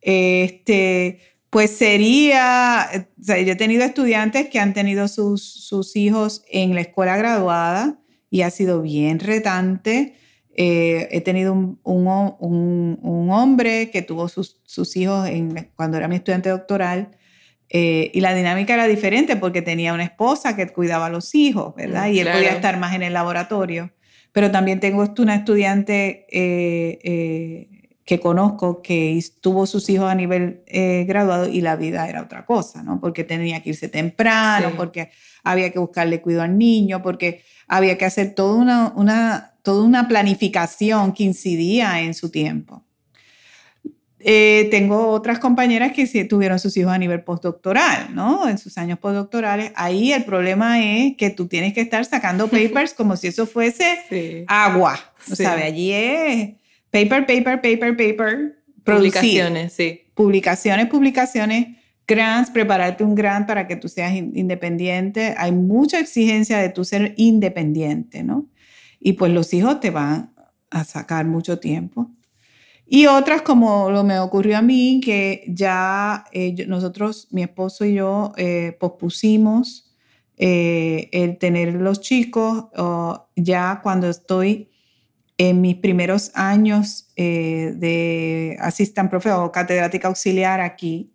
este, 0.00 1.20
pues 1.50 1.70
sería, 1.70 2.88
yo 3.16 3.34
he 3.34 3.56
tenido 3.56 3.84
estudiantes 3.84 4.48
que 4.48 4.60
han 4.60 4.74
tenido 4.74 5.08
sus, 5.08 5.42
sus 5.42 5.96
hijos 5.96 6.44
en 6.48 6.74
la 6.74 6.82
escuela 6.82 7.16
graduada 7.16 7.98
y 8.30 8.42
ha 8.42 8.50
sido 8.50 8.82
bien 8.82 9.18
retante. 9.20 10.14
Eh, 10.54 11.08
he 11.10 11.20
tenido 11.20 11.52
un, 11.52 11.80
un, 11.82 12.06
un, 12.38 12.98
un, 13.02 13.30
hombre 13.30 13.90
que 13.90 14.02
tuvo 14.02 14.28
sus, 14.28 14.60
sus 14.64 14.96
hijos 14.96 15.28
en, 15.28 15.70
cuando 15.76 15.98
era 15.98 16.08
mi 16.08 16.16
estudiante 16.16 16.48
doctoral 16.48 17.15
eh, 17.68 18.10
y 18.14 18.20
la 18.20 18.34
dinámica 18.34 18.74
era 18.74 18.86
diferente 18.86 19.36
porque 19.36 19.62
tenía 19.62 19.92
una 19.92 20.04
esposa 20.04 20.54
que 20.56 20.68
cuidaba 20.68 21.06
a 21.06 21.10
los 21.10 21.34
hijos, 21.34 21.74
¿verdad? 21.74 22.08
Mm, 22.08 22.12
y 22.12 22.18
él 22.20 22.28
podía 22.30 22.50
estar 22.50 22.78
más 22.78 22.94
en 22.94 23.02
el 23.02 23.12
laboratorio. 23.12 23.92
Pero 24.32 24.50
también 24.50 24.80
tengo 24.80 25.04
una 25.18 25.34
estudiante 25.34 26.26
eh, 26.30 26.98
eh, 27.02 27.88
que 28.04 28.20
conozco 28.20 28.82
que 28.82 29.18
tuvo 29.40 29.66
sus 29.66 29.88
hijos 29.88 30.10
a 30.10 30.14
nivel 30.14 30.62
graduado 31.06 31.48
y 31.48 31.60
la 31.60 31.74
vida 31.74 32.08
era 32.08 32.22
otra 32.22 32.44
cosa, 32.44 32.82
¿no? 32.82 33.00
Porque 33.00 33.24
tenía 33.24 33.62
que 33.62 33.70
irse 33.70 33.88
temprano, 33.88 34.72
porque 34.76 35.10
había 35.42 35.70
que 35.70 35.78
buscarle 35.78 36.20
cuidado 36.20 36.44
al 36.44 36.58
niño, 36.58 37.02
porque 37.02 37.42
había 37.66 37.98
que 37.98 38.04
hacer 38.04 38.34
toda 38.34 38.54
una, 38.54 38.92
una, 38.94 39.54
toda 39.62 39.82
una 39.84 40.06
planificación 40.06 41.12
que 41.12 41.24
incidía 41.24 42.00
en 42.02 42.14
su 42.14 42.30
tiempo. 42.30 42.85
Eh, 44.28 44.66
tengo 44.72 45.10
otras 45.10 45.38
compañeras 45.38 45.92
que 45.92 46.04
sí 46.04 46.24
tuvieron 46.24 46.58
sus 46.58 46.76
hijos 46.76 46.92
a 46.92 46.98
nivel 46.98 47.22
postdoctoral, 47.22 48.12
¿no? 48.12 48.48
En 48.48 48.58
sus 48.58 48.76
años 48.76 48.98
postdoctorales. 48.98 49.70
Ahí 49.76 50.12
el 50.12 50.24
problema 50.24 50.82
es 50.82 51.16
que 51.16 51.30
tú 51.30 51.46
tienes 51.46 51.72
que 51.74 51.80
estar 51.80 52.04
sacando 52.04 52.48
papers 52.50 52.92
como 52.92 53.16
si 53.16 53.28
eso 53.28 53.46
fuese 53.46 54.44
agua. 54.48 54.98
O 55.30 55.36
sea, 55.36 55.52
allí 55.52 55.92
es 55.92 56.54
paper, 56.90 57.24
paper, 57.24 57.60
paper, 57.60 57.96
paper. 57.96 58.58
Publicaciones, 58.82 59.72
sí. 59.72 60.02
Publicaciones, 60.14 60.86
publicaciones, 60.88 61.76
grants, 62.04 62.50
prepararte 62.50 63.04
un 63.04 63.14
grant 63.14 63.46
para 63.46 63.68
que 63.68 63.76
tú 63.76 63.88
seas 63.88 64.12
independiente. 64.12 65.36
Hay 65.38 65.52
mucha 65.52 66.00
exigencia 66.00 66.58
de 66.58 66.70
tú 66.70 66.84
ser 66.84 67.14
independiente, 67.16 68.24
¿no? 68.24 68.48
Y 68.98 69.12
pues 69.12 69.30
los 69.30 69.54
hijos 69.54 69.78
te 69.78 69.90
van 69.90 70.32
a 70.68 70.82
sacar 70.82 71.26
mucho 71.26 71.60
tiempo. 71.60 72.10
Y 72.88 73.06
otras 73.06 73.42
como 73.42 73.90
lo 73.90 74.04
me 74.04 74.20
ocurrió 74.20 74.58
a 74.58 74.62
mí, 74.62 75.00
que 75.04 75.42
ya 75.48 76.24
eh, 76.32 76.54
nosotros, 76.68 77.26
mi 77.32 77.42
esposo 77.42 77.84
y 77.84 77.94
yo, 77.94 78.32
eh, 78.36 78.76
pospusimos 78.78 79.92
eh, 80.38 81.08
el 81.12 81.38
tener 81.38 81.74
los 81.74 82.00
chicos 82.00 82.66
ya 83.34 83.80
cuando 83.82 84.08
estoy 84.08 84.70
en 85.38 85.60
mis 85.60 85.76
primeros 85.76 86.30
años 86.34 87.08
de 87.16 88.56
assistant 88.60 89.10
profesor 89.10 89.44
o 89.44 89.52
catedrática 89.52 90.08
auxiliar 90.08 90.60
aquí. 90.60 91.12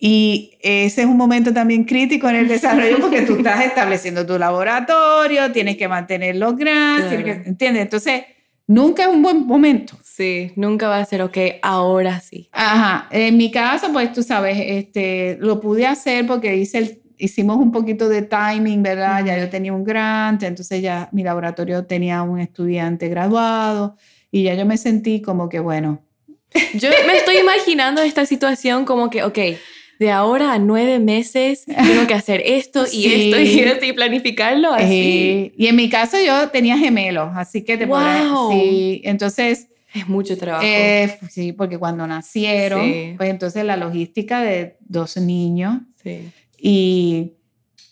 Y 0.00 0.56
ese 0.62 1.02
es 1.02 1.06
un 1.06 1.16
momento 1.16 1.52
también 1.52 1.84
crítico 1.84 2.28
en 2.30 2.36
el 2.36 2.48
desarrollo 2.48 2.98
porque 3.00 3.22
tú 3.22 3.36
estás 3.36 3.64
estableciendo 3.64 4.24
tu 4.24 4.38
laboratorio, 4.38 5.52
tienes 5.52 5.76
que 5.76 5.88
mantener 5.88 6.36
los 6.36 6.56
grants, 6.56 7.12
¿entiendes? 7.12 7.82
Entonces, 7.82 8.22
nunca 8.68 9.02
es 9.02 9.08
un 9.08 9.22
buen 9.22 9.44
momento. 9.46 9.98
Sí, 10.04 10.52
nunca 10.54 10.88
va 10.88 10.98
a 10.98 11.04
ser, 11.04 11.22
ok, 11.22 11.36
ahora 11.62 12.20
sí. 12.20 12.48
Ajá, 12.52 13.08
en 13.10 13.36
mi 13.36 13.50
caso, 13.50 13.92
pues 13.92 14.12
tú 14.12 14.22
sabes, 14.22 14.56
este, 14.60 15.36
lo 15.40 15.60
pude 15.60 15.86
hacer 15.86 16.26
porque 16.26 16.56
hice 16.56 16.78
el, 16.78 17.02
hicimos 17.18 17.56
un 17.56 17.72
poquito 17.72 18.08
de 18.08 18.22
timing, 18.22 18.82
¿verdad? 18.82 19.24
Ya 19.24 19.38
yo 19.38 19.48
tenía 19.48 19.72
un 19.72 19.84
grant, 19.84 20.42
entonces 20.42 20.80
ya 20.82 21.08
mi 21.12 21.22
laboratorio 21.24 21.84
tenía 21.86 22.22
un 22.22 22.38
estudiante 22.38 23.08
graduado 23.08 23.96
y 24.30 24.44
ya 24.44 24.54
yo 24.54 24.64
me 24.66 24.76
sentí 24.76 25.20
como 25.20 25.48
que, 25.48 25.58
bueno. 25.58 26.04
Yo 26.74 26.88
me 27.06 27.16
estoy 27.16 27.38
imaginando 27.38 28.02
esta 28.02 28.24
situación 28.24 28.84
como 28.84 29.10
que, 29.10 29.22
ok, 29.22 29.38
de 29.98 30.10
ahora 30.10 30.52
a 30.52 30.58
nueve 30.58 30.98
meses 30.98 31.64
tengo 31.64 32.06
que 32.06 32.14
hacer 32.14 32.42
esto 32.44 32.84
y 32.90 33.06
esto 33.12 33.40
y 33.40 33.58
esto 33.60 33.84
y 33.84 33.92
planificarlo 33.92 34.72
así. 34.72 34.86
Eh, 34.86 35.52
y 35.56 35.66
en 35.66 35.76
mi 35.76 35.88
caso 35.88 36.16
yo 36.24 36.48
tenía 36.50 36.78
gemelos, 36.78 37.30
así 37.34 37.62
que 37.62 37.76
te 37.76 37.86
wow. 37.86 38.52
Sí, 38.52 39.00
entonces... 39.04 39.68
Es 39.94 40.06
mucho 40.06 40.36
trabajo. 40.36 40.64
Eh, 40.66 41.18
sí, 41.30 41.52
porque 41.52 41.78
cuando 41.78 42.06
nacieron, 42.06 43.16
pues 43.16 43.30
entonces 43.30 43.64
la 43.64 43.76
logística 43.76 44.42
de 44.42 44.76
dos 44.80 45.16
niños. 45.16 45.78
Sí. 46.02 46.30
Y 46.58 47.32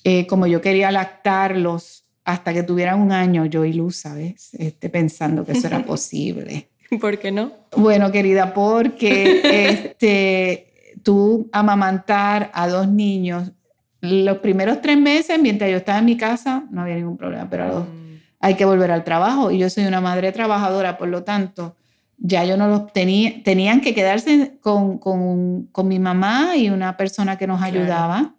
eh, 0.04 0.26
como 0.26 0.46
yo 0.46 0.60
quería 0.60 0.92
lactarlos 0.92 2.04
hasta 2.24 2.52
que 2.52 2.62
tuvieran 2.62 3.00
un 3.00 3.12
año, 3.12 3.46
yo 3.46 3.64
ilusa, 3.64 4.14
¿ves? 4.14 4.50
Este, 4.54 4.90
pensando 4.90 5.44
que 5.44 5.52
eso 5.52 5.68
era 5.68 5.82
posible. 5.86 6.68
¿Por 7.00 7.18
qué 7.18 7.32
no? 7.32 7.52
Bueno, 7.76 8.12
querida, 8.12 8.52
porque 8.52 9.40
este, 9.68 10.75
tú 11.06 11.48
amamantar 11.52 12.50
a 12.52 12.66
dos 12.66 12.88
niños, 12.88 13.52
los 14.00 14.38
primeros 14.38 14.82
tres 14.82 14.98
meses, 14.98 15.38
mientras 15.40 15.70
yo 15.70 15.76
estaba 15.76 16.00
en 16.00 16.04
mi 16.04 16.16
casa, 16.16 16.64
no 16.72 16.82
había 16.82 16.96
ningún 16.96 17.16
problema, 17.16 17.48
pero 17.48 17.82
mm. 17.82 18.18
hay 18.40 18.54
que 18.54 18.64
volver 18.64 18.90
al 18.90 19.04
trabajo 19.04 19.52
y 19.52 19.58
yo 19.58 19.70
soy 19.70 19.84
una 19.84 20.00
madre 20.00 20.32
trabajadora, 20.32 20.98
por 20.98 21.06
lo 21.06 21.22
tanto, 21.22 21.76
ya 22.18 22.44
yo 22.44 22.56
no 22.56 22.66
los 22.66 22.92
tenía, 22.92 23.40
tenían 23.44 23.80
que 23.80 23.94
quedarse 23.94 24.58
con, 24.60 24.98
con, 24.98 25.68
con 25.70 25.86
mi 25.86 26.00
mamá 26.00 26.56
y 26.56 26.70
una 26.70 26.96
persona 26.96 27.38
que 27.38 27.46
nos 27.46 27.62
ayudaba. 27.62 28.34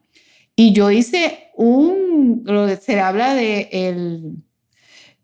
Y 0.53 0.74
yo 0.74 0.91
hice 0.91 1.51
un, 1.55 2.43
se 2.82 2.99
habla 2.99 3.34
de 3.34 3.70
el, 3.72 4.43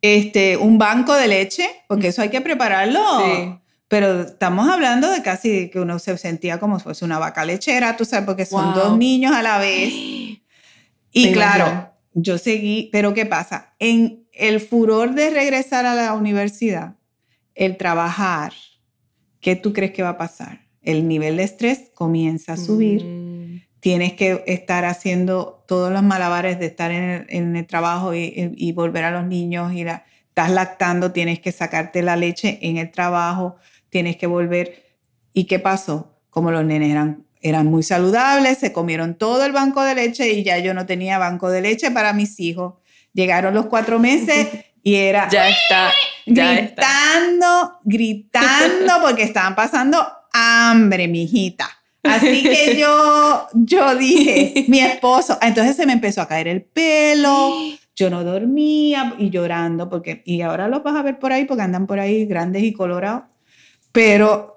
este, 0.01 0.55
un 0.55 0.77
banco 0.77 1.13
de 1.13 1.27
leche, 1.27 1.67
porque 1.89 2.07
eso 2.07 2.21
hay 2.21 2.29
que 2.29 2.39
prepararlo. 2.39 3.01
Sí 3.19 3.62
pero 3.93 4.21
estamos 4.21 4.67
hablando 4.67 5.11
de 5.11 5.21
casi 5.21 5.69
que 5.69 5.79
uno 5.79 5.99
se 5.99 6.17
sentía 6.17 6.59
como 6.59 6.79
si 6.79 6.83
fuese 6.83 7.05
una 7.05 7.19
vaca 7.19 7.45
lechera, 7.45 7.95
tú 7.95 8.05
sabes, 8.05 8.25
porque 8.25 8.43
son 8.43 8.73
dos 8.73 8.97
niños 8.97 9.33
a 9.35 9.43
la 9.43 9.59
vez. 9.59 9.93
Y 11.15 11.31
claro, 11.31 11.93
yo 12.15 12.39
seguí, 12.39 12.89
pero 12.91 13.13
¿qué 13.13 13.27
pasa? 13.27 13.75
En 13.77 14.25
el 14.31 14.61
furor 14.61 15.13
de 15.13 15.29
regresar 15.29 15.85
a 15.85 15.93
la 15.93 16.15
universidad, 16.15 16.95
el 17.53 17.77
trabajar, 17.77 18.53
¿qué 19.41 19.55
tú 19.55 19.73
crees 19.73 19.91
que 19.91 20.01
va 20.01 20.09
a 20.09 20.17
pasar? 20.17 20.61
El 20.81 21.07
nivel 21.07 21.37
de 21.37 21.43
estrés 21.43 21.91
comienza 21.93 22.53
a 22.53 22.57
subir. 22.57 23.05
Mm. 23.05 23.61
Tienes 23.79 24.13
que 24.13 24.43
estar 24.47 24.85
haciendo 24.85 25.63
todos 25.67 25.91
los 25.91 26.01
malabares 26.01 26.57
de 26.57 26.65
estar 26.65 26.89
en 26.89 27.55
el, 27.55 27.67
trabajo 27.67 28.15
y, 28.15 28.71
volver 28.71 29.03
a 29.03 29.11
los 29.11 29.27
niños. 29.27 29.71
Y 29.71 29.81
estás 29.81 30.49
lactando, 30.49 31.11
tienes 31.11 31.39
que 31.39 31.51
sacarte 31.51 32.01
la 32.01 32.15
leche 32.15 32.57
en 32.63 32.77
el 32.77 32.89
trabajo 32.89 33.57
tienes 33.93 34.17
que 34.17 34.27
volver. 34.27 34.83
¿Y 35.31 35.45
qué 35.45 35.59
pasó? 35.59 36.19
Como 36.29 36.51
los 36.51 36.65
nenes 36.65 36.91
eran, 36.91 37.25
eran 37.41 37.67
muy 37.67 37.83
saludables, 37.83 38.57
se 38.57 38.73
comieron 38.73 39.15
todo 39.15 39.45
el 39.45 39.53
banco 39.53 39.83
de 39.83 39.95
leche 39.95 40.33
y 40.33 40.43
ya 40.43 40.57
yo 40.57 40.73
no 40.73 40.85
tenía 40.85 41.19
banco 41.19 41.49
de 41.49 41.61
leche 41.61 41.91
para 41.91 42.11
mis 42.11 42.39
hijos. 42.39 42.73
Llegaron 43.13 43.53
los 43.53 43.67
cuatro 43.67 43.99
meses 43.99 44.49
y 44.81 44.95
era... 44.95 45.29
ya 45.31 45.47
está. 45.47 45.91
gritando, 46.25 47.79
gritando 47.83 48.93
porque 49.01 49.23
estaban 49.23 49.55
pasando 49.55 50.05
hambre, 50.33 51.07
mi 51.07 51.23
hijita. 51.23 51.69
Así 52.01 52.41
que 52.41 52.75
yo, 52.79 53.47
yo 53.53 53.95
dije, 53.95 54.65
mi 54.67 54.79
esposo, 54.79 55.37
entonces 55.39 55.75
se 55.75 55.85
me 55.85 55.93
empezó 55.93 56.21
a 56.21 56.27
caer 56.27 56.47
el 56.47 56.63
pelo, 56.63 57.53
yo 57.95 58.09
no 58.09 58.23
dormía 58.23 59.13
y 59.19 59.29
llorando, 59.29 59.87
porque, 59.87 60.23
y 60.25 60.41
ahora 60.41 60.67
los 60.67 60.81
vas 60.81 60.95
a 60.95 61.03
ver 61.03 61.19
por 61.19 61.31
ahí 61.31 61.45
porque 61.45 61.61
andan 61.61 61.85
por 61.85 61.99
ahí 61.99 62.25
grandes 62.25 62.63
y 62.63 62.73
colorados. 62.73 63.23
Pero 63.93 64.53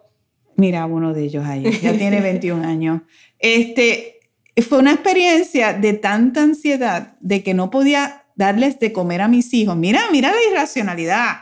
mira, 0.56 0.86
uno 0.86 1.14
de 1.14 1.24
ellos 1.24 1.46
ahí, 1.46 1.70
ya 1.80 1.96
tiene 1.96 2.20
21 2.22 2.66
años. 2.66 3.02
Este, 3.38 4.18
fue 4.68 4.78
una 4.78 4.92
experiencia 4.92 5.72
de 5.72 5.92
tanta 5.92 6.42
ansiedad 6.42 7.16
de 7.20 7.44
que 7.44 7.54
no 7.54 7.70
podía 7.70 8.24
darles 8.34 8.80
de 8.80 8.92
comer 8.92 9.20
a 9.20 9.28
mis 9.28 9.54
hijos. 9.54 9.76
Mira, 9.76 10.02
mira 10.10 10.32
la 10.32 10.50
irracionalidad. 10.50 11.36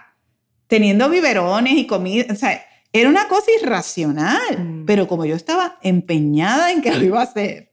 Teniendo 0.66 1.08
biberones 1.08 1.74
y 1.74 1.86
comida, 1.86 2.26
o 2.30 2.36
sea, 2.36 2.60
era 2.92 3.08
una 3.08 3.28
cosa 3.28 3.50
irracional, 3.60 4.58
mm. 4.58 4.86
pero 4.86 5.06
como 5.06 5.24
yo 5.24 5.36
estaba 5.36 5.78
empeñada 5.82 6.72
en 6.72 6.80
que 6.80 6.92
lo 6.92 7.04
iba 7.04 7.20
a 7.20 7.24
hacer. 7.24 7.72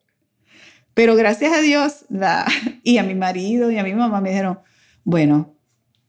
Pero 0.94 1.16
gracias 1.16 1.54
a 1.54 1.62
Dios 1.62 2.06
la, 2.10 2.46
y 2.84 2.98
a 2.98 3.04
mi 3.04 3.16
marido 3.16 3.72
y 3.72 3.78
a 3.78 3.84
mi 3.84 3.94
mamá 3.94 4.20
me 4.20 4.30
dijeron, 4.30 4.60
bueno, 5.04 5.56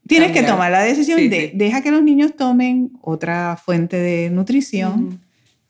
Tienes 0.07 0.33
que 0.33 0.43
tomar 0.43 0.71
la 0.71 0.83
decisión 0.83 1.19
de 1.31 1.53
deja 1.55 1.83
que 1.83 1.91
los 1.91 2.03
niños 2.03 2.35
tomen 2.37 2.91
otra 3.01 3.57
fuente 3.57 3.97
de 3.97 4.31
nutrición 4.31 5.21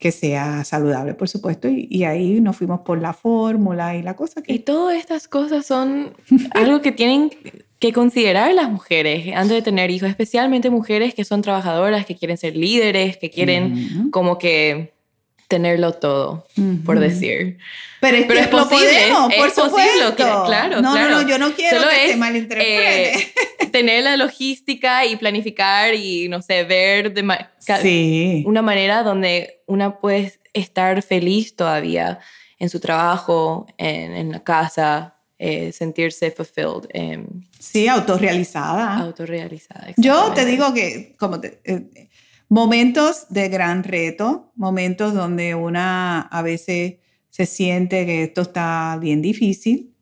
que 0.03 0.11
sea 0.11 0.65
saludable, 0.65 1.15
por 1.15 1.29
supuesto, 1.29 1.69
y, 1.69 2.03
ahí 2.03 2.41
nos 2.41 2.57
fuimos 2.57 2.81
por 2.81 3.01
la 3.01 3.13
fórmula 3.13 3.95
y 3.95 4.03
la 4.03 4.17
cosa 4.17 4.43
que... 4.43 4.53
Y 4.53 4.59
todas 4.59 4.99
estas 4.99 5.29
cosas 5.29 5.65
son 5.65 6.13
algo 6.55 6.81
que 6.81 6.91
tienen 6.91 7.31
que 7.79 7.93
considerar 7.93 8.53
las 8.53 8.69
mujeres 8.69 9.33
antes 9.37 9.57
de 9.57 9.63
tener 9.63 9.93
hijos, 9.93 10.09
especialmente 10.09 10.71
mujeres 10.71 11.15
que 11.15 11.25
son 11.25 11.41
trabajadoras, 11.41 12.05
que 12.05 12.17
quieren 12.17 12.37
ser 12.37 12.57
líderes, 12.57 13.17
que 13.17 13.31
quieren 13.31 14.11
como 14.11 14.39
que 14.39 14.93
tenerlo 15.53 15.93
todo, 15.93 16.47
por 16.87 16.99
decir. 16.99 17.59
Pero 18.01 18.17
es, 18.17 18.25
es 18.25 18.49
posible, 18.49 19.13
por 19.37 19.49
es 19.49 19.53
posible, 19.53 20.15
claro, 20.17 20.41
no, 20.41 20.47
claro. 20.47 20.81
No, 20.81 20.95
no, 20.95 21.29
yo 21.29 21.37
no 21.37 21.53
quiero 21.53 21.79
que 21.91 22.13
se 22.13 22.17
malinterprete. 22.17 23.19
Eh, 23.19 23.33
tener 23.71 24.03
la 24.03 24.17
logística 24.17 25.05
y 25.05 25.17
planificar 25.17 25.95
y, 25.95 26.27
no 26.31 26.41
sé, 26.41 26.65
ver 26.65 27.13
de 27.13 28.43
una 28.47 28.63
manera 28.63 29.03
donde 29.03 29.63
una 29.67 29.99
puede 29.99 30.33
estar 30.55 31.03
feliz 31.03 31.55
todavía 31.55 32.19
en 32.59 32.71
su 32.71 32.81
trabajo, 32.81 33.67
en, 33.77 34.15
en 34.15 34.33
la 34.33 34.43
casa, 34.43 35.17
eh, 35.39 35.71
sentirse 35.73 36.31
fulfilled. 36.31 36.89
Eh, 36.95 37.23
sí, 37.59 37.89
autorrealizada. 37.89 38.97
Autorrealizada. 38.97 39.89
Yo 39.99 40.33
te 40.33 40.47
digo 40.47 40.73
que, 40.73 41.15
como 41.19 41.41
te, 41.41 41.61
eh, 41.65 42.09
momentos 42.53 43.29
de 43.31 43.49
gran 43.49 43.83
reto, 43.83 44.53
momentos 44.57 45.15
donde 45.15 45.55
una 45.55 46.21
a 46.21 46.43
veces 46.43 46.97
se 47.31 47.47
siente 47.47 48.05
que 48.05 48.25
esto 48.25 48.43
está 48.43 48.99
bien 49.01 49.23
difícil, 49.23 49.95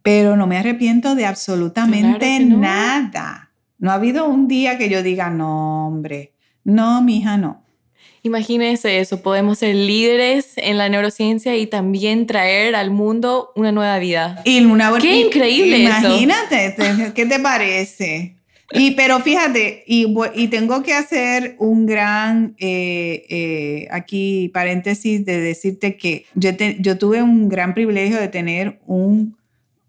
pero 0.00 0.34
no 0.34 0.46
me 0.46 0.56
arrepiento 0.56 1.14
de 1.14 1.26
absolutamente 1.26 2.40
nada. 2.40 3.52
No 3.78 3.90
ha 3.90 3.94
habido 3.94 4.26
un 4.26 4.48
día 4.48 4.78
que 4.78 4.88
yo 4.88 5.02
diga, 5.02 5.28
no, 5.28 5.88
hombre, 5.88 6.32
no, 6.64 7.02
mi 7.02 7.18
hija, 7.18 7.36
no. 7.36 7.62
Imagínese 8.22 9.00
eso, 9.00 9.22
podemos 9.22 9.58
ser 9.58 9.74
líderes 9.74 10.54
en 10.56 10.78
la 10.78 10.88
neurociencia 10.88 11.58
y 11.58 11.66
también 11.66 12.26
traer 12.26 12.74
al 12.74 12.90
mundo 12.90 13.50
una 13.54 13.70
nueva 13.70 13.98
vida. 13.98 14.40
Y 14.46 14.64
una, 14.64 14.96
¡Qué 14.98 15.20
increíble 15.20 15.76
Imagínate, 15.80 16.74
¿qué 17.14 17.26
te 17.26 17.38
parece? 17.38 18.41
Y, 18.74 18.92
pero 18.92 19.20
fíjate, 19.20 19.84
y, 19.86 20.48
tengo 20.48 20.82
que 20.82 20.94
hacer 20.94 21.56
un 21.58 21.86
gran, 21.86 22.54
eh, 22.58 23.24
eh, 23.28 23.88
aquí 23.90 24.50
paréntesis, 24.52 25.24
de 25.24 25.40
decirte 25.40 25.96
que 25.96 26.24
yo, 26.34 26.50
yo 26.78 26.98
tuve 26.98 27.22
un 27.22 27.48
gran 27.48 27.74
privilegio 27.74 28.18
de 28.18 28.28
tener 28.28 28.80
un, 28.86 29.36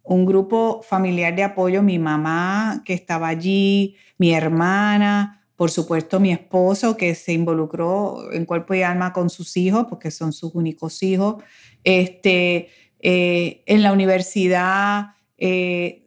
un 0.04 0.26
grupo 0.26 0.82
familiar 0.84 1.36
de 1.36 1.44
apoyo, 1.44 1.82
mi 1.82 1.98
mamá 1.98 2.82
que 2.86 2.94
estaba 2.94 3.30
allí, 3.30 3.96
mi 4.18 4.34
hermana, 4.34 5.46
por 5.56 5.72
supuesto 5.72 6.20
mi 6.20 6.32
esposo 6.32 6.98
que 6.98 7.16
se 7.16 7.32
involucró 7.32 8.32
en 8.34 8.46
cuerpo 8.46 8.74
y 8.74 8.82
alma 8.82 9.14
con 9.14 9.30
sus 9.30 9.56
hijos, 9.56 9.86
porque 9.90 10.12
son 10.12 10.34
sus 10.34 10.54
únicos 10.56 11.02
hijos, 11.04 11.42
este, 11.84 12.70
eh, 13.00 13.64
en 13.66 13.82
la 13.82 13.94
universidad, 13.94 15.12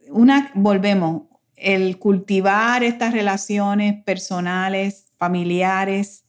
una, 0.09 0.51
volvemos, 0.55 1.26
el 1.57 1.97
cultivar 1.97 2.83
estas 2.83 3.11
relaciones 3.11 4.01
personales, 4.03 5.07
familiares, 5.17 6.23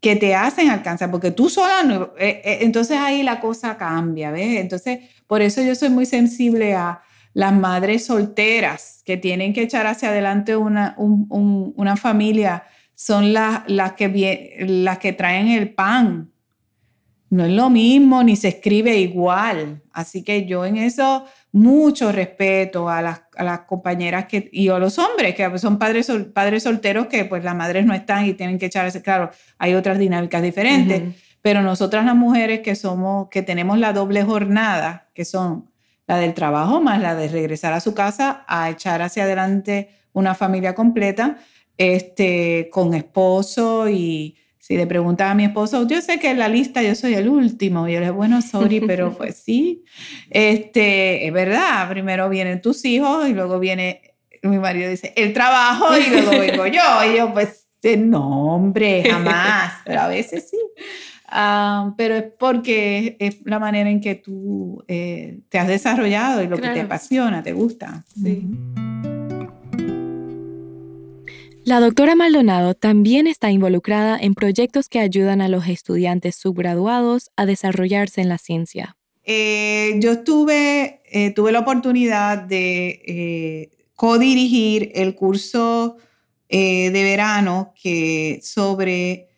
que 0.00 0.16
te 0.16 0.34
hacen 0.34 0.68
alcanzar, 0.68 1.12
porque 1.12 1.30
tú 1.30 1.48
sola, 1.48 1.84
no, 1.84 2.10
eh, 2.18 2.42
eh, 2.44 2.58
entonces 2.62 2.98
ahí 2.98 3.22
la 3.22 3.38
cosa 3.38 3.76
cambia, 3.78 4.32
¿ves? 4.32 4.60
Entonces, 4.60 4.98
por 5.28 5.40
eso 5.42 5.62
yo 5.62 5.76
soy 5.76 5.90
muy 5.90 6.06
sensible 6.06 6.74
a 6.74 7.00
las 7.34 7.52
madres 7.52 8.06
solteras 8.06 9.02
que 9.04 9.16
tienen 9.16 9.52
que 9.52 9.62
echar 9.62 9.86
hacia 9.86 10.08
adelante 10.08 10.56
una, 10.56 10.96
una 10.98 11.96
familia, 11.96 12.64
son 12.94 13.32
las, 13.32 13.62
las, 13.68 13.92
que, 13.92 14.56
las 14.66 14.98
que 14.98 15.12
traen 15.12 15.48
el 15.48 15.72
pan. 15.72 16.32
No 17.30 17.44
es 17.44 17.52
lo 17.52 17.70
mismo, 17.70 18.22
ni 18.22 18.36
se 18.36 18.48
escribe 18.48 18.98
igual. 18.98 19.82
Así 19.92 20.22
que 20.22 20.44
yo 20.44 20.66
en 20.66 20.76
eso 20.76 21.24
mucho 21.52 22.12
respeto 22.12 22.88
a 22.88 23.00
las, 23.00 23.21
a 23.36 23.44
las, 23.44 23.60
compañeras 23.60 24.26
que, 24.26 24.48
y 24.52 24.68
a 24.68 24.78
los 24.78 24.98
hombres 24.98 25.34
que 25.34 25.58
son 25.58 25.78
padres, 25.78 26.10
padres 26.34 26.62
solteros 26.62 27.06
que 27.06 27.24
pues 27.24 27.44
las 27.44 27.54
madres 27.54 27.86
no 27.86 27.94
están 27.94 28.26
y 28.26 28.34
tienen 28.34 28.58
que 28.58 28.66
echarse, 28.66 29.02
claro, 29.02 29.30
hay 29.58 29.74
otras 29.74 29.98
dinámicas 29.98 30.42
diferentes, 30.42 31.14
pero 31.40 31.62
nosotras 31.62 32.04
las 32.04 32.14
mujeres 32.14 32.60
que 32.60 32.74
somos, 32.74 33.28
que 33.28 33.42
tenemos 33.42 33.78
la 33.78 33.92
doble 33.92 34.22
jornada, 34.22 35.10
que 35.14 35.24
son 35.24 35.70
la 36.06 36.18
del 36.18 36.34
trabajo 36.34 36.80
más 36.80 37.00
la 37.00 37.14
de 37.14 37.28
regresar 37.28 37.72
a 37.72 37.80
su 37.80 37.94
casa 37.94 38.44
a 38.46 38.70
echar 38.70 39.02
hacia 39.02 39.24
adelante 39.24 39.90
una 40.12 40.34
familia 40.34 40.74
completa, 40.74 41.38
este, 41.78 42.68
con 42.70 42.94
esposo 42.94 43.88
y 43.88 44.36
si 44.72 44.78
le 44.78 44.86
preguntas 44.86 45.30
a 45.30 45.34
mi 45.34 45.44
esposo, 45.44 45.86
yo 45.86 46.00
sé 46.00 46.18
que 46.18 46.30
en 46.30 46.38
la 46.38 46.48
lista 46.48 46.82
yo 46.82 46.94
soy 46.94 47.12
el 47.12 47.28
último. 47.28 47.86
Y 47.88 47.94
él 47.94 48.04
es 48.04 48.12
bueno, 48.12 48.40
sorry, 48.40 48.80
pero 48.80 49.12
pues 49.18 49.36
sí. 49.36 49.84
Este, 50.30 51.26
es 51.26 51.32
verdad, 51.34 51.90
primero 51.90 52.30
vienen 52.30 52.62
tus 52.62 52.82
hijos 52.86 53.28
y 53.28 53.34
luego 53.34 53.58
viene, 53.58 54.14
mi 54.42 54.58
marido 54.58 54.88
dice, 54.88 55.12
el 55.14 55.34
trabajo 55.34 55.94
y 55.94 56.08
luego 56.08 56.30
vengo 56.40 56.66
yo. 56.68 56.80
Y 57.06 57.18
yo, 57.18 57.34
pues, 57.34 57.66
no, 57.98 58.54
hombre, 58.54 59.04
jamás. 59.06 59.74
Pero 59.84 60.00
a 60.00 60.08
veces 60.08 60.48
sí. 60.48 60.58
Ah, 61.26 61.92
pero 61.98 62.14
es 62.14 62.24
porque 62.38 63.18
es 63.18 63.44
la 63.44 63.58
manera 63.58 63.90
en 63.90 64.00
que 64.00 64.14
tú 64.14 64.82
eh, 64.88 65.40
te 65.50 65.58
has 65.58 65.68
desarrollado 65.68 66.42
y 66.42 66.46
lo 66.46 66.56
que 66.56 66.70
te 66.70 66.80
apasiona, 66.80 67.42
te 67.42 67.52
gusta. 67.52 68.04
Sí. 68.22 68.48
La 71.64 71.78
doctora 71.78 72.16
Maldonado 72.16 72.74
también 72.74 73.28
está 73.28 73.52
involucrada 73.52 74.18
en 74.20 74.34
proyectos 74.34 74.88
que 74.88 74.98
ayudan 74.98 75.40
a 75.40 75.48
los 75.48 75.68
estudiantes 75.68 76.34
subgraduados 76.34 77.30
a 77.36 77.46
desarrollarse 77.46 78.20
en 78.20 78.28
la 78.28 78.38
ciencia. 78.38 78.96
Eh, 79.24 79.94
yo 80.00 80.24
tuve, 80.24 81.00
eh, 81.04 81.30
tuve 81.30 81.52
la 81.52 81.60
oportunidad 81.60 82.38
de 82.38 83.02
eh, 83.06 83.70
codirigir 83.94 84.90
el 84.94 85.14
curso 85.14 85.98
de 86.48 86.90
verano 86.92 87.72
que 87.80 88.40
sobre 88.42 89.28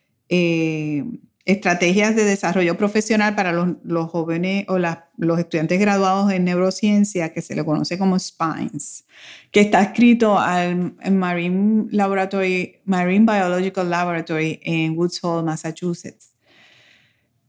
estrategias 1.45 2.17
de 2.17 2.25
desarrollo 2.25 2.77
profesional 2.77 3.35
para 3.35 3.53
los, 3.53 4.11
jóvenes 4.11 4.65
o 4.69 4.79
los 4.79 5.39
estudiantes 5.39 5.79
graduados 5.79 6.33
en 6.33 6.45
neurociencia, 6.45 7.33
que 7.33 7.43
se 7.43 7.55
le 7.55 7.65
conoce 7.65 7.99
como 7.99 8.19
SPINES, 8.19 9.05
que 9.51 9.61
está 9.61 9.83
escrito 9.83 10.39
al 10.39 10.95
Marine, 11.13 11.87
Laboratory, 11.91 12.81
Marine 12.85 13.27
Biological 13.31 13.91
Laboratory 13.91 14.61
en 14.63 14.97
Woods 14.97 15.23
Hole, 15.23 15.45
Massachusetts. 15.45 16.35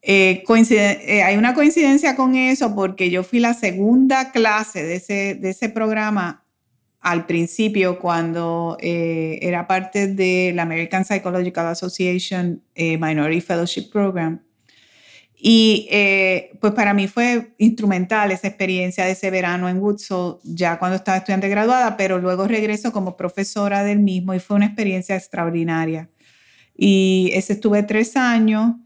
Eh, 0.08 0.44
eh, 0.48 1.24
hay 1.24 1.36
una 1.36 1.56
coincidencia 1.56 2.16
con 2.16 2.36
eso 2.36 2.76
porque 2.76 3.10
yo 3.10 3.24
fui 3.24 3.40
la 3.40 3.56
segunda 3.56 4.32
clase 4.32 4.84
de 4.84 4.96
ese, 4.98 5.36
de 5.36 5.50
ese 5.50 5.70
programa 5.70 6.45
al 7.06 7.28
principio 7.28 8.00
cuando 8.00 8.78
eh, 8.82 9.38
era 9.44 9.68
parte 9.68 10.08
de 10.08 10.52
la 10.56 10.64
American 10.64 11.06
Psychological 11.06 11.68
Association 11.68 12.64
eh, 12.74 12.98
Minority 12.98 13.42
Fellowship 13.42 13.92
Program. 13.92 14.42
Y 15.36 15.88
eh, 15.92 16.58
pues 16.60 16.74
para 16.74 16.96
mí 16.96 17.08
fue 17.08 17.54
instrumental 17.60 18.32
esa 18.32 18.48
experiencia 18.48 19.06
de 19.06 19.12
ese 19.12 19.30
verano 19.30 19.70
en 19.70 19.78
Woodsall, 19.78 20.40
ya 20.44 20.80
cuando 20.80 20.96
estaba 20.96 21.18
estudiante 21.18 21.48
graduada, 21.48 21.96
pero 21.96 22.18
luego 22.18 22.48
regreso 22.48 22.92
como 22.92 23.16
profesora 23.16 23.84
del 23.84 24.00
mismo 24.00 24.34
y 24.34 24.40
fue 24.40 24.56
una 24.56 24.66
experiencia 24.66 25.16
extraordinaria. 25.16 26.10
Y 26.76 27.30
ese 27.36 27.54
estuve 27.54 27.84
tres 27.84 28.18
años 28.18 28.78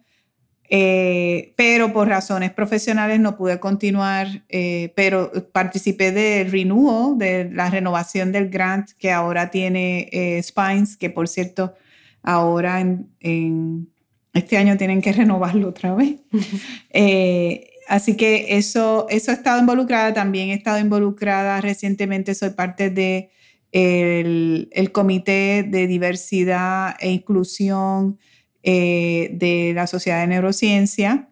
eh, 0.71 1.53
pero 1.55 1.91
por 1.91 2.07
razones 2.07 2.51
profesionales 2.51 3.19
no 3.19 3.35
pude 3.35 3.59
continuar, 3.59 4.43
eh, 4.49 4.93
pero 4.95 5.31
participé 5.51 6.11
del 6.11 6.51
renewal, 6.51 7.17
de 7.17 7.49
la 7.51 7.71
renovación 7.71 8.31
del 8.31 8.49
grant 8.49 8.91
que 8.99 9.11
ahora 9.11 9.49
tiene 9.49 10.09
eh, 10.11 10.41
Spines, 10.43 10.95
que 10.95 11.09
por 11.09 11.27
cierto, 11.27 11.73
ahora 12.21 12.81
en, 12.81 13.89
este 14.33 14.57
año 14.57 14.77
tienen 14.77 15.01
que 15.01 15.11
renovarlo 15.11 15.69
otra 15.69 15.95
vez. 15.95 16.17
así 17.87 18.15
que 18.15 18.57
eso, 18.57 19.07
eso 19.09 19.31
he 19.31 19.33
estado 19.33 19.59
involucrada, 19.59 20.13
también 20.13 20.49
he 20.49 20.53
estado 20.53 20.77
involucrada 20.77 21.61
recientemente, 21.61 22.35
soy 22.35 22.51
parte 22.51 22.91
de 22.91 23.31
el 23.71 24.91
comité 24.91 25.63
de 25.63 25.87
diversidad 25.87 26.95
e 26.99 27.09
inclusión 27.11 28.19
eh, 28.61 29.29
de 29.33 29.71
la 29.73 29.87
Sociedad 29.87 30.19
de 30.21 30.27
Neurociencia. 30.27 31.29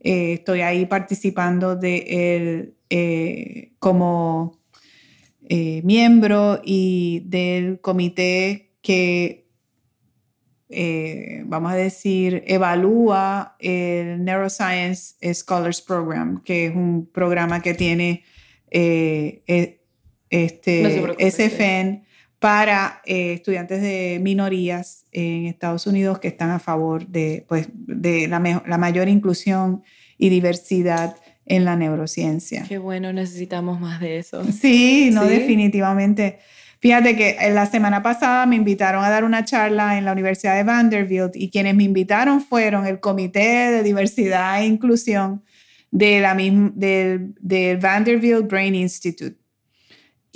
Eh, 0.00 0.34
estoy 0.34 0.60
ahí 0.60 0.84
participando 0.84 1.74
de 1.74 2.74
eh, 2.90 3.72
como 3.78 4.60
miembro 5.48 6.60
y 6.62 7.22
del 7.24 7.80
comité 7.80 8.72
que, 8.82 9.46
vamos 11.46 11.72
a 11.72 11.76
decir, 11.76 12.42
evalúa 12.46 13.56
el 13.60 14.24
Neuroscience 14.24 15.14
Scholars 15.34 15.80
Program, 15.80 16.42
que 16.42 16.66
es 16.66 16.74
un 16.74 17.06
programa 17.06 17.62
que 17.62 17.74
tiene 17.74 18.24
este, 18.68 19.80
SFN 20.30 22.05
para 22.38 23.00
eh, 23.06 23.32
estudiantes 23.34 23.80
de 23.80 24.18
minorías 24.20 25.06
en 25.12 25.46
Estados 25.46 25.86
Unidos 25.86 26.18
que 26.18 26.28
están 26.28 26.50
a 26.50 26.58
favor 26.58 27.06
de, 27.06 27.44
pues, 27.48 27.68
de 27.72 28.28
la, 28.28 28.38
mayor 28.78 29.08
inclusión 29.08 29.82
y 30.18 30.28
diversidad 30.28 31.16
en 31.46 31.64
la 31.64 31.76
neurociencia. 31.76 32.64
Qué 32.68 32.78
bueno, 32.78 33.12
necesitamos 33.12 33.80
más 33.80 34.00
de 34.00 34.18
eso. 34.18 34.42
Sí, 34.52 35.10
no, 35.12 35.24
definitivamente. 35.24 36.38
Fíjate 36.78 37.16
que 37.16 37.36
la 37.52 37.64
semana 37.66 38.02
pasada 38.02 38.44
me 38.44 38.56
invitaron 38.56 39.02
a 39.02 39.08
dar 39.08 39.24
una 39.24 39.44
charla 39.44 39.96
en 39.96 40.04
la 40.04 40.12
Universidad 40.12 40.56
de 40.56 40.62
Vanderbilt 40.62 41.34
y 41.34 41.50
quienes 41.50 41.74
me 41.74 41.84
invitaron 41.84 42.42
fueron 42.42 42.86
el 42.86 43.00
Comité 43.00 43.70
de 43.70 43.82
Diversidad 43.82 44.60
e 44.60 44.66
Inclusión 44.66 45.42
de 45.90 46.20
la, 46.20 46.34
del, 46.34 47.34
del 47.40 47.78
Vanderbilt 47.78 48.46
Brain 48.46 48.74
Institute. 48.74 49.36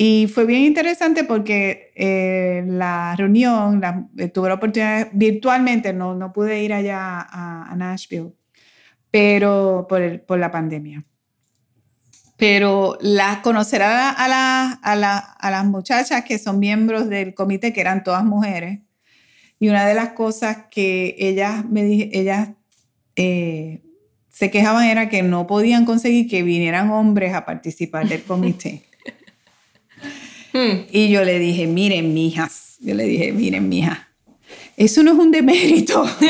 Y 0.03 0.29
fue 0.29 0.47
bien 0.47 0.63
interesante 0.63 1.25
porque 1.25 1.93
eh, 1.95 2.65
la 2.67 3.15
reunión, 3.17 3.83
eh, 4.17 4.29
tuve 4.29 4.49
la 4.49 4.55
oportunidad 4.55 5.09
virtualmente, 5.13 5.93
no, 5.93 6.15
no 6.15 6.33
pude 6.33 6.63
ir 6.63 6.73
allá 6.73 7.21
a, 7.21 7.75
Nashville, 7.77 8.33
pero 9.11 9.85
por, 9.87 10.01
el, 10.01 10.23
por 10.23 10.39
la 10.39 10.51
pandemia. 10.51 11.05
Pero 12.39 12.97
la, 13.03 13.43
conocer 13.43 13.83
a, 13.83 14.09
a, 14.09 14.27
la, 14.27 14.71
a, 14.73 15.51
las 15.51 15.65
muchachas 15.67 16.25
que 16.25 16.39
son 16.39 16.59
miembros 16.59 17.11
del 17.11 17.35
comité, 17.35 17.75
que 17.75 17.83
eran 17.83 18.03
todas 18.03 18.25
mujeres, 18.25 18.79
y 19.59 19.69
una 19.69 19.87
de 19.87 19.93
las 19.93 20.13
cosas 20.15 20.65
que 20.71 21.15
ellas 21.19 21.67
me 21.69 21.83
ellas 22.11 22.53
eh, 23.17 23.83
se 24.31 24.51
quejaban 24.51 24.87
era 24.87 25.11
que 25.11 25.23
no 25.23 25.47
podían 25.47 25.85
conseguir 25.85 26.27
que 26.27 26.43
vinieran 26.43 26.89
hombres 26.89 27.35
a 27.35 27.45
participar 27.45 28.09
del 28.09 28.23
comité. 28.25 28.87
Hmm. 30.53 30.87
Y 30.91 31.11
yo 31.11 31.25
le 31.25 31.39
dije, 31.39 31.67
miren, 31.67 32.13
mijas, 32.15 32.77
yo 32.81 32.95
le 32.95 33.05
dije, 33.05 33.33
miren, 33.33 33.69
mija, 33.69 34.09
eso 34.77 35.03
no 35.03 35.13
es 35.13 35.19
un 35.19 35.31
demérito. 35.31 36.05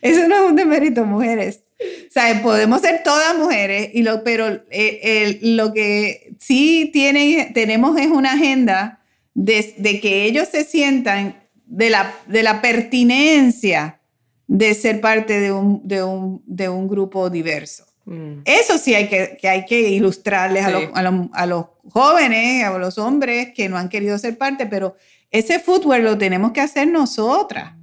Eso 0.00 0.28
no 0.28 0.36
es 0.36 0.50
un 0.50 0.56
demérito, 0.56 1.04
mujeres. 1.04 1.62
O 1.80 2.10
sea, 2.10 2.40
podemos 2.42 2.80
ser 2.80 3.02
todas 3.04 3.36
mujeres, 3.36 3.90
y 3.92 4.02
lo, 4.02 4.24
pero 4.24 4.62
eh, 4.70 5.38
lo 5.42 5.72
que 5.72 6.34
sí 6.38 6.90
tienen, 6.92 7.52
tenemos 7.52 7.98
es 7.98 8.06
una 8.06 8.32
agenda 8.32 9.00
de, 9.34 9.74
de, 9.78 10.00
que 10.00 10.24
ellos 10.24 10.48
se 10.50 10.64
sientan 10.64 11.36
de 11.66 11.90
la, 11.90 12.14
de 12.26 12.42
la 12.42 12.60
pertinencia 12.60 14.00
de 14.46 14.74
ser 14.74 15.00
parte 15.00 15.38
de 15.40 15.52
un, 15.52 15.86
de 15.86 16.02
un, 16.02 16.42
de 16.46 16.68
un 16.68 16.88
grupo 16.88 17.30
diverso. 17.30 17.84
Mm. 18.08 18.40
Eso 18.46 18.78
sí 18.78 18.94
hay 18.94 19.06
que, 19.08 19.36
que 19.38 19.48
hay 19.48 19.66
que 19.66 19.90
ilustrarles 19.90 20.64
a, 20.64 20.70
los, 20.70 20.84
a, 20.94 21.02
los, 21.02 21.26
a, 21.32 21.46
los, 21.46 21.66
jóvenes, 21.92 22.64
a 22.64 22.78
los 22.78 22.96
hombres 22.96 23.48
que 23.54 23.68
no 23.68 23.76
han 23.76 23.90
querido 23.90 24.16
ser 24.18 24.38
parte, 24.38 24.66
pero 24.66 24.96
ese 25.30 25.58
footwear 25.58 26.00
lo 26.00 26.16
tenemos 26.16 26.52
que 26.52 26.62
hacer 26.62 26.88
nosotras. 26.88 27.74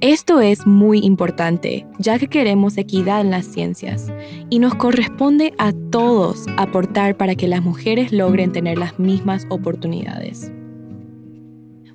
Esto 0.00 0.40
es 0.40 0.66
muy 0.66 1.00
importante, 1.00 1.86
ya 1.98 2.18
que 2.18 2.28
queremos 2.28 2.78
equidad 2.78 3.20
en 3.20 3.30
las 3.30 3.44
ciencias 3.44 4.06
y 4.48 4.58
nos 4.58 4.74
corresponde 4.74 5.52
a 5.58 5.72
todos 5.90 6.46
aportar 6.56 7.18
para 7.18 7.34
que 7.34 7.46
las 7.46 7.60
mujeres 7.60 8.10
logren 8.10 8.52
tener 8.52 8.78
las 8.78 8.98
mismas 8.98 9.46
oportunidades. 9.50 10.50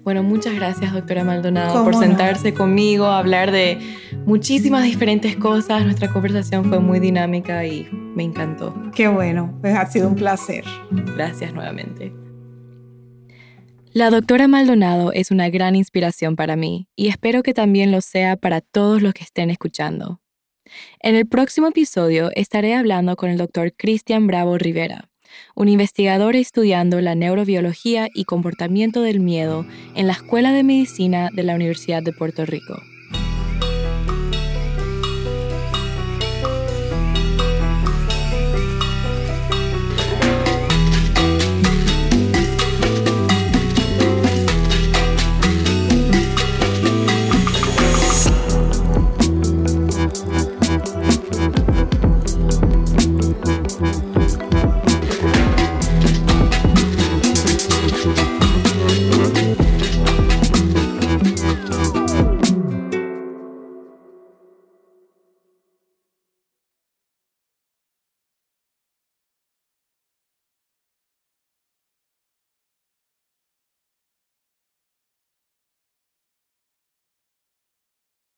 Bueno, 0.06 0.22
muchas 0.22 0.54
gracias, 0.54 0.94
doctora 0.94 1.24
Maldonado, 1.24 1.84
por 1.84 1.96
sentarse 1.96 2.54
conmigo, 2.54 3.08
hablar 3.08 3.52
de 3.52 3.80
muchísimas 4.28 4.84
diferentes 4.84 5.36
cosas. 5.36 5.84
Nuestra 5.84 6.14
conversación 6.14 6.64
fue 6.66 6.78
muy 6.78 7.00
dinámica 7.00 7.66
y 7.66 7.90
me 7.92 8.22
encantó. 8.22 8.72
Qué 8.94 9.08
bueno, 9.08 9.58
pues 9.62 9.76
ha 9.76 9.88
sido 9.88 10.08
un 10.08 10.14
placer. 10.14 10.64
Gracias 10.92 11.56
nuevamente. 11.56 12.14
La 13.94 14.12
doctora 14.12 14.48
Maldonado 14.48 15.12
es 15.12 15.32
una 15.32 15.50
gran 15.50 15.76
inspiración 15.76 16.36
para 16.36 16.56
mí 16.56 16.88
y 16.96 17.08
espero 17.08 17.42
que 17.42 17.56
también 17.56 17.92
lo 17.92 18.02
sea 18.02 18.38
para 18.38 18.62
todos 18.62 19.02
los 19.02 19.12
que 19.16 19.24
estén 19.24 19.50
escuchando. 19.50 20.22
En 21.00 21.16
el 21.16 21.26
próximo 21.26 21.66
episodio 21.66 22.30
estaré 22.36 22.76
hablando 22.76 23.16
con 23.16 23.32
el 23.32 23.38
doctor 23.38 23.74
Cristian 23.76 24.28
Bravo 24.28 24.60
Rivera 24.60 25.10
un 25.56 25.70
investigador 25.70 26.36
estudiando 26.36 27.02
la 27.02 27.16
neurobiología 27.16 28.10
y 28.14 28.26
comportamiento 28.26 29.02
del 29.02 29.20
miedo 29.20 29.66
en 29.96 30.08
la 30.08 30.14
Escuela 30.14 30.52
de 30.52 30.64
Medicina 30.64 31.30
de 31.34 31.44
la 31.44 31.56
Universidad 31.56 32.04
de 32.04 32.14
Puerto 32.14 32.46
Rico. 32.46 32.76